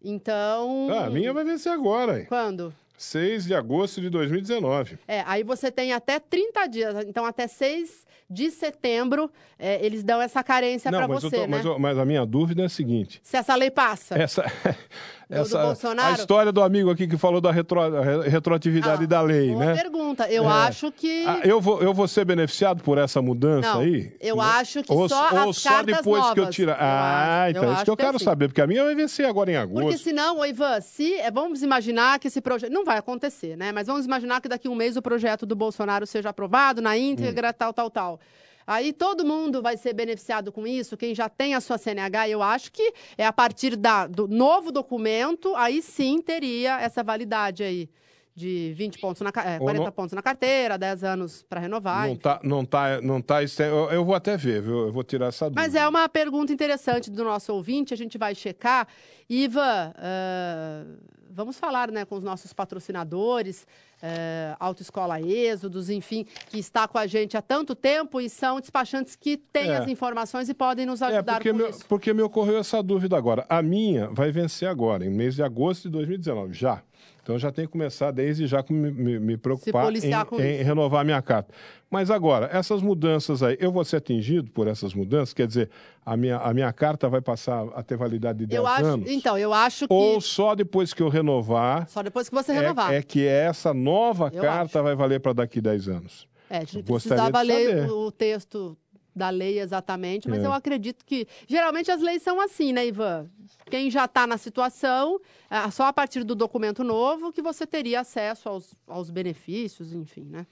Então. 0.02 0.88
Ah, 0.90 1.06
a 1.06 1.10
minha 1.10 1.32
vai 1.32 1.44
vencer 1.44 1.72
agora. 1.72 2.20
Hein? 2.20 2.26
Quando? 2.26 2.72
6 2.96 3.44
de 3.46 3.54
agosto 3.54 4.00
de 4.00 4.10
2019. 4.10 4.98
É, 5.06 5.22
aí 5.26 5.44
você 5.44 5.70
tem 5.70 5.92
até 5.92 6.18
30 6.18 6.66
dias, 6.66 7.04
então 7.06 7.24
até 7.24 7.46
6 7.46 8.06
de 8.28 8.50
setembro 8.50 9.30
é, 9.56 9.84
eles 9.84 10.02
dão 10.02 10.20
essa 10.20 10.42
carência 10.42 10.90
para 10.90 11.06
você, 11.06 11.30
tô, 11.30 11.46
né? 11.46 11.62
Mas, 11.62 11.78
mas, 11.78 11.98
a 11.98 12.04
minha 12.04 12.26
dúvida 12.26 12.62
é 12.62 12.66
a 12.66 12.68
seguinte... 12.68 13.20
Se 13.22 13.36
essa 13.36 13.54
lei 13.54 13.70
passa. 13.70 14.18
Essa, 14.18 14.44
essa, 15.28 15.58
do 15.58 15.66
Bolsonaro? 15.66 16.08
A 16.08 16.12
história 16.12 16.52
do 16.52 16.62
amigo 16.62 16.90
aqui 16.90 17.06
que 17.06 17.16
falou 17.16 17.40
da 17.40 17.50
retro, 17.50 17.80
retroatividade 18.22 19.04
ah, 19.04 19.06
da 19.06 19.20
lei, 19.20 19.50
boa 19.50 19.64
né? 19.64 19.74
pergunta. 19.74 20.28
Eu 20.28 20.44
é. 20.44 20.46
acho 20.46 20.90
que... 20.90 21.24
Ah, 21.26 21.40
eu, 21.44 21.60
vou, 21.60 21.82
eu 21.82 21.92
vou 21.92 22.08
ser 22.08 22.24
beneficiado 22.24 22.82
por 22.82 22.98
essa 22.98 23.20
mudança 23.20 23.74
Não, 23.74 23.80
aí? 23.80 24.12
eu 24.20 24.40
acho 24.40 24.82
que 24.82 24.92
ou, 24.92 25.08
só 25.08 25.46
ou 25.46 25.52
só 25.52 25.82
depois 25.82 26.20
novas. 26.20 26.34
que 26.34 26.40
eu 26.40 26.50
tirar... 26.50 26.76
Ah, 26.80 27.46
eu 27.46 27.50
então 27.50 27.70
é 27.70 27.74
isso 27.74 27.84
que 27.84 27.90
eu 27.90 27.96
quero 27.96 28.18
que 28.18 28.24
saber, 28.24 28.48
porque 28.48 28.60
a 28.60 28.66
minha 28.66 28.84
vai 28.84 28.94
vencer 28.94 29.26
agora 29.26 29.50
em 29.50 29.56
agosto. 29.56 29.82
Porque 29.82 29.98
senão, 29.98 30.44
Ivan, 30.44 30.80
se... 30.80 31.14
É, 31.14 31.30
vamos 31.30 31.62
imaginar 31.62 32.18
que 32.18 32.28
esse 32.28 32.40
projeto... 32.40 32.72
Não 32.72 32.84
vai 32.84 32.98
acontecer, 32.98 33.56
né? 33.56 33.72
Mas 33.72 33.86
vamos 33.86 34.06
imaginar 34.06 34.40
que 34.40 34.48
daqui 34.48 34.68
a 34.68 34.70
um 34.70 34.74
mês 34.74 34.96
o 34.96 35.02
projeto 35.02 35.44
do 35.44 35.54
Bolsonaro 35.54 36.06
seja 36.06 36.30
aprovado 36.30 36.80
na 36.80 36.96
íntegra, 36.96 37.50
hum. 37.50 37.54
tal, 37.56 37.72
tal, 37.72 37.90
tal. 37.90 38.20
Aí 38.68 38.92
todo 38.92 39.24
mundo 39.24 39.62
vai 39.62 39.78
ser 39.78 39.94
beneficiado 39.94 40.52
com 40.52 40.66
isso, 40.66 40.94
quem 40.94 41.14
já 41.14 41.26
tem 41.26 41.54
a 41.54 41.60
sua 41.60 41.78
CNH, 41.78 42.28
eu 42.28 42.42
acho 42.42 42.70
que 42.70 42.92
é 43.16 43.24
a 43.24 43.32
partir 43.32 43.74
da, 43.76 44.06
do 44.06 44.28
novo 44.28 44.70
documento, 44.70 45.56
aí 45.56 45.80
sim 45.80 46.20
teria 46.20 46.78
essa 46.78 47.02
validade 47.02 47.62
aí 47.62 47.88
de 48.36 48.74
20 48.76 48.98
pontos 48.98 49.22
na, 49.22 49.30
é, 49.42 49.58
40 49.58 49.84
não, 49.84 49.90
pontos 49.90 50.12
na 50.12 50.20
carteira, 50.20 50.76
10 50.76 51.02
anos 51.02 51.42
para 51.48 51.60
renovar. 51.60 52.08
Não 52.08 52.14
está, 52.14 52.40
não 52.44 52.64
tá, 52.64 53.00
não 53.00 53.22
tá, 53.22 53.38
eu, 53.42 53.90
eu 53.90 54.04
vou 54.04 54.14
até 54.14 54.36
ver, 54.36 54.60
viu? 54.60 54.86
Eu 54.88 54.92
vou 54.92 55.02
tirar 55.02 55.28
essa 55.28 55.46
dúvida. 55.46 55.62
Mas 55.62 55.74
é 55.74 55.88
uma 55.88 56.06
pergunta 56.06 56.52
interessante 56.52 57.10
do 57.10 57.24
nosso 57.24 57.54
ouvinte, 57.54 57.94
a 57.94 57.96
gente 57.96 58.18
vai 58.18 58.34
checar. 58.34 58.86
Iva, 59.30 59.94
uh, 59.96 60.98
vamos 61.30 61.58
falar 61.58 61.90
né, 61.90 62.04
com 62.04 62.16
os 62.16 62.22
nossos 62.22 62.52
patrocinadores 62.52 63.66
é, 64.02 64.54
Autoescola 64.58 65.20
Êxodos, 65.20 65.90
enfim, 65.90 66.26
que 66.48 66.58
está 66.58 66.86
com 66.86 66.98
a 66.98 67.06
gente 67.06 67.36
há 67.36 67.42
tanto 67.42 67.74
tempo 67.74 68.20
e 68.20 68.28
são 68.28 68.60
despachantes 68.60 69.16
que 69.16 69.36
têm 69.36 69.70
é. 69.70 69.76
as 69.76 69.88
informações 69.88 70.48
e 70.48 70.54
podem 70.54 70.86
nos 70.86 71.02
é, 71.02 71.06
ajudar 71.06 71.32
é 71.32 71.34
porque 71.36 71.52
me, 71.52 71.68
isso. 71.68 71.86
Porque 71.86 72.14
me 72.14 72.22
ocorreu 72.22 72.58
essa 72.58 72.82
dúvida 72.82 73.16
agora. 73.16 73.44
A 73.48 73.62
minha 73.62 74.08
vai 74.08 74.30
vencer 74.30 74.68
agora, 74.68 75.04
em 75.04 75.10
mês 75.10 75.34
de 75.34 75.42
agosto 75.42 75.84
de 75.84 75.90
2019, 75.90 76.52
já. 76.52 76.82
Então 77.28 77.38
já 77.38 77.52
tenho 77.52 77.68
que 77.68 77.72
começar 77.72 78.10
desde 78.10 78.46
já 78.46 78.64
me, 78.70 78.90
me, 78.90 79.20
me 79.20 79.36
preocupar 79.36 79.94
em, 79.94 79.98
em 80.40 80.62
renovar 80.62 81.04
minha 81.04 81.20
carta. 81.20 81.52
Mas 81.90 82.10
agora, 82.10 82.48
essas 82.50 82.80
mudanças 82.80 83.42
aí, 83.42 83.54
eu 83.60 83.70
vou 83.70 83.84
ser 83.84 83.96
atingido 83.96 84.50
por 84.50 84.66
essas 84.66 84.94
mudanças? 84.94 85.34
Quer 85.34 85.46
dizer, 85.46 85.68
a 86.06 86.16
minha, 86.16 86.38
a 86.38 86.54
minha 86.54 86.72
carta 86.72 87.06
vai 87.06 87.20
passar 87.20 87.66
a 87.74 87.82
ter 87.82 87.98
validade 87.98 88.38
de 88.38 88.46
10 88.46 88.58
eu 88.58 88.66
acho, 88.66 88.84
anos? 88.86 89.10
Então, 89.10 89.36
eu 89.36 89.52
acho 89.52 89.86
que... 89.86 89.92
Ou 89.92 90.22
só 90.22 90.54
depois 90.54 90.94
que 90.94 91.02
eu 91.02 91.10
renovar... 91.10 91.86
Só 91.90 92.02
depois 92.02 92.30
que 92.30 92.34
você 92.34 92.50
renovar. 92.50 92.94
É, 92.94 92.96
é 92.96 93.02
que 93.02 93.26
essa 93.26 93.74
nova 93.74 94.30
eu 94.32 94.40
carta 94.40 94.78
acho. 94.78 94.84
vai 94.84 94.96
valer 94.96 95.20
para 95.20 95.34
daqui 95.34 95.60
10 95.60 95.86
anos. 95.86 96.26
É, 96.48 96.56
a 96.56 96.64
gente 96.64 96.82
precisava 96.82 97.42
ler 97.42 97.90
o 97.90 98.10
texto 98.10 98.74
da 99.18 99.28
lei 99.28 99.58
exatamente, 99.58 100.28
mas 100.28 100.42
é. 100.42 100.46
eu 100.46 100.52
acredito 100.52 101.04
que. 101.04 101.26
Geralmente 101.46 101.90
as 101.90 102.00
leis 102.00 102.22
são 102.22 102.40
assim, 102.40 102.72
né, 102.72 102.86
Ivan? 102.86 103.28
Quem 103.70 103.90
já 103.90 104.06
está 104.06 104.26
na 104.26 104.38
situação, 104.38 105.20
é 105.50 105.70
só 105.70 105.84
a 105.84 105.92
partir 105.92 106.24
do 106.24 106.34
documento 106.34 106.82
novo 106.82 107.32
que 107.32 107.42
você 107.42 107.66
teria 107.66 108.00
acesso 108.00 108.48
aos, 108.48 108.74
aos 108.86 109.10
benefícios, 109.10 109.92
enfim, 109.92 110.24
né? 110.24 110.46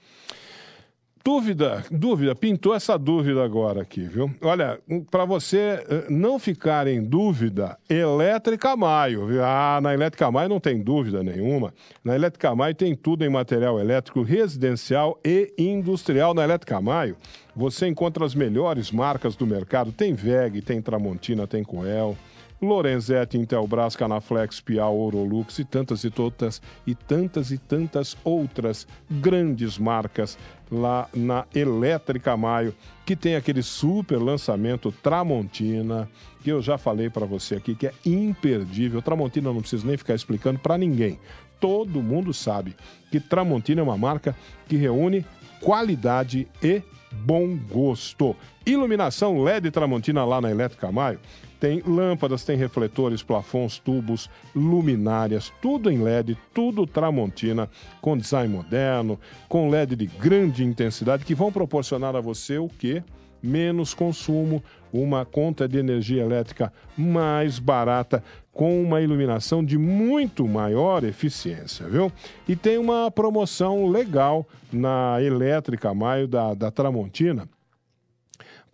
Dúvida, 1.27 1.83
dúvida, 1.91 2.33
pintou 2.33 2.73
essa 2.73 2.97
dúvida 2.97 3.43
agora 3.43 3.81
aqui, 3.81 3.99
viu? 3.99 4.33
Olha, 4.41 4.79
para 5.11 5.25
você 5.25 5.83
eh, 5.85 6.05
não 6.09 6.39
ficar 6.39 6.87
em 6.87 7.03
dúvida, 7.03 7.77
Elétrica 7.89 8.77
Maio, 8.77 9.27
viu? 9.27 9.43
Ah, 9.43 9.77
na 9.83 9.93
Elétrica 9.93 10.31
Maio 10.31 10.47
não 10.47 10.61
tem 10.61 10.81
dúvida 10.81 11.21
nenhuma. 11.21 11.73
Na 12.01 12.15
Elétrica 12.15 12.55
Maio 12.55 12.73
tem 12.73 12.95
tudo 12.95 13.25
em 13.25 13.29
material 13.29 13.77
elétrico 13.77 14.21
residencial 14.21 15.19
e 15.21 15.53
industrial. 15.57 16.33
Na 16.33 16.45
Elétrica 16.45 16.79
Maio, 16.79 17.17
você 17.53 17.87
encontra 17.87 18.23
as 18.23 18.33
melhores 18.33 18.89
marcas 18.89 19.35
do 19.35 19.45
mercado. 19.45 19.91
Tem 19.91 20.13
VEG, 20.13 20.61
tem 20.61 20.81
Tramontina, 20.81 21.45
tem 21.45 21.61
Coel. 21.61 22.15
Lorenzetti, 22.61 23.37
Intelbras, 23.37 23.95
Canaflex, 23.95 24.59
Piau, 24.59 24.97
Orolux 24.97 25.59
e 25.59 25.65
tantas 25.65 26.03
e 26.03 26.09
tantas 26.09 26.61
e 26.85 26.95
tantas 26.95 27.51
e 27.51 27.57
tantas 27.57 28.17
outras 28.23 28.87
grandes 29.09 29.77
marcas 29.77 30.37
lá 30.71 31.07
na 31.13 31.45
Elétrica 31.53 32.35
Maio, 32.35 32.73
que 33.05 33.15
tem 33.15 33.35
aquele 33.35 33.61
super 33.61 34.17
lançamento 34.17 34.91
Tramontina, 34.91 36.09
que 36.43 36.49
eu 36.49 36.61
já 36.61 36.77
falei 36.77 37.09
para 37.09 37.25
você 37.25 37.55
aqui 37.55 37.75
que 37.75 37.87
é 37.87 37.93
imperdível. 38.05 39.01
Tramontina 39.01 39.53
não 39.53 39.61
preciso 39.61 39.85
nem 39.85 39.97
ficar 39.97 40.15
explicando 40.15 40.59
para 40.59 40.77
ninguém. 40.77 41.19
Todo 41.59 42.01
mundo 42.01 42.33
sabe 42.33 42.75
que 43.11 43.19
Tramontina 43.19 43.81
é 43.81 43.83
uma 43.83 43.97
marca 43.97 44.35
que 44.67 44.75
reúne 44.75 45.25
qualidade 45.61 46.47
e 46.61 46.81
bom 47.11 47.55
gosto. 47.55 48.35
Iluminação 48.65 49.41
LED 49.43 49.71
Tramontina 49.71 50.25
lá 50.25 50.41
na 50.41 50.51
Elétrica 50.51 50.91
Maio 50.91 51.19
tem 51.59 51.81
lâmpadas, 51.85 52.43
tem 52.43 52.57
refletores, 52.57 53.23
plafons, 53.23 53.79
tubos, 53.79 54.29
luminárias, 54.55 55.51
tudo 55.61 55.91
em 55.91 56.01
LED, 56.01 56.37
tudo 56.53 56.85
Tramontina, 56.85 57.69
com 58.01 58.17
design 58.17 58.53
moderno, 58.53 59.19
com 59.49 59.69
LED 59.69 59.95
de 59.95 60.05
grande 60.05 60.63
intensidade, 60.63 61.25
que 61.25 61.35
vão 61.35 61.51
proporcionar 61.51 62.15
a 62.15 62.21
você 62.21 62.57
o 62.57 62.69
quê? 62.69 63.03
Menos 63.41 63.93
consumo, 63.93 64.63
uma 64.91 65.25
conta 65.25 65.67
de 65.67 65.77
energia 65.77 66.23
elétrica 66.23 66.73
mais 66.97 67.59
barata, 67.59 68.23
com 68.51 68.81
uma 68.81 68.99
iluminação 69.01 69.63
de 69.63 69.77
muito 69.77 70.47
maior 70.47 71.03
eficiência, 71.03 71.87
viu? 71.87 72.11
E 72.47 72.55
tem 72.55 72.79
uma 72.79 73.11
promoção 73.11 73.87
legal 73.87 74.47
na 74.73 75.21
Elétrica 75.21 75.93
Maio 75.93 76.27
da, 76.27 76.55
da 76.55 76.71
Tramontina 76.71 77.47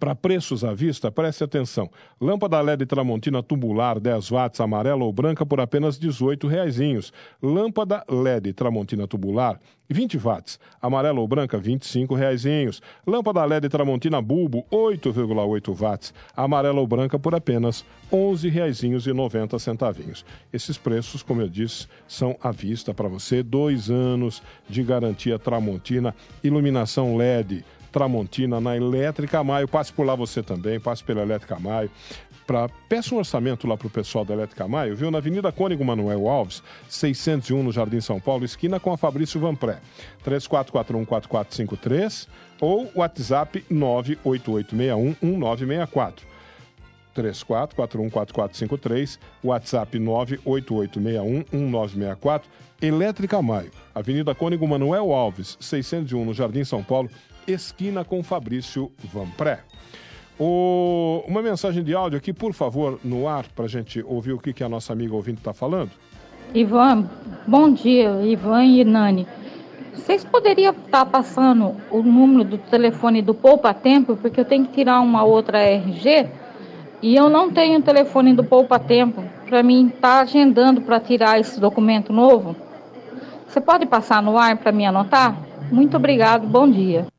para 0.03 0.13
preços 0.13 0.65
à 0.65 0.73
vista, 0.73 1.09
preste 1.09 1.45
atenção. 1.45 1.89
Lâmpada 2.19 2.59
LED 2.59 2.85
Tramontina 2.85 3.41
tubular 3.41 4.01
10 4.01 4.31
watts 4.31 4.59
amarela 4.59 5.01
ou 5.01 5.13
branca 5.13 5.45
por 5.45 5.61
apenas 5.61 5.97
R$ 5.97 6.09
18,00. 6.09 7.09
Lâmpada 7.41 8.03
LED 8.09 8.51
Tramontina 8.51 9.07
tubular 9.07 9.57
20 9.89 10.17
watts, 10.17 10.59
amarela 10.81 11.21
ou 11.21 11.25
branca 11.25 11.57
R$ 11.57 11.63
25,00. 11.63 12.81
Lâmpada 13.07 13.45
LED 13.45 13.69
Tramontina 13.69 14.21
bulbo 14.21 14.65
8,8 14.69 15.73
watts, 15.73 16.13
amarela 16.35 16.81
ou 16.81 16.87
branca 16.87 17.17
por 17.17 17.33
apenas 17.33 17.85
R$ 18.11 18.17
11,90. 18.17 20.25
Esses 20.51 20.77
preços, 20.77 21.23
como 21.23 21.39
eu 21.39 21.47
disse, 21.47 21.87
são 22.05 22.35
à 22.41 22.51
vista 22.51 22.93
para 22.93 23.07
você. 23.07 23.41
Dois 23.41 23.89
anos 23.89 24.43
de 24.67 24.83
garantia 24.83 25.39
Tramontina, 25.39 26.13
iluminação 26.43 27.15
LED 27.15 27.63
Tramontina, 27.93 28.59
na 28.59 28.75
Elétrica 28.75 29.41
Maio. 29.43 29.67
Passe 29.67 29.93
por 29.93 30.03
lá 30.05 30.15
você 30.15 30.41
também, 30.41 30.79
passe 30.79 31.03
pela 31.03 31.21
Elétrica 31.21 31.59
Maio. 31.59 31.91
Pra, 32.45 32.67
peça 32.89 33.15
um 33.15 33.19
orçamento 33.19 33.65
lá 33.67 33.77
para 33.77 33.87
o 33.87 33.89
pessoal 33.89 34.25
da 34.25 34.33
Elétrica 34.33 34.67
Maio, 34.67 34.97
viu? 34.97 35.09
Na 35.09 35.19
Avenida 35.19 35.49
Cônigo 35.51 35.85
Manuel 35.85 36.27
Alves, 36.27 36.61
601 36.89 37.63
no 37.63 37.71
Jardim 37.71 38.01
São 38.01 38.19
Paulo, 38.19 38.43
esquina 38.43 38.81
com 38.81 38.91
a 38.91 38.97
Fabrício 38.97 39.39
Vanpré. 39.39 39.79
34414453 40.25 42.27
ou 42.59 42.91
WhatsApp 42.95 43.63
988611964. 43.71 46.33
34414453, 47.15 49.19
WhatsApp 49.43 49.99
988611964, 49.99 52.41
Elétrica 52.81 53.39
Maio, 53.41 53.71
Avenida 53.93 54.33
Cônigo 54.35 54.67
Manuel 54.67 55.13
Alves, 55.13 55.55
601 55.59 56.25
no 56.25 56.33
Jardim 56.33 56.63
São 56.63 56.81
Paulo, 56.83 57.09
esquina 57.47 58.03
com 58.03 58.23
Fabrício 58.23 58.91
Vanpré. 59.11 59.59
O... 60.39 61.23
Uma 61.27 61.41
mensagem 61.41 61.83
de 61.83 61.93
áudio 61.93 62.17
aqui, 62.17 62.33
por 62.33 62.53
favor, 62.53 62.99
no 63.03 63.27
ar, 63.27 63.45
para 63.55 63.65
a 63.65 63.67
gente 63.67 64.03
ouvir 64.03 64.33
o 64.33 64.39
que, 64.39 64.53
que 64.53 64.63
a 64.63 64.69
nossa 64.69 64.93
amiga 64.93 65.15
ouvinte 65.15 65.39
está 65.39 65.53
falando. 65.53 65.91
Ivan, 66.53 67.09
bom 67.47 67.71
dia, 67.71 68.21
Ivan 68.23 68.63
e 68.65 68.83
Nani. 68.83 69.27
Vocês 69.93 70.23
poderiam 70.23 70.71
estar 70.71 71.05
tá 71.05 71.05
passando 71.05 71.75
o 71.89 72.01
número 72.01 72.43
do 72.43 72.57
telefone 72.57 73.21
do 73.21 73.33
Poupa 73.33 73.73
Tempo, 73.73 74.15
porque 74.17 74.39
eu 74.39 74.45
tenho 74.45 74.65
que 74.65 74.73
tirar 74.73 74.99
uma 74.99 75.23
outra 75.23 75.59
RG 75.59 76.27
e 77.01 77.15
eu 77.15 77.29
não 77.29 77.51
tenho 77.51 77.79
o 77.79 77.81
telefone 77.81 78.33
do 78.33 78.43
Poupa 78.43 78.79
Tempo 78.79 79.23
para 79.47 79.61
mim 79.61 79.87
estar 79.87 79.99
tá 80.17 80.21
agendando 80.21 80.81
para 80.81 80.99
tirar 80.99 81.39
esse 81.39 81.59
documento 81.59 82.11
novo. 82.11 82.55
Você 83.47 83.61
pode 83.61 83.85
passar 83.85 84.21
no 84.21 84.37
ar 84.37 84.57
para 84.57 84.71
me 84.71 84.85
anotar? 84.85 85.37
Muito 85.71 85.95
obrigado, 85.95 86.47
bom 86.47 86.69
dia. 86.69 87.12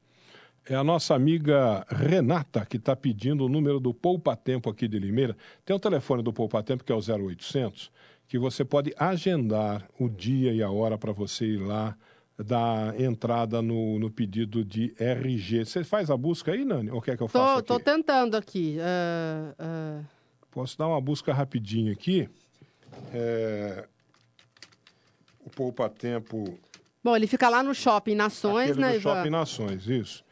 É 0.67 0.75
a 0.75 0.83
nossa 0.83 1.15
amiga 1.15 1.85
Renata 1.91 2.65
que 2.65 2.79
está 2.79 2.97
pedindo 2.97 3.45
o 3.45 3.49
número 3.51 3.79
do 3.79 3.93
Poupa 3.93 4.35
Tempo 4.35 4.71
aqui 4.71 4.89
de 4.89 4.99
Limeira. 4.99 5.37
Tem 5.63 5.77
o 5.77 5.79
telefone 5.79 6.23
do 6.23 6.33
Poupa 6.33 6.63
Tempo 6.63 6.83
que 6.83 6.91
é 6.91 6.95
o 6.95 7.01
0800, 7.01 7.93
que 8.27 8.39
você 8.39 8.65
pode 8.65 8.95
agendar 8.99 9.87
o 10.01 10.09
dia 10.09 10.55
e 10.55 10.63
a 10.63 10.71
hora 10.71 10.97
para 10.97 11.13
você 11.13 11.45
ir 11.45 11.59
lá 11.59 11.95
dar 12.39 12.99
entrada 12.99 13.61
no, 13.61 13.99
no 13.99 14.11
pedido 14.11 14.65
de 14.65 14.95
RG. 14.99 15.67
Você 15.67 15.85
faz 15.85 16.11
a 16.11 16.17
busca 16.17 16.53
aí, 16.53 16.65
Nani? 16.65 16.91
Ou 16.91 17.01
quer 17.03 17.17
que 17.17 17.23
eu 17.23 17.29
faça 17.29 17.61
Estou 17.61 17.79
tentando 17.79 18.35
aqui. 18.35 18.79
Uh, 18.79 20.01
uh... 20.01 20.05
Posso 20.51 20.79
dar 20.79 20.89
uma 20.89 21.01
busca 21.01 21.33
rapidinho 21.33 21.93
aqui? 21.93 22.27
É... 23.13 23.85
o 25.45 25.51
Poupa 25.51 25.91
Tempo. 25.91 26.59
Bom, 27.03 27.15
ele 27.15 27.27
fica 27.27 27.51
lá 27.51 27.63
no 27.63 27.75
Shopping 27.75 28.15
Nações, 28.15 28.71
Aquele 28.71 28.81
né, 28.81 28.93
do 28.93 28.97
Ivan? 28.97 29.15
Shopping 29.15 29.31
Nações, 29.31 29.87
isso. 29.87 30.24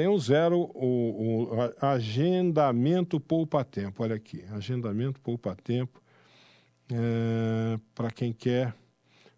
Tem 0.00 0.08
o 0.08 0.18
zero, 0.18 0.60
o, 0.74 1.50
o 1.52 1.84
agendamento 1.84 3.20
Poupa 3.20 3.62
Tempo. 3.62 4.02
Olha 4.02 4.14
aqui, 4.16 4.42
agendamento 4.50 5.20
Poupa 5.20 5.54
Tempo. 5.62 6.00
para 7.94 8.10
quem 8.10 8.32
quer 8.32 8.74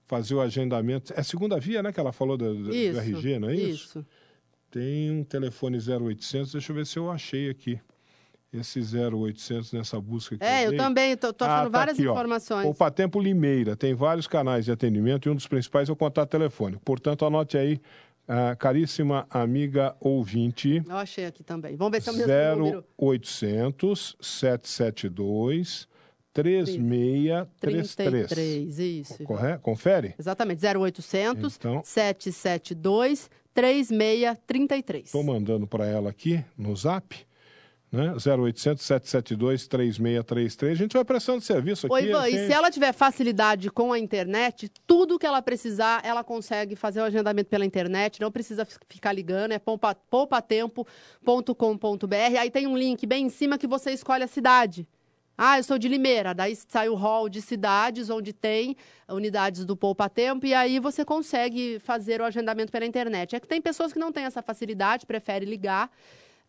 fazer 0.06 0.36
o 0.36 0.40
agendamento. 0.40 1.12
É 1.16 1.22
segunda 1.24 1.58
via, 1.58 1.82
né? 1.82 1.92
Que 1.92 1.98
ela 1.98 2.12
falou 2.12 2.36
do, 2.36 2.54
do- 2.54 2.62
do 2.66 2.72
Isso, 2.74 2.96
RG, 3.00 3.38
não 3.40 3.48
é 3.50 3.56
isso? 3.56 3.98
Isso. 3.98 4.06
Tem 4.70 5.10
um 5.10 5.24
telefone 5.24 5.78
0800, 5.78 6.52
deixa 6.52 6.70
eu 6.70 6.76
ver 6.76 6.86
se 6.86 6.96
eu 6.96 7.10
achei 7.10 7.50
aqui. 7.50 7.80
Esse 8.52 8.78
0800 8.80 9.72
nessa 9.72 10.00
busca 10.00 10.38
que 10.38 10.44
É, 10.44 10.66
eu 10.66 10.70
dei. 10.70 10.78
também, 10.78 11.16
tô 11.16 11.26
achando 11.26 11.42
Ah, 11.42 11.62
tá 11.64 11.68
várias 11.70 11.98
aqui, 11.98 12.06
ó. 12.06 12.12
informações. 12.12 12.62
Poupa 12.62 12.88
Tempo 12.88 13.18
Limeira 13.18 13.74
tem 13.74 13.94
vários 13.94 14.28
canais 14.28 14.64
de 14.66 14.70
atendimento 14.70 15.26
e 15.28 15.32
um 15.32 15.34
dos 15.34 15.48
principais 15.48 15.88
é 15.88 15.92
o 15.92 15.96
contato 15.96 16.30
telefônico. 16.30 16.80
Portanto, 16.84 17.24
anote 17.24 17.56
aí, 17.58 17.80
ah, 18.28 18.54
caríssima 18.56 19.26
amiga 19.30 19.96
ouvinte, 20.00 20.82
Eu 20.88 20.96
achei 20.96 21.26
aqui 21.26 21.42
também. 21.42 21.76
Vamos 21.76 21.92
ver 21.92 22.02
se 22.02 22.08
é 22.08 22.12
o 22.12 22.16
mesmo 22.16 22.64
número. 22.64 22.84
0800 22.98 24.16
772 24.20 25.88
3633. 26.32 28.26
33, 28.28 28.78
isso. 28.78 29.24
Correto? 29.24 29.60
Confere? 29.62 30.14
Exatamente, 30.18 30.64
0800 30.64 31.56
Então. 31.56 31.82
772 31.84 33.30
3633. 33.54 35.04
Estou 35.06 35.22
mandando 35.22 35.66
para 35.66 35.86
ela 35.86 36.08
aqui 36.10 36.42
no 36.56 36.74
zap. 36.74 37.14
Né? 37.93 38.14
0800 38.14 38.82
772 38.82 39.66
3633. 39.68 40.72
A 40.72 40.74
gente 40.82 40.95
vai 40.95 41.05
prestando 41.05 41.43
serviço 41.43 41.86
aqui. 41.86 41.95
Oi, 41.95 42.05
Ivan, 42.09 42.20
assim, 42.22 42.36
e 42.36 42.47
se 42.47 42.53
ela 42.53 42.70
tiver 42.70 42.90
facilidade 42.95 43.70
com 43.70 43.93
a 43.93 43.99
internet, 43.99 44.70
tudo 44.86 45.18
que 45.18 45.26
ela 45.26 45.43
precisar, 45.43 46.01
ela 46.03 46.24
consegue 46.24 46.74
fazer 46.74 47.03
o 47.03 47.05
agendamento 47.05 47.51
pela 47.51 47.66
internet, 47.66 48.18
não 48.18 48.32
precisa 48.32 48.64
fi- 48.64 48.78
ficar 48.88 49.12
ligando, 49.12 49.53
é 49.53 49.59
poupa- 49.59 49.95
poupatempo.com.br. 51.22 52.38
Aí 52.40 52.51
tem 52.51 52.66
um 52.66 52.76
link 52.76 53.05
bem 53.07 53.26
em 53.26 53.30
cima 53.30 53.59
que 53.59 53.66
você 53.66 53.90
escolhe 53.93 54.24
a 54.24 54.28
cidade. 54.28 54.88
Ah, 55.36 55.59
eu 55.59 55.64
sou 55.64 55.78
de 55.78 55.88
Limeira, 55.88 56.32
daí 56.34 56.55
sai 56.57 56.88
o 56.88 56.95
hall 56.95 57.28
de 57.28 57.40
cidades 57.43 58.11
onde 58.11 58.32
tem 58.32 58.76
unidades 59.09 59.64
do 59.64 59.76
Poupa 59.76 60.09
Tempo 60.09 60.47
e 60.47 60.55
aí 60.55 60.78
você 60.78 61.05
consegue 61.05 61.78
fazer 61.80 62.20
o 62.20 62.24
agendamento 62.24 62.70
pela 62.70 62.84
internet. 62.86 63.34
É 63.34 63.40
que 63.40 63.47
tem 63.49 63.61
pessoas 63.61 63.93
que 63.93 63.99
não 63.99 64.12
têm 64.12 64.24
essa 64.24 64.40
facilidade, 64.43 65.05
preferem 65.07 65.49
ligar, 65.49 65.90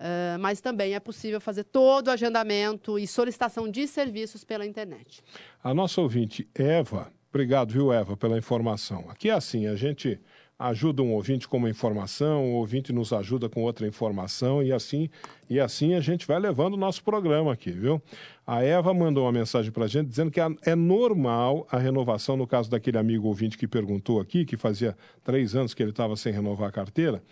ah, 0.04 0.38
mas 0.38 0.60
também 0.60 0.96
é 0.96 1.00
possível 1.00 1.40
fazer 1.40 1.64
todo 1.64 2.08
o 2.08 2.12
agendamento 2.12 3.00
e 3.00 3.08
solicitação 3.08 3.72
de 3.72 3.88
serviços 3.88 4.44
pela 4.44 4.66
internet. 4.66 5.24
A 5.64 5.74
nossa 5.74 6.02
ouvinte 6.02 6.46
Eva, 6.54 7.10
obrigado, 7.30 7.72
viu, 7.72 7.94
Eva, 7.94 8.18
pela 8.18 8.38
informação. 8.38 9.06
Aqui 9.10 9.30
é 9.30 9.34
assim, 9.34 9.66
a 9.66 9.78
gente 9.78 10.20
ajuda 10.60 11.02
um 11.02 11.14
ouvinte 11.14 11.48
com 11.48 11.58
uma 11.58 11.70
informação, 11.70 12.52
o 12.52 12.56
ouvinte 12.56 12.92
nos 12.92 13.14
ajuda 13.14 13.50
com 13.50 13.64
outra 13.64 13.88
informação 13.88 14.62
e 14.62 14.72
assim 14.72 15.10
e 15.50 15.60
assim 15.60 15.94
a 15.94 16.00
gente 16.00 16.28
vai 16.28 16.40
levando 16.40 16.76
o 16.76 16.78
nosso 16.78 17.04
programa 17.04 17.54
aqui, 17.54 17.72
viu? 17.72 18.02
A 18.46 18.62
Eva 18.62 18.94
mandou 18.94 19.24
uma 19.24 19.32
mensagem 19.32 19.72
para 19.72 19.86
a 19.86 19.88
gente 19.88 20.08
dizendo 20.10 20.30
que 20.30 20.40
é 20.40 20.76
normal 20.76 21.66
a 21.72 21.78
renovação, 21.78 22.36
no 22.36 22.46
caso 22.46 22.70
daquele 22.70 22.98
amigo 22.98 23.28
ouvinte 23.28 23.58
que 23.58 23.68
perguntou 23.68 24.20
aqui, 24.20 24.46
que 24.46 24.58
fazia 24.58 24.98
três 25.24 25.56
anos 25.56 25.74
que 25.74 25.82
ele 25.82 25.92
estava 25.92 26.16
sem 26.16 26.32
renovar 26.32 26.70
a 26.70 26.72
carteira, 26.72 27.24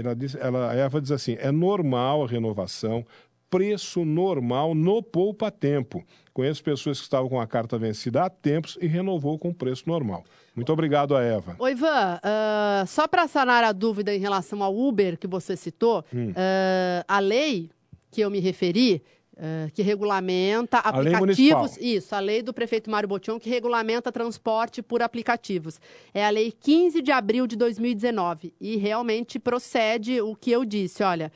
ela 0.00 0.14
diz, 0.14 0.34
ela, 0.34 0.70
a 0.70 0.74
Eva 0.74 1.00
diz 1.00 1.10
assim, 1.10 1.36
é 1.40 1.50
normal 1.50 2.24
a 2.24 2.26
renovação, 2.26 3.04
preço 3.48 4.04
normal 4.04 4.74
no 4.74 5.02
poupa 5.02 5.50
tempo. 5.50 6.04
Conheço 6.32 6.62
pessoas 6.62 6.98
que 6.98 7.04
estavam 7.04 7.28
com 7.28 7.40
a 7.40 7.46
carta 7.46 7.78
vencida 7.78 8.24
há 8.24 8.28
tempos 8.30 8.76
e 8.80 8.86
renovou 8.86 9.38
com 9.38 9.52
preço 9.52 9.84
normal. 9.86 10.24
Muito 10.54 10.72
obrigado 10.72 11.14
a 11.16 11.22
Eva. 11.22 11.54
Ô, 11.58 11.68
Ivan, 11.68 12.18
ah, 12.22 12.84
só 12.86 13.06
para 13.06 13.28
sanar 13.28 13.62
a 13.64 13.72
dúvida 13.72 14.14
em 14.14 14.18
relação 14.18 14.62
ao 14.62 14.76
Uber 14.76 15.16
que 15.18 15.26
você 15.26 15.56
citou, 15.56 16.04
Hum. 16.12 16.32
ah, 16.36 17.04
a 17.06 17.18
lei 17.20 17.70
que 18.10 18.20
eu 18.20 18.30
me 18.30 18.40
referi, 18.40 19.02
ah, 19.38 19.68
que 19.74 19.82
regulamenta 19.82 20.78
aplicativos. 20.78 21.76
Isso, 21.78 22.14
a 22.14 22.20
lei 22.20 22.42
do 22.42 22.54
prefeito 22.54 22.90
Mário 22.90 23.08
Botion, 23.08 23.38
que 23.38 23.50
regulamenta 23.50 24.10
transporte 24.10 24.82
por 24.82 25.02
aplicativos. 25.02 25.78
É 26.14 26.24
a 26.24 26.30
lei 26.30 26.50
15 26.50 27.02
de 27.02 27.12
abril 27.12 27.46
de 27.46 27.54
2019. 27.54 28.54
E 28.58 28.76
realmente 28.76 29.38
procede 29.38 30.20
o 30.22 30.34
que 30.34 30.50
eu 30.50 30.64
disse. 30.64 31.02
Olha, 31.02 31.30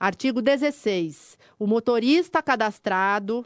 artigo 0.00 0.40
16. 0.40 1.36
O 1.58 1.66
motorista 1.66 2.42
cadastrado 2.42 3.44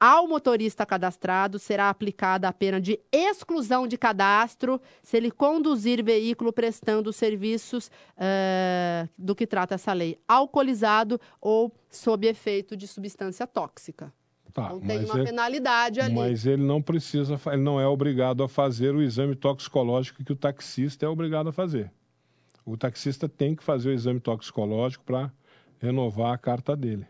ao 0.00 0.28
motorista 0.28 0.86
cadastrado 0.86 1.58
será 1.58 1.88
aplicada 1.90 2.48
a 2.48 2.52
pena 2.52 2.80
de 2.80 3.00
exclusão 3.12 3.86
de 3.86 3.98
cadastro 3.98 4.80
se 5.02 5.16
ele 5.16 5.30
conduzir 5.30 6.04
veículo 6.04 6.52
prestando 6.52 7.12
serviços 7.12 7.90
eh, 8.16 9.08
do 9.18 9.34
que 9.34 9.46
trata 9.46 9.74
essa 9.74 9.92
lei, 9.92 10.18
alcoolizado 10.28 11.20
ou 11.40 11.72
sob 11.90 12.26
efeito 12.26 12.76
de 12.76 12.86
substância 12.86 13.46
tóxica. 13.46 14.12
Tá, 14.52 14.66
Então 14.66 14.80
tem 14.80 15.04
uma 15.04 15.16
ele- 15.16 15.24
penalidade 15.26 16.00
ali. 16.00 16.14
Mas 16.14 16.46
ele 16.46 16.62
não 16.62 16.80
precisa, 16.80 17.38
ele 17.48 17.62
não 17.62 17.80
é 17.80 17.86
obrigado 17.86 18.42
a 18.42 18.48
fazer 18.48 18.94
o 18.94 19.02
exame 19.02 19.34
toxicológico 19.36 20.24
que 20.24 20.32
o 20.32 20.36
taxista 20.36 21.04
é 21.04 21.08
obrigado 21.08 21.48
a 21.48 21.52
fazer. 21.52 21.90
O 22.64 22.76
taxista 22.76 23.28
tem 23.28 23.54
que 23.54 23.62
fazer 23.62 23.90
o 23.90 23.92
exame 23.92 24.20
toxicológico 24.20 25.04
para 25.04 25.32
renovar 25.80 26.32
a 26.34 26.38
carta 26.38 26.76
dele. 26.76 27.06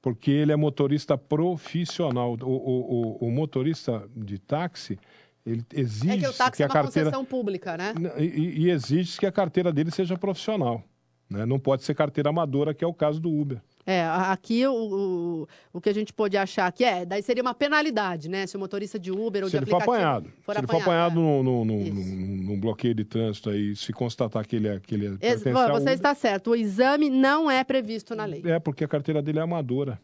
Porque 0.00 0.30
ele 0.30 0.52
é 0.52 0.56
motorista 0.56 1.18
profissional. 1.18 2.36
O, 2.40 2.46
o, 2.46 3.24
o, 3.24 3.28
o 3.28 3.30
motorista 3.30 4.08
de 4.14 4.38
táxi, 4.38 4.98
ele 5.44 5.64
exige 5.74 6.10
É 6.10 6.18
que 6.18 6.28
o 6.28 6.32
táxi 6.32 6.56
que 6.58 6.62
é 6.62 6.66
a 6.66 6.68
uma 6.68 6.74
carteira 6.74 7.10
concessão 7.10 7.24
pública, 7.24 7.76
né? 7.76 7.94
e, 8.18 8.66
e 8.66 8.70
exige 8.70 9.18
que 9.18 9.26
a 9.26 9.32
carteira 9.32 9.72
dele 9.72 9.90
seja 9.90 10.16
profissional. 10.16 10.82
Né? 11.28 11.44
Não 11.44 11.58
pode 11.58 11.82
ser 11.82 11.94
carteira 11.94 12.30
amadora, 12.30 12.72
que 12.72 12.84
é 12.84 12.86
o 12.86 12.94
caso 12.94 13.20
do 13.20 13.30
Uber. 13.30 13.60
É, 13.90 14.04
aqui 14.04 14.66
o, 14.66 14.72
o, 14.72 15.48
o 15.72 15.80
que 15.80 15.88
a 15.88 15.94
gente 15.94 16.12
pode 16.12 16.36
achar 16.36 16.66
aqui 16.66 16.84
é, 16.84 17.06
daí 17.06 17.22
seria 17.22 17.42
uma 17.42 17.54
penalidade, 17.54 18.28
né? 18.28 18.46
Se 18.46 18.54
o 18.54 18.60
motorista 18.60 18.98
de 18.98 19.10
Uber 19.10 19.42
ou 19.44 19.48
se 19.48 19.52
de 19.52 19.64
ele 19.64 19.64
for 19.64 19.76
aplicativo 19.76 19.96
apanhado, 19.96 20.24
se 20.44 20.58
ele 20.58 20.66
for 20.66 20.82
apanhado 20.82 21.14
no, 21.18 21.42
no, 21.42 21.64
no, 21.64 21.84
no- 21.84 22.42
no 22.48 22.56
bloqueio 22.58 22.94
de 22.94 23.04
trânsito 23.04 23.48
aí, 23.48 23.74
se 23.74 23.90
constatar 23.94 24.46
que 24.46 24.56
ele 24.56 24.68
é 24.68 24.78
que 24.78 24.94
ele 24.94 25.06
é, 25.06 25.30
Ex- 25.30 25.42
você 25.42 25.50
Uber, 25.50 25.88
está 25.88 26.14
certo, 26.14 26.50
o 26.50 26.54
exame 26.54 27.08
não 27.08 27.50
é 27.50 27.64
previsto 27.64 28.14
na 28.14 28.26
lei. 28.26 28.42
é 28.44 28.58
porque 28.58 28.84
a 28.84 28.88
carteira 28.88 29.22
dele 29.22 29.38
é 29.38 29.42
amadora. 29.42 29.98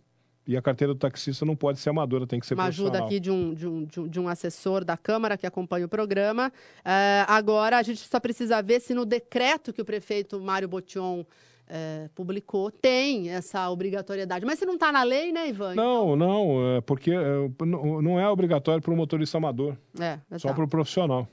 E 0.47 0.59
a 0.59 0.63
carteira 0.63 0.93
do 0.93 0.99
taxista 0.99 1.45
não 1.47 1.57
pode 1.57 1.79
ser 1.79 1.89
amadora, 1.89 2.27
tem 2.27 2.39
que 2.39 2.47
ser 2.47 2.53
uma 2.55 2.65
ajuda 2.65 2.99
aqui 3.03 3.19
de 3.19 3.31
um, 3.31 3.55
de, 3.55 3.67
um, 3.67 3.85
de, 4.09 4.21
um, 4.21 4.29
assessor 4.29 4.85
da 4.85 4.95
Câmara 4.95 5.39
que 5.39 5.47
acompanha 5.47 5.87
o 5.87 5.89
programa. 5.89 6.53
Eh, 6.85 7.25
agora, 7.27 7.79
a 7.79 7.83
gente 7.83 8.01
só 8.07 8.21
precisa 8.21 8.61
ver 8.63 8.81
se 8.81 8.93
no 8.93 9.07
decreto 9.07 9.73
que 9.73 9.81
o 9.81 9.85
prefeito 9.87 10.39
Mário 10.39 10.69
Botion 10.69 11.25
eh, 11.69 12.09
publicou 12.15 12.71
tem 12.71 13.31
essa 13.31 13.69
obrigatoriedade. 13.71 14.45
Mas 14.45 14.59
se 14.59 14.67
não 14.67 14.75
está 14.75 14.93
na 14.93 15.03
lei, 15.03 15.33
né, 15.33 15.49
Ivan? 15.49 15.75
Não, 15.75 16.15
não, 16.15 16.77
é 16.77 16.81
porque 16.81 17.11
é, 17.11 17.65
não 17.65 18.19
é 18.19 18.29
obrigatório 18.29 18.83
para 18.83 18.93
o 18.93 18.97
motorista 18.97 19.39
amador, 19.39 19.77
É, 19.99 20.19
só 20.39 20.53
para 20.53 20.65
o 20.65 20.69
profissional. 20.69 21.29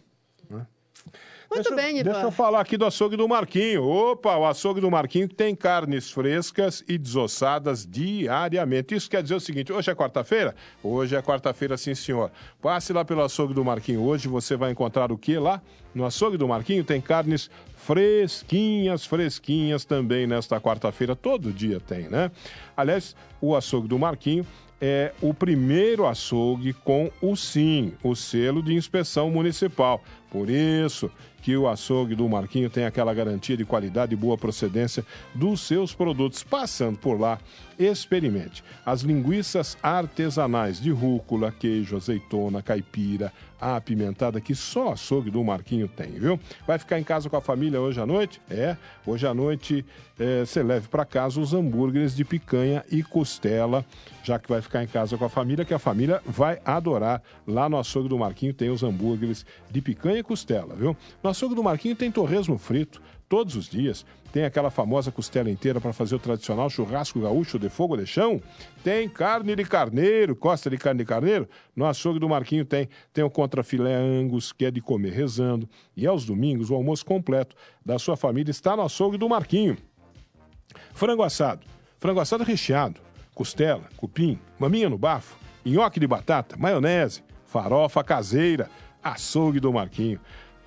Muito 1.51 1.69
Deixa 1.69 1.75
bem, 1.75 1.99
Ivan. 1.99 2.11
Deixa 2.11 2.27
eu 2.27 2.31
falar 2.31 2.61
aqui 2.61 2.77
do 2.77 2.85
açougue 2.85 3.17
do 3.17 3.27
Marquinho. 3.27 3.83
Opa, 3.83 4.37
o 4.37 4.45
açougue 4.45 4.79
do 4.79 4.89
Marquinho 4.89 5.27
tem 5.27 5.53
carnes 5.53 6.09
frescas 6.09 6.81
e 6.87 6.97
desossadas 6.97 7.85
diariamente. 7.85 8.95
Isso 8.95 9.09
quer 9.09 9.21
dizer 9.21 9.35
o 9.35 9.39
seguinte: 9.39 9.73
hoje 9.73 9.91
é 9.91 9.95
quarta-feira? 9.95 10.55
Hoje 10.81 11.13
é 11.13 11.21
quarta-feira, 11.21 11.75
sim, 11.75 11.93
senhor. 11.93 12.31
Passe 12.61 12.93
lá 12.93 13.03
pelo 13.03 13.21
açougue 13.21 13.53
do 13.53 13.65
Marquinho. 13.65 14.01
Hoje 14.01 14.29
você 14.29 14.55
vai 14.55 14.71
encontrar 14.71 15.11
o 15.11 15.17
que 15.17 15.37
lá? 15.37 15.61
No 15.93 16.05
açougue 16.05 16.37
do 16.37 16.47
Marquinho 16.47 16.85
tem 16.85 17.01
carnes 17.01 17.51
fresquinhas, 17.83 19.05
fresquinhas 19.05 19.85
também 19.85 20.27
nesta 20.27 20.59
quarta-feira. 20.59 21.15
Todo 21.15 21.51
dia 21.51 21.79
tem, 21.79 22.07
né? 22.09 22.31
Aliás, 22.77 23.15
o 23.41 23.55
açougue 23.55 23.87
do 23.87 23.97
Marquinho 23.97 24.45
é 24.79 25.13
o 25.21 25.33
primeiro 25.33 26.07
açougue 26.07 26.73
com 26.73 27.11
o 27.21 27.35
SIM, 27.35 27.93
o 28.03 28.15
selo 28.15 28.63
de 28.63 28.73
inspeção 28.73 29.29
municipal. 29.29 30.01
Por 30.29 30.49
isso 30.49 31.11
que 31.41 31.57
o 31.57 31.67
açougue 31.67 32.15
do 32.15 32.27
Marquinho 32.29 32.69
tem 32.69 32.85
aquela 32.85 33.13
garantia 33.13 33.57
de 33.57 33.65
qualidade 33.65 34.13
e 34.13 34.17
boa 34.17 34.37
procedência 34.37 35.05
dos 35.33 35.61
seus 35.61 35.93
produtos. 35.93 36.43
Passando 36.43 36.97
por 36.97 37.19
lá, 37.19 37.39
experimente 37.85 38.63
as 38.85 39.01
linguiças 39.01 39.77
artesanais 39.81 40.79
de 40.79 40.91
rúcula, 40.91 41.51
queijo, 41.51 41.95
azeitona, 41.95 42.61
caipira, 42.61 43.31
apimentada 43.59 44.41
que 44.41 44.55
só 44.55 44.93
açougue 44.93 45.29
do 45.29 45.43
Marquinho 45.43 45.87
tem, 45.87 46.11
viu? 46.11 46.39
Vai 46.65 46.79
ficar 46.79 46.99
em 46.99 47.03
casa 47.03 47.29
com 47.29 47.37
a 47.37 47.41
família 47.41 47.79
hoje 47.79 48.01
à 48.01 48.05
noite? 48.05 48.41
É, 48.49 48.75
hoje 49.05 49.27
à 49.27 49.33
noite 49.33 49.85
eh, 50.19 50.43
você 50.45 50.63
leve 50.63 50.87
para 50.87 51.05
casa 51.05 51.39
os 51.39 51.53
hambúrgueres 51.53 52.15
de 52.15 52.25
picanha 52.25 52.83
e 52.91 53.03
costela, 53.03 53.85
já 54.23 54.39
que 54.39 54.49
vai 54.49 54.61
ficar 54.61 54.83
em 54.83 54.87
casa 54.87 55.17
com 55.17 55.25
a 55.25 55.29
família, 55.29 55.63
que 55.63 55.73
a 55.73 55.79
família 55.79 56.21
vai 56.25 56.59
adorar. 56.65 57.21
Lá 57.45 57.69
no 57.69 57.77
açougue 57.77 58.09
do 58.09 58.17
Marquinho 58.17 58.53
tem 58.53 58.69
os 58.69 58.81
hambúrgueres 58.81 59.45
de 59.69 59.81
picanha 59.81 60.19
e 60.19 60.23
costela, 60.23 60.75
viu? 60.75 60.97
No 61.23 61.29
açougue 61.29 61.53
do 61.53 61.63
Marquinho 61.63 61.95
tem 61.95 62.11
torresmo 62.11 62.57
frito, 62.57 63.01
todos 63.31 63.55
os 63.55 63.69
dias. 63.69 64.05
Tem 64.33 64.43
aquela 64.43 64.69
famosa 64.69 65.09
costela 65.09 65.49
inteira 65.49 65.79
para 65.79 65.93
fazer 65.93 66.15
o 66.15 66.19
tradicional 66.19 66.69
churrasco 66.69 67.21
gaúcho 67.21 67.57
de 67.57 67.69
fogo 67.69 67.95
de 67.95 68.05
chão. 68.05 68.41
Tem 68.83 69.07
carne 69.07 69.55
de 69.55 69.63
carneiro, 69.63 70.35
costa 70.35 70.69
de 70.69 70.77
carne 70.77 70.97
de 70.97 71.05
carneiro. 71.05 71.47
No 71.73 71.85
açougue 71.85 72.19
do 72.19 72.27
Marquinho 72.27 72.65
tem. 72.65 72.89
Tem 73.13 73.23
o 73.23 73.29
contrafilé 73.29 73.95
angus, 73.95 74.51
que 74.51 74.65
é 74.65 74.71
de 74.71 74.81
comer 74.81 75.13
rezando. 75.13 75.69
E 75.95 76.05
aos 76.05 76.25
domingos, 76.25 76.69
o 76.69 76.75
almoço 76.75 77.05
completo 77.05 77.55
da 77.85 77.97
sua 77.97 78.17
família 78.17 78.51
está 78.51 78.75
no 78.75 78.81
açougue 78.81 79.17
do 79.17 79.29
Marquinho. 79.29 79.77
Frango 80.93 81.23
assado, 81.23 81.65
frango 81.99 82.19
assado 82.19 82.43
recheado, 82.43 82.99
costela, 83.33 83.83
cupim, 83.95 84.37
maminha 84.59 84.89
no 84.89 84.97
bafo, 84.97 85.37
nhoque 85.65 86.01
de 86.01 86.07
batata, 86.07 86.57
maionese, 86.57 87.23
farofa 87.45 88.03
caseira, 88.03 88.69
açougue 89.01 89.59
do 89.61 89.71
Marquinho 89.71 90.19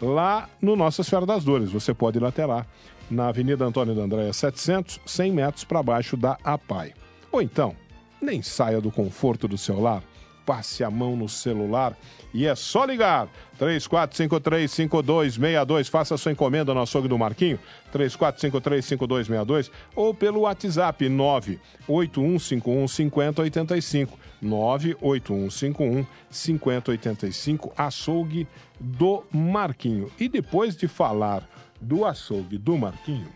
lá 0.04 0.48
no 0.60 0.76
Nossa 0.76 1.02
Senhora 1.02 1.26
das 1.26 1.44
Dores. 1.44 1.70
Você 1.70 1.94
pode 1.94 2.18
ir 2.18 2.24
até 2.24 2.44
lá, 2.46 2.66
na 3.10 3.28
Avenida 3.28 3.64
Antônio 3.64 3.94
da 3.94 4.02
Andréia 4.02 4.32
700, 4.32 5.00
100 5.04 5.32
metros 5.32 5.64
para 5.64 5.82
baixo 5.82 6.16
da 6.16 6.38
APAI. 6.44 6.94
Ou 7.30 7.42
então, 7.42 7.74
nem 8.20 8.42
saia 8.42 8.80
do 8.80 8.90
conforto 8.90 9.46
do 9.46 9.58
seu 9.58 9.80
lar, 9.80 10.02
passe 10.44 10.84
a 10.84 10.90
mão 10.90 11.16
no 11.16 11.26
celular 11.28 11.96
e 12.32 12.46
é 12.46 12.54
só 12.54 12.84
ligar. 12.84 13.28
34535262, 13.58 15.88
faça 15.88 16.16
sua 16.16 16.30
encomenda 16.32 16.74
no 16.74 16.80
açougue 16.80 17.06
do 17.06 17.16
Marquinho, 17.16 17.56
34535262 17.92 19.70
ou 19.94 20.12
pelo 20.12 20.40
WhatsApp 20.40 21.08
98151 21.08 22.88
5085. 22.88 24.18
98151 24.42 26.04
5085, 26.30 27.72
açougue 27.76 28.46
do 28.78 29.24
Marquinho. 29.32 30.10
E 30.18 30.28
depois 30.28 30.76
de 30.76 30.86
falar 30.86 31.48
do 31.80 32.04
açougue 32.04 32.58
do 32.58 32.76
Marquinho, 32.76 33.28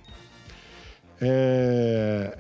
é... 1.21 2.39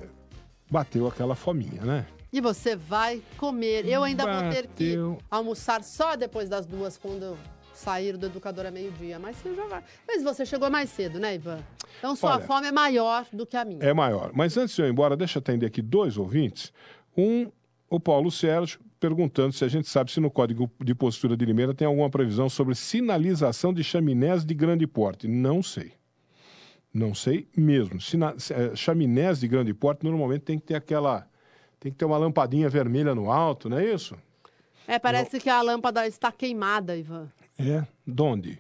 bateu 0.71 1.07
aquela 1.07 1.35
fominha, 1.35 1.83
né? 1.83 2.07
E 2.33 2.41
você 2.41 2.77
vai 2.77 3.23
comer. 3.37 3.87
Eu 3.87 4.05
ainda 4.05 4.25
bateu. 4.25 4.43
vou 4.43 4.53
ter 4.53 4.69
que 4.69 4.97
almoçar 5.31 5.83
só 5.83 6.15
depois 6.17 6.49
das 6.49 6.67
duas, 6.67 6.99
quando 6.99 7.37
sair 7.73 8.17
do 8.17 8.27
educador 8.27 8.67
a 8.67 8.71
meio-dia. 8.71 9.19
Mas 9.19 9.37
você 9.37 9.55
já 9.55 9.67
vai. 9.67 9.83
Mas 10.07 10.23
você 10.23 10.45
chegou 10.45 10.69
mais 10.71 10.91
cedo, 10.91 11.19
né, 11.19 11.37
Ivan? 11.37 11.61
Então 11.99 12.15
sua 12.15 12.37
Olha, 12.37 12.45
fome 12.45 12.67
é 12.67 12.73
maior 12.73 13.27
do 13.33 13.47
que 13.47 13.57
a 13.57 13.65
minha. 13.65 13.83
É 13.83 13.95
maior. 13.95 14.31
Mas 14.35 14.57
antes 14.57 14.75
de 14.75 14.83
eu 14.83 14.87
ir 14.87 14.91
embora, 14.91 15.17
deixa 15.17 15.39
eu 15.39 15.41
atender 15.41 15.67
aqui 15.67 15.81
dois 15.81 16.19
ouvintes. 16.19 16.73
Um, 17.17 17.51
o 17.89 17.99
Paulo 17.99 18.31
Sérgio, 18.31 18.81
perguntando 19.01 19.53
se 19.53 19.65
a 19.65 19.69
gente 19.69 19.89
sabe 19.89 20.11
se 20.11 20.21
no 20.21 20.31
Código 20.31 20.71
de 20.81 20.95
Postura 20.95 21.37
de 21.37 21.45
Limeira 21.45 21.73
tem 21.73 21.87
alguma 21.87 22.11
previsão 22.11 22.49
sobre 22.49 22.75
sinalização 22.75 23.73
de 23.73 23.83
chaminés 23.83 24.45
de 24.45 24.55
grande 24.55 24.87
porte. 24.87 25.27
Não 25.27 25.63
sei. 25.63 25.93
Não 26.93 27.15
sei 27.15 27.49
mesmo. 27.57 28.01
Sina 28.01 28.35
é, 28.51 28.75
chaminés 28.75 29.41
de 29.41 29.49
grande 29.49 29.73
porte 29.73 30.05
normalmente 30.05 30.43
tem 30.43 30.59
que 30.59 30.67
ter 30.67 30.75
aquela. 30.75 31.27
Tem 31.81 31.93
que 31.93 31.99
ter 31.99 32.05
uma 32.05 32.19
lampadinha 32.19 32.69
vermelha 32.69 33.15
no 33.15 33.31
alto, 33.31 33.69
não 33.69 33.79
é 33.79 33.93
isso? 33.93 34.17
É, 34.87 34.99
parece 34.99 35.35
não. 35.35 35.41
que 35.41 35.51
a 35.51 35.61
lâmpada 35.61 36.07
está 36.07 36.33
queimada, 36.33 36.97
Ivan. 36.97 37.31
É? 37.59 37.87
Donde? 38.07 38.59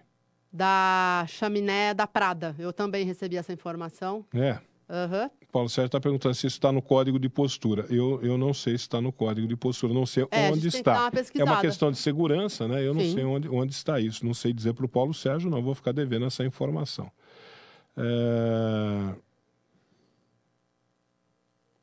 Da 0.52 1.24
chaminé 1.28 1.94
da 1.94 2.06
Prada. 2.06 2.54
Eu 2.58 2.72
também 2.72 3.04
recebi 3.04 3.36
essa 3.36 3.52
informação. 3.52 4.24
É. 4.34 4.58
Uhum. 4.88 5.30
Paulo 5.52 5.68
Sérgio 5.68 5.86
está 5.86 6.00
perguntando 6.00 6.34
se 6.34 6.46
isso 6.46 6.56
está 6.56 6.72
no 6.72 6.80
código 6.80 7.18
de 7.18 7.28
postura. 7.28 7.86
Eu, 7.90 8.20
eu 8.22 8.38
não 8.38 8.54
sei 8.54 8.76
se 8.76 8.84
está 8.84 9.00
no 9.00 9.12
código 9.12 9.46
de 9.46 9.56
postura, 9.56 9.92
não 9.92 10.06
sei 10.06 10.26
é, 10.30 10.50
onde 10.50 10.68
está. 10.68 11.10
é 11.34 11.44
uma 11.44 11.60
questão 11.60 11.90
de 11.90 11.98
segurança, 11.98 12.66
né? 12.66 12.86
Eu 12.86 12.94
não 12.94 13.02
Sim. 13.02 13.14
sei 13.14 13.24
onde, 13.24 13.48
onde 13.48 13.72
está 13.72 14.00
isso. 14.00 14.24
Não 14.24 14.34
sei 14.34 14.52
dizer 14.52 14.72
para 14.74 14.86
o 14.86 14.88
Paulo 14.88 15.12
Sérgio, 15.12 15.50
não. 15.50 15.62
Vou 15.62 15.74
ficar 15.74 15.92
devendo 15.92 16.26
essa 16.26 16.44
informação. 16.44 17.10
É... 17.96 19.14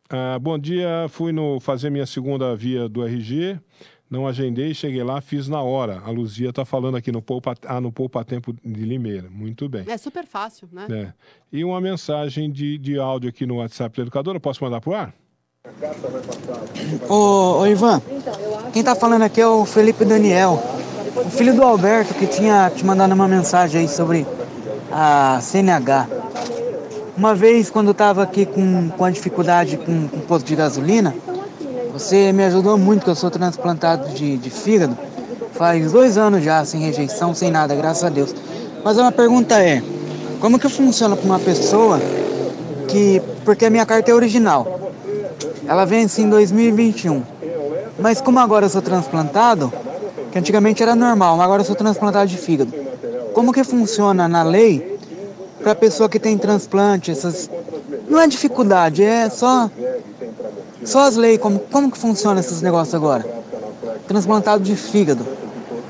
Ah, 0.10 0.38
bom 0.40 0.58
dia, 0.58 1.08
fui 1.10 1.32
no 1.32 1.60
fazer 1.60 1.90
minha 1.90 2.06
segunda 2.06 2.56
via 2.56 2.88
do 2.88 3.04
RG. 3.04 3.60
Não 4.08 4.28
agendei, 4.28 4.72
cheguei 4.74 5.04
lá, 5.04 5.20
fiz 5.20 5.48
na 5.48 5.62
hora. 5.62 6.00
A 6.06 6.12
Luzia 6.12 6.50
está 6.50 6.64
falando 6.64 6.96
aqui 6.96 7.12
no 7.12 7.24
Poupa, 7.24 7.56
ah, 7.66 7.82
no 7.82 7.92
Poupa 7.92 8.24
Tempo 8.24 8.54
de 8.64 8.86
Limeira. 8.86 9.28
Muito 9.32 9.68
bem. 9.68 9.84
É 9.88 9.98
super 9.98 10.26
fácil, 10.26 10.70
né? 10.72 10.86
É. 10.92 11.14
E 11.52 11.64
uma 11.64 11.82
mensagem 11.82 12.52
de, 12.52 12.78
de 12.78 13.00
áudio 13.00 13.30
aqui 13.30 13.48
no 13.48 13.56
WhatsApp 13.58 13.98
da 13.98 14.04
educadora. 14.04 14.40
Posso 14.40 14.64
mandar 14.64 14.80
para 14.80 14.90
o 14.92 14.96
ar? 14.96 15.14
Ô, 17.10 17.62
ô, 17.62 17.66
Ivan, 17.66 18.00
quem 18.72 18.82
está 18.82 18.96
falando 18.96 19.24
aqui 19.24 19.42
é 19.42 19.48
o 19.48 19.66
Felipe 19.66 20.06
Daniel, 20.06 20.62
o 21.16 21.30
filho 21.32 21.56
do 21.56 21.64
Alberto, 21.64 22.14
que 22.14 22.28
tinha 22.28 22.70
te 22.70 22.86
mandado 22.86 23.16
uma 23.16 23.28
mensagem 23.28 23.82
aí 23.82 23.88
sobre 23.88 24.28
a 24.92 25.40
CNH. 25.42 26.08
Uma 27.18 27.34
vez, 27.34 27.70
quando 27.70 27.88
eu 27.88 27.92
estava 27.94 28.24
aqui 28.24 28.46
com, 28.46 28.90
com 28.90 29.06
a 29.06 29.10
dificuldade 29.10 29.78
com, 29.78 30.06
o 30.06 30.20
posto 30.28 30.46
de 30.46 30.54
gasolina, 30.54 31.16
você 31.94 32.34
me 32.34 32.44
ajudou 32.44 32.78
muito, 32.78 33.00
porque 33.00 33.12
eu 33.12 33.16
sou 33.16 33.32
transplantado 33.32 34.10
de, 34.10 34.36
de 34.36 34.50
fígado. 34.50 34.98
Faz 35.54 35.94
dois 35.94 36.18
anos 36.18 36.44
já, 36.44 36.66
sem 36.66 36.82
rejeição, 36.82 37.34
sem 37.34 37.50
nada, 37.50 37.74
graças 37.74 38.04
a 38.04 38.10
Deus. 38.10 38.36
Mas 38.84 38.98
a 38.98 39.02
minha 39.02 39.14
pergunta 39.14 39.58
é, 39.64 39.82
como 40.42 40.60
que 40.60 40.68
funciona 40.68 41.16
para 41.16 41.26
uma 41.26 41.40
pessoa 41.40 42.02
que... 42.90 43.22
Porque 43.46 43.66
a 43.66 43.70
minha 43.70 43.86
carta 43.86 44.12
é 44.12 44.14
original. 44.14 44.92
Ela 45.66 45.86
vence 45.86 46.22
em 46.22 46.30
2021. 46.30 47.24
Mas 47.98 48.20
como 48.20 48.40
agora 48.40 48.66
eu 48.66 48.70
sou 48.70 48.82
transplantado, 48.82 49.72
que 50.34 50.38
antigamente 50.38 50.84
era 50.84 50.94
normal, 50.94 51.38
mas 51.38 51.46
agora 51.46 51.62
eu 51.62 51.66
sou 51.66 51.78
transplantado 51.78 52.28
de 52.28 52.36
fígado. 52.36 52.74
Como 53.34 53.54
que 53.54 53.64
funciona 53.64 54.28
na 54.28 54.44
lei 54.44 54.95
para 55.66 55.72
a 55.72 55.76
pessoa 55.76 56.08
que 56.08 56.20
tem 56.20 56.38
transplante, 56.38 57.10
essas... 57.10 57.50
Não 58.08 58.22
é 58.22 58.28
dificuldade, 58.28 59.02
é 59.02 59.28
só 59.32 59.68
só 60.84 61.08
as 61.08 61.16
leis, 61.16 61.40
como, 61.40 61.58
como 61.58 61.92
que 61.92 61.98
funciona 61.98 62.40
esses 62.40 62.62
negócios 62.62 62.94
agora? 62.94 63.26
Transplantado 64.08 64.64
de 64.64 64.76
fígado. 64.76 65.26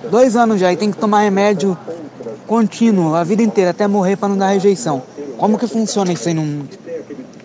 Dois 0.09 0.37
anos 0.37 0.61
já 0.61 0.71
e 0.71 0.77
tem 0.77 0.91
que 0.91 0.97
tomar 0.97 1.23
remédio 1.23 1.77
contínuo 2.47 3.15
a 3.15 3.23
vida 3.25 3.43
inteira 3.43 3.71
até 3.71 3.85
morrer 3.85 4.15
para 4.15 4.29
não 4.29 4.37
dar 4.37 4.51
rejeição. 4.51 5.03
Como 5.37 5.59
que 5.59 5.67
funciona 5.67 6.13
isso 6.13 6.29
aí? 6.29 6.33
Num... 6.33 6.65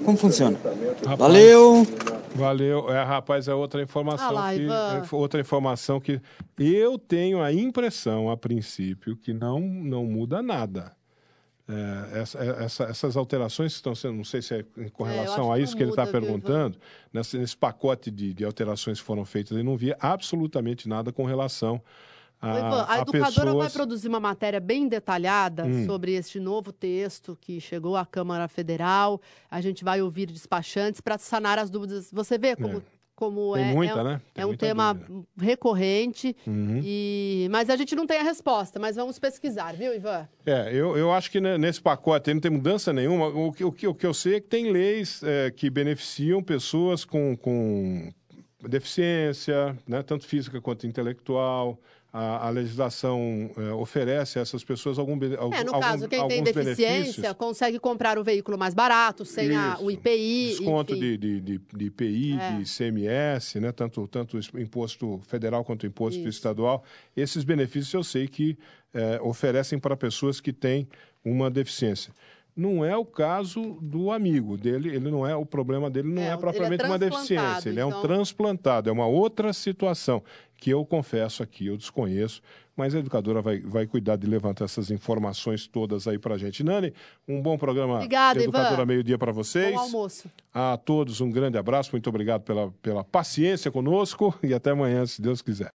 Como 0.05 0.17
funciona? 0.17 0.57
Rapaz, 1.05 1.19
Valeu! 1.19 1.85
Valeu. 2.33 2.91
É, 2.91 3.03
rapaz, 3.03 3.49
é 3.49 3.55
outra 3.55 3.83
informação 3.83 4.39
ah, 4.39 4.55
que 4.55 4.69
é 4.69 5.03
outra 5.17 5.41
informação 5.41 5.99
que 5.99 6.21
eu 6.57 6.97
tenho 6.97 7.43
a 7.43 7.53
impressão 7.53 8.31
a 8.31 8.37
princípio 8.37 9.17
que 9.17 9.33
não 9.35 9.59
não 9.59 10.05
muda 10.05 10.41
nada. 10.41 10.93
É, 11.71 12.21
essa, 12.21 12.39
é, 12.39 12.65
essa, 12.65 12.85
essas 12.85 13.17
alterações 13.17 13.73
que 13.73 13.77
estão 13.77 13.95
sendo, 13.95 14.17
não 14.17 14.25
sei 14.25 14.43
se 14.43 14.55
é 14.55 14.65
com 14.93 15.07
é, 15.07 15.13
relação 15.13 15.53
é, 15.53 15.57
a 15.57 15.63
isso 15.63 15.73
que, 15.73 15.79
que 15.79 15.85
ele 15.85 15.91
está 15.91 16.05
perguntando, 16.07 16.77
nesse, 17.13 17.39
nesse, 17.39 17.57
pacote 17.57 18.11
de, 18.11 18.35
de, 18.35 18.45
alterações 18.45 18.99
que 18.99 19.05
foram 19.07 19.25
feitas, 19.25 19.53
ele 19.53 19.63
não 19.63 19.77
via 19.77 19.97
absolutamente 20.01 20.89
nada 20.89 21.13
com 21.13 21.25
relação 21.25 21.81
a, 22.41 22.59
Ivan, 22.59 22.77
a, 22.83 22.93
a 22.93 22.99
educadora 23.01 23.31
pessoas... 23.31 23.57
vai 23.57 23.71
produzir 23.71 24.09
uma 24.09 24.21
matéria 24.21 24.59
bem 24.59 24.89
detalhada 24.89 25.67
hum. 25.67 25.85
sobre 25.85 26.15
este 26.15 26.41
novo 26.41 26.73
texto 26.73 27.37
que 27.39 27.61
chegou 27.61 27.97
à 27.97 28.07
Câmara 28.07 28.49
Federal. 28.49 29.21
A 29.51 29.61
gente 29.61 29.85
vai 29.85 30.01
ouvir 30.01 30.27
despachantes 30.27 31.01
para 31.01 31.19
sanar 31.19 31.59
as 31.59 31.69
dúvidas. 31.69 32.11
Você 32.11 32.39
vê 32.39 32.57
como 32.57 32.79
é 32.79 32.83
como 33.21 33.53
Tem 33.53 33.71
é, 33.71 33.75
muita, 33.75 34.01
é, 34.01 34.05
né? 34.05 34.21
Tem 34.33 34.43
é 34.43 34.47
um 34.47 34.57
tema 34.57 34.95
dúvida. 34.95 35.27
recorrente, 35.39 36.35
uhum. 36.47 36.81
e, 36.83 37.47
mas 37.51 37.69
a 37.69 37.77
gente 37.77 37.95
não 37.95 38.07
tem 38.07 38.19
a 38.19 38.23
resposta, 38.23 38.81
mas 38.81 38.97
vamos 38.97 39.19
pesquisar, 39.19 39.75
viu, 39.75 39.95
Ivan? 39.95 40.27
É, 40.47 40.75
eu, 40.75 40.97
eu 40.97 41.13
acho 41.13 41.31
que 41.31 41.39
nesse 41.39 41.83
pacote 41.83 42.33
não 42.33 42.41
tem 42.41 42.51
mudança 42.51 42.95
nenhuma. 42.95 43.27
O 43.27 43.53
que, 43.53 43.63
o 43.63 43.71
que, 43.71 43.87
o 43.87 43.95
que 43.95 44.07
eu 44.07 44.15
sei 44.15 44.37
é 44.37 44.41
que 44.41 44.49
tem 44.49 44.73
leis 44.73 45.23
é, 45.23 45.51
que 45.51 45.69
beneficiam 45.69 46.43
pessoas 46.43 47.05
com, 47.05 47.37
com 47.37 48.11
deficiência, 48.67 49.77
né, 49.87 50.03
tanto 50.03 50.27
física 50.27 50.59
quanto 50.59 50.87
intelectual 50.87 51.79
a, 52.13 52.49
a 52.49 52.51
legislação 52.51 53.51
é, 53.57 53.73
oferece 53.73 54.39
a 54.39 54.43
essas 54.43 54.65
pessoas 54.65 54.99
algum 54.99 55.13
algum 55.39 55.55
É, 55.55 55.63
no 55.63 55.79
caso, 55.79 56.09
quem 56.09 56.27
tem 56.27 56.43
deficiência 56.43 57.33
consegue 57.35 57.79
comprar 57.79 58.19
o 58.19 58.25
veículo 58.25 58.59
mais 58.59 58.75
barato, 58.75 59.25
sem 59.25 59.55
a, 59.55 59.79
o 59.81 59.91
IPI. 59.91 60.57
Desconto 60.59 60.95
de, 60.95 61.17
de, 61.17 61.41
de, 61.41 61.59
de, 61.59 61.85
IPI, 61.85 62.39
é. 62.41 62.57
de 62.57 62.63
ICMS, 62.63 63.61
né? 63.61 63.71
tanto, 63.71 64.09
tanto 64.09 64.39
imposto 64.59 65.21
federal 65.27 65.65
quanto 65.65 65.87
imposto 65.87 66.21
Isso. 66.21 66.29
estadual. 66.29 66.83
Esses 67.17 67.45
benefícios 67.45 67.95
eu 67.95 68.03
sei 68.03 68.27
que 68.27 68.59
é, 68.93 69.21
oferecem 69.23 69.79
para 69.79 69.97
pessoas 69.97 70.41
que 70.41 70.53
têm 70.53 70.89
uma 71.25 71.49
deficiência. 71.49 72.13
Não 72.57 72.85
é 72.85 72.97
o 72.97 73.05
caso 73.05 73.79
do 73.81 74.11
amigo 74.11 74.57
dele, 74.57 74.89
ele 74.89 75.11
não 75.11 75.27
é 75.27 75.35
o 75.37 75.47
problema 75.47 75.89
dele 75.89 76.09
não 76.09 76.23
é, 76.23 76.33
é 76.33 76.37
propriamente 76.37 76.85
é 76.85 76.87
uma 76.87 76.99
deficiência, 76.99 77.69
ele 77.69 77.81
é 77.81 77.87
um 77.87 77.91
então. 77.91 78.03
transplantado, 78.03 78.91
é 78.91 78.93
uma 78.93 79.07
outra 79.07 79.53
situação 79.53 80.23
que 80.61 80.71
eu 80.71 80.85
confesso 80.85 81.43
aqui, 81.43 81.67
eu 81.67 81.77
desconheço, 81.77 82.43
mas 82.77 82.95
a 82.95 82.99
educadora 82.99 83.43
vai, 83.43 83.61
vai 83.61 83.87
cuidar 83.87 84.17
de 84.17 84.27
levantar 84.27 84.67
essas 84.67 84.91
informações 84.91 85.67
todas 85.67 86.07
aí 86.07 86.19
para 86.19 86.35
a 86.35 86.39
gente. 86.39 86.63
Nani, 86.63 86.95
um 87.27 87.43
bom 87.43 87.59
programa 87.59 87.97
Obrigada, 87.97 88.43
Educadora 88.43 88.87
Meio-Dia 88.87 89.19
para 89.19 89.33
vocês. 89.33 89.75
Bom 89.75 89.81
almoço. 89.81 90.31
A 90.53 90.77
todos 90.77 91.21
um 91.21 91.31
grande 91.31 91.59
abraço, 91.59 91.91
muito 91.93 92.09
obrigado 92.09 92.43
pela, 92.43 92.71
pela 92.83 93.03
paciência 93.03 93.71
conosco 93.71 94.35
e 94.43 94.55
até 94.55 94.71
amanhã, 94.71 95.05
se 95.07 95.21
Deus 95.21 95.43
quiser. 95.43 95.69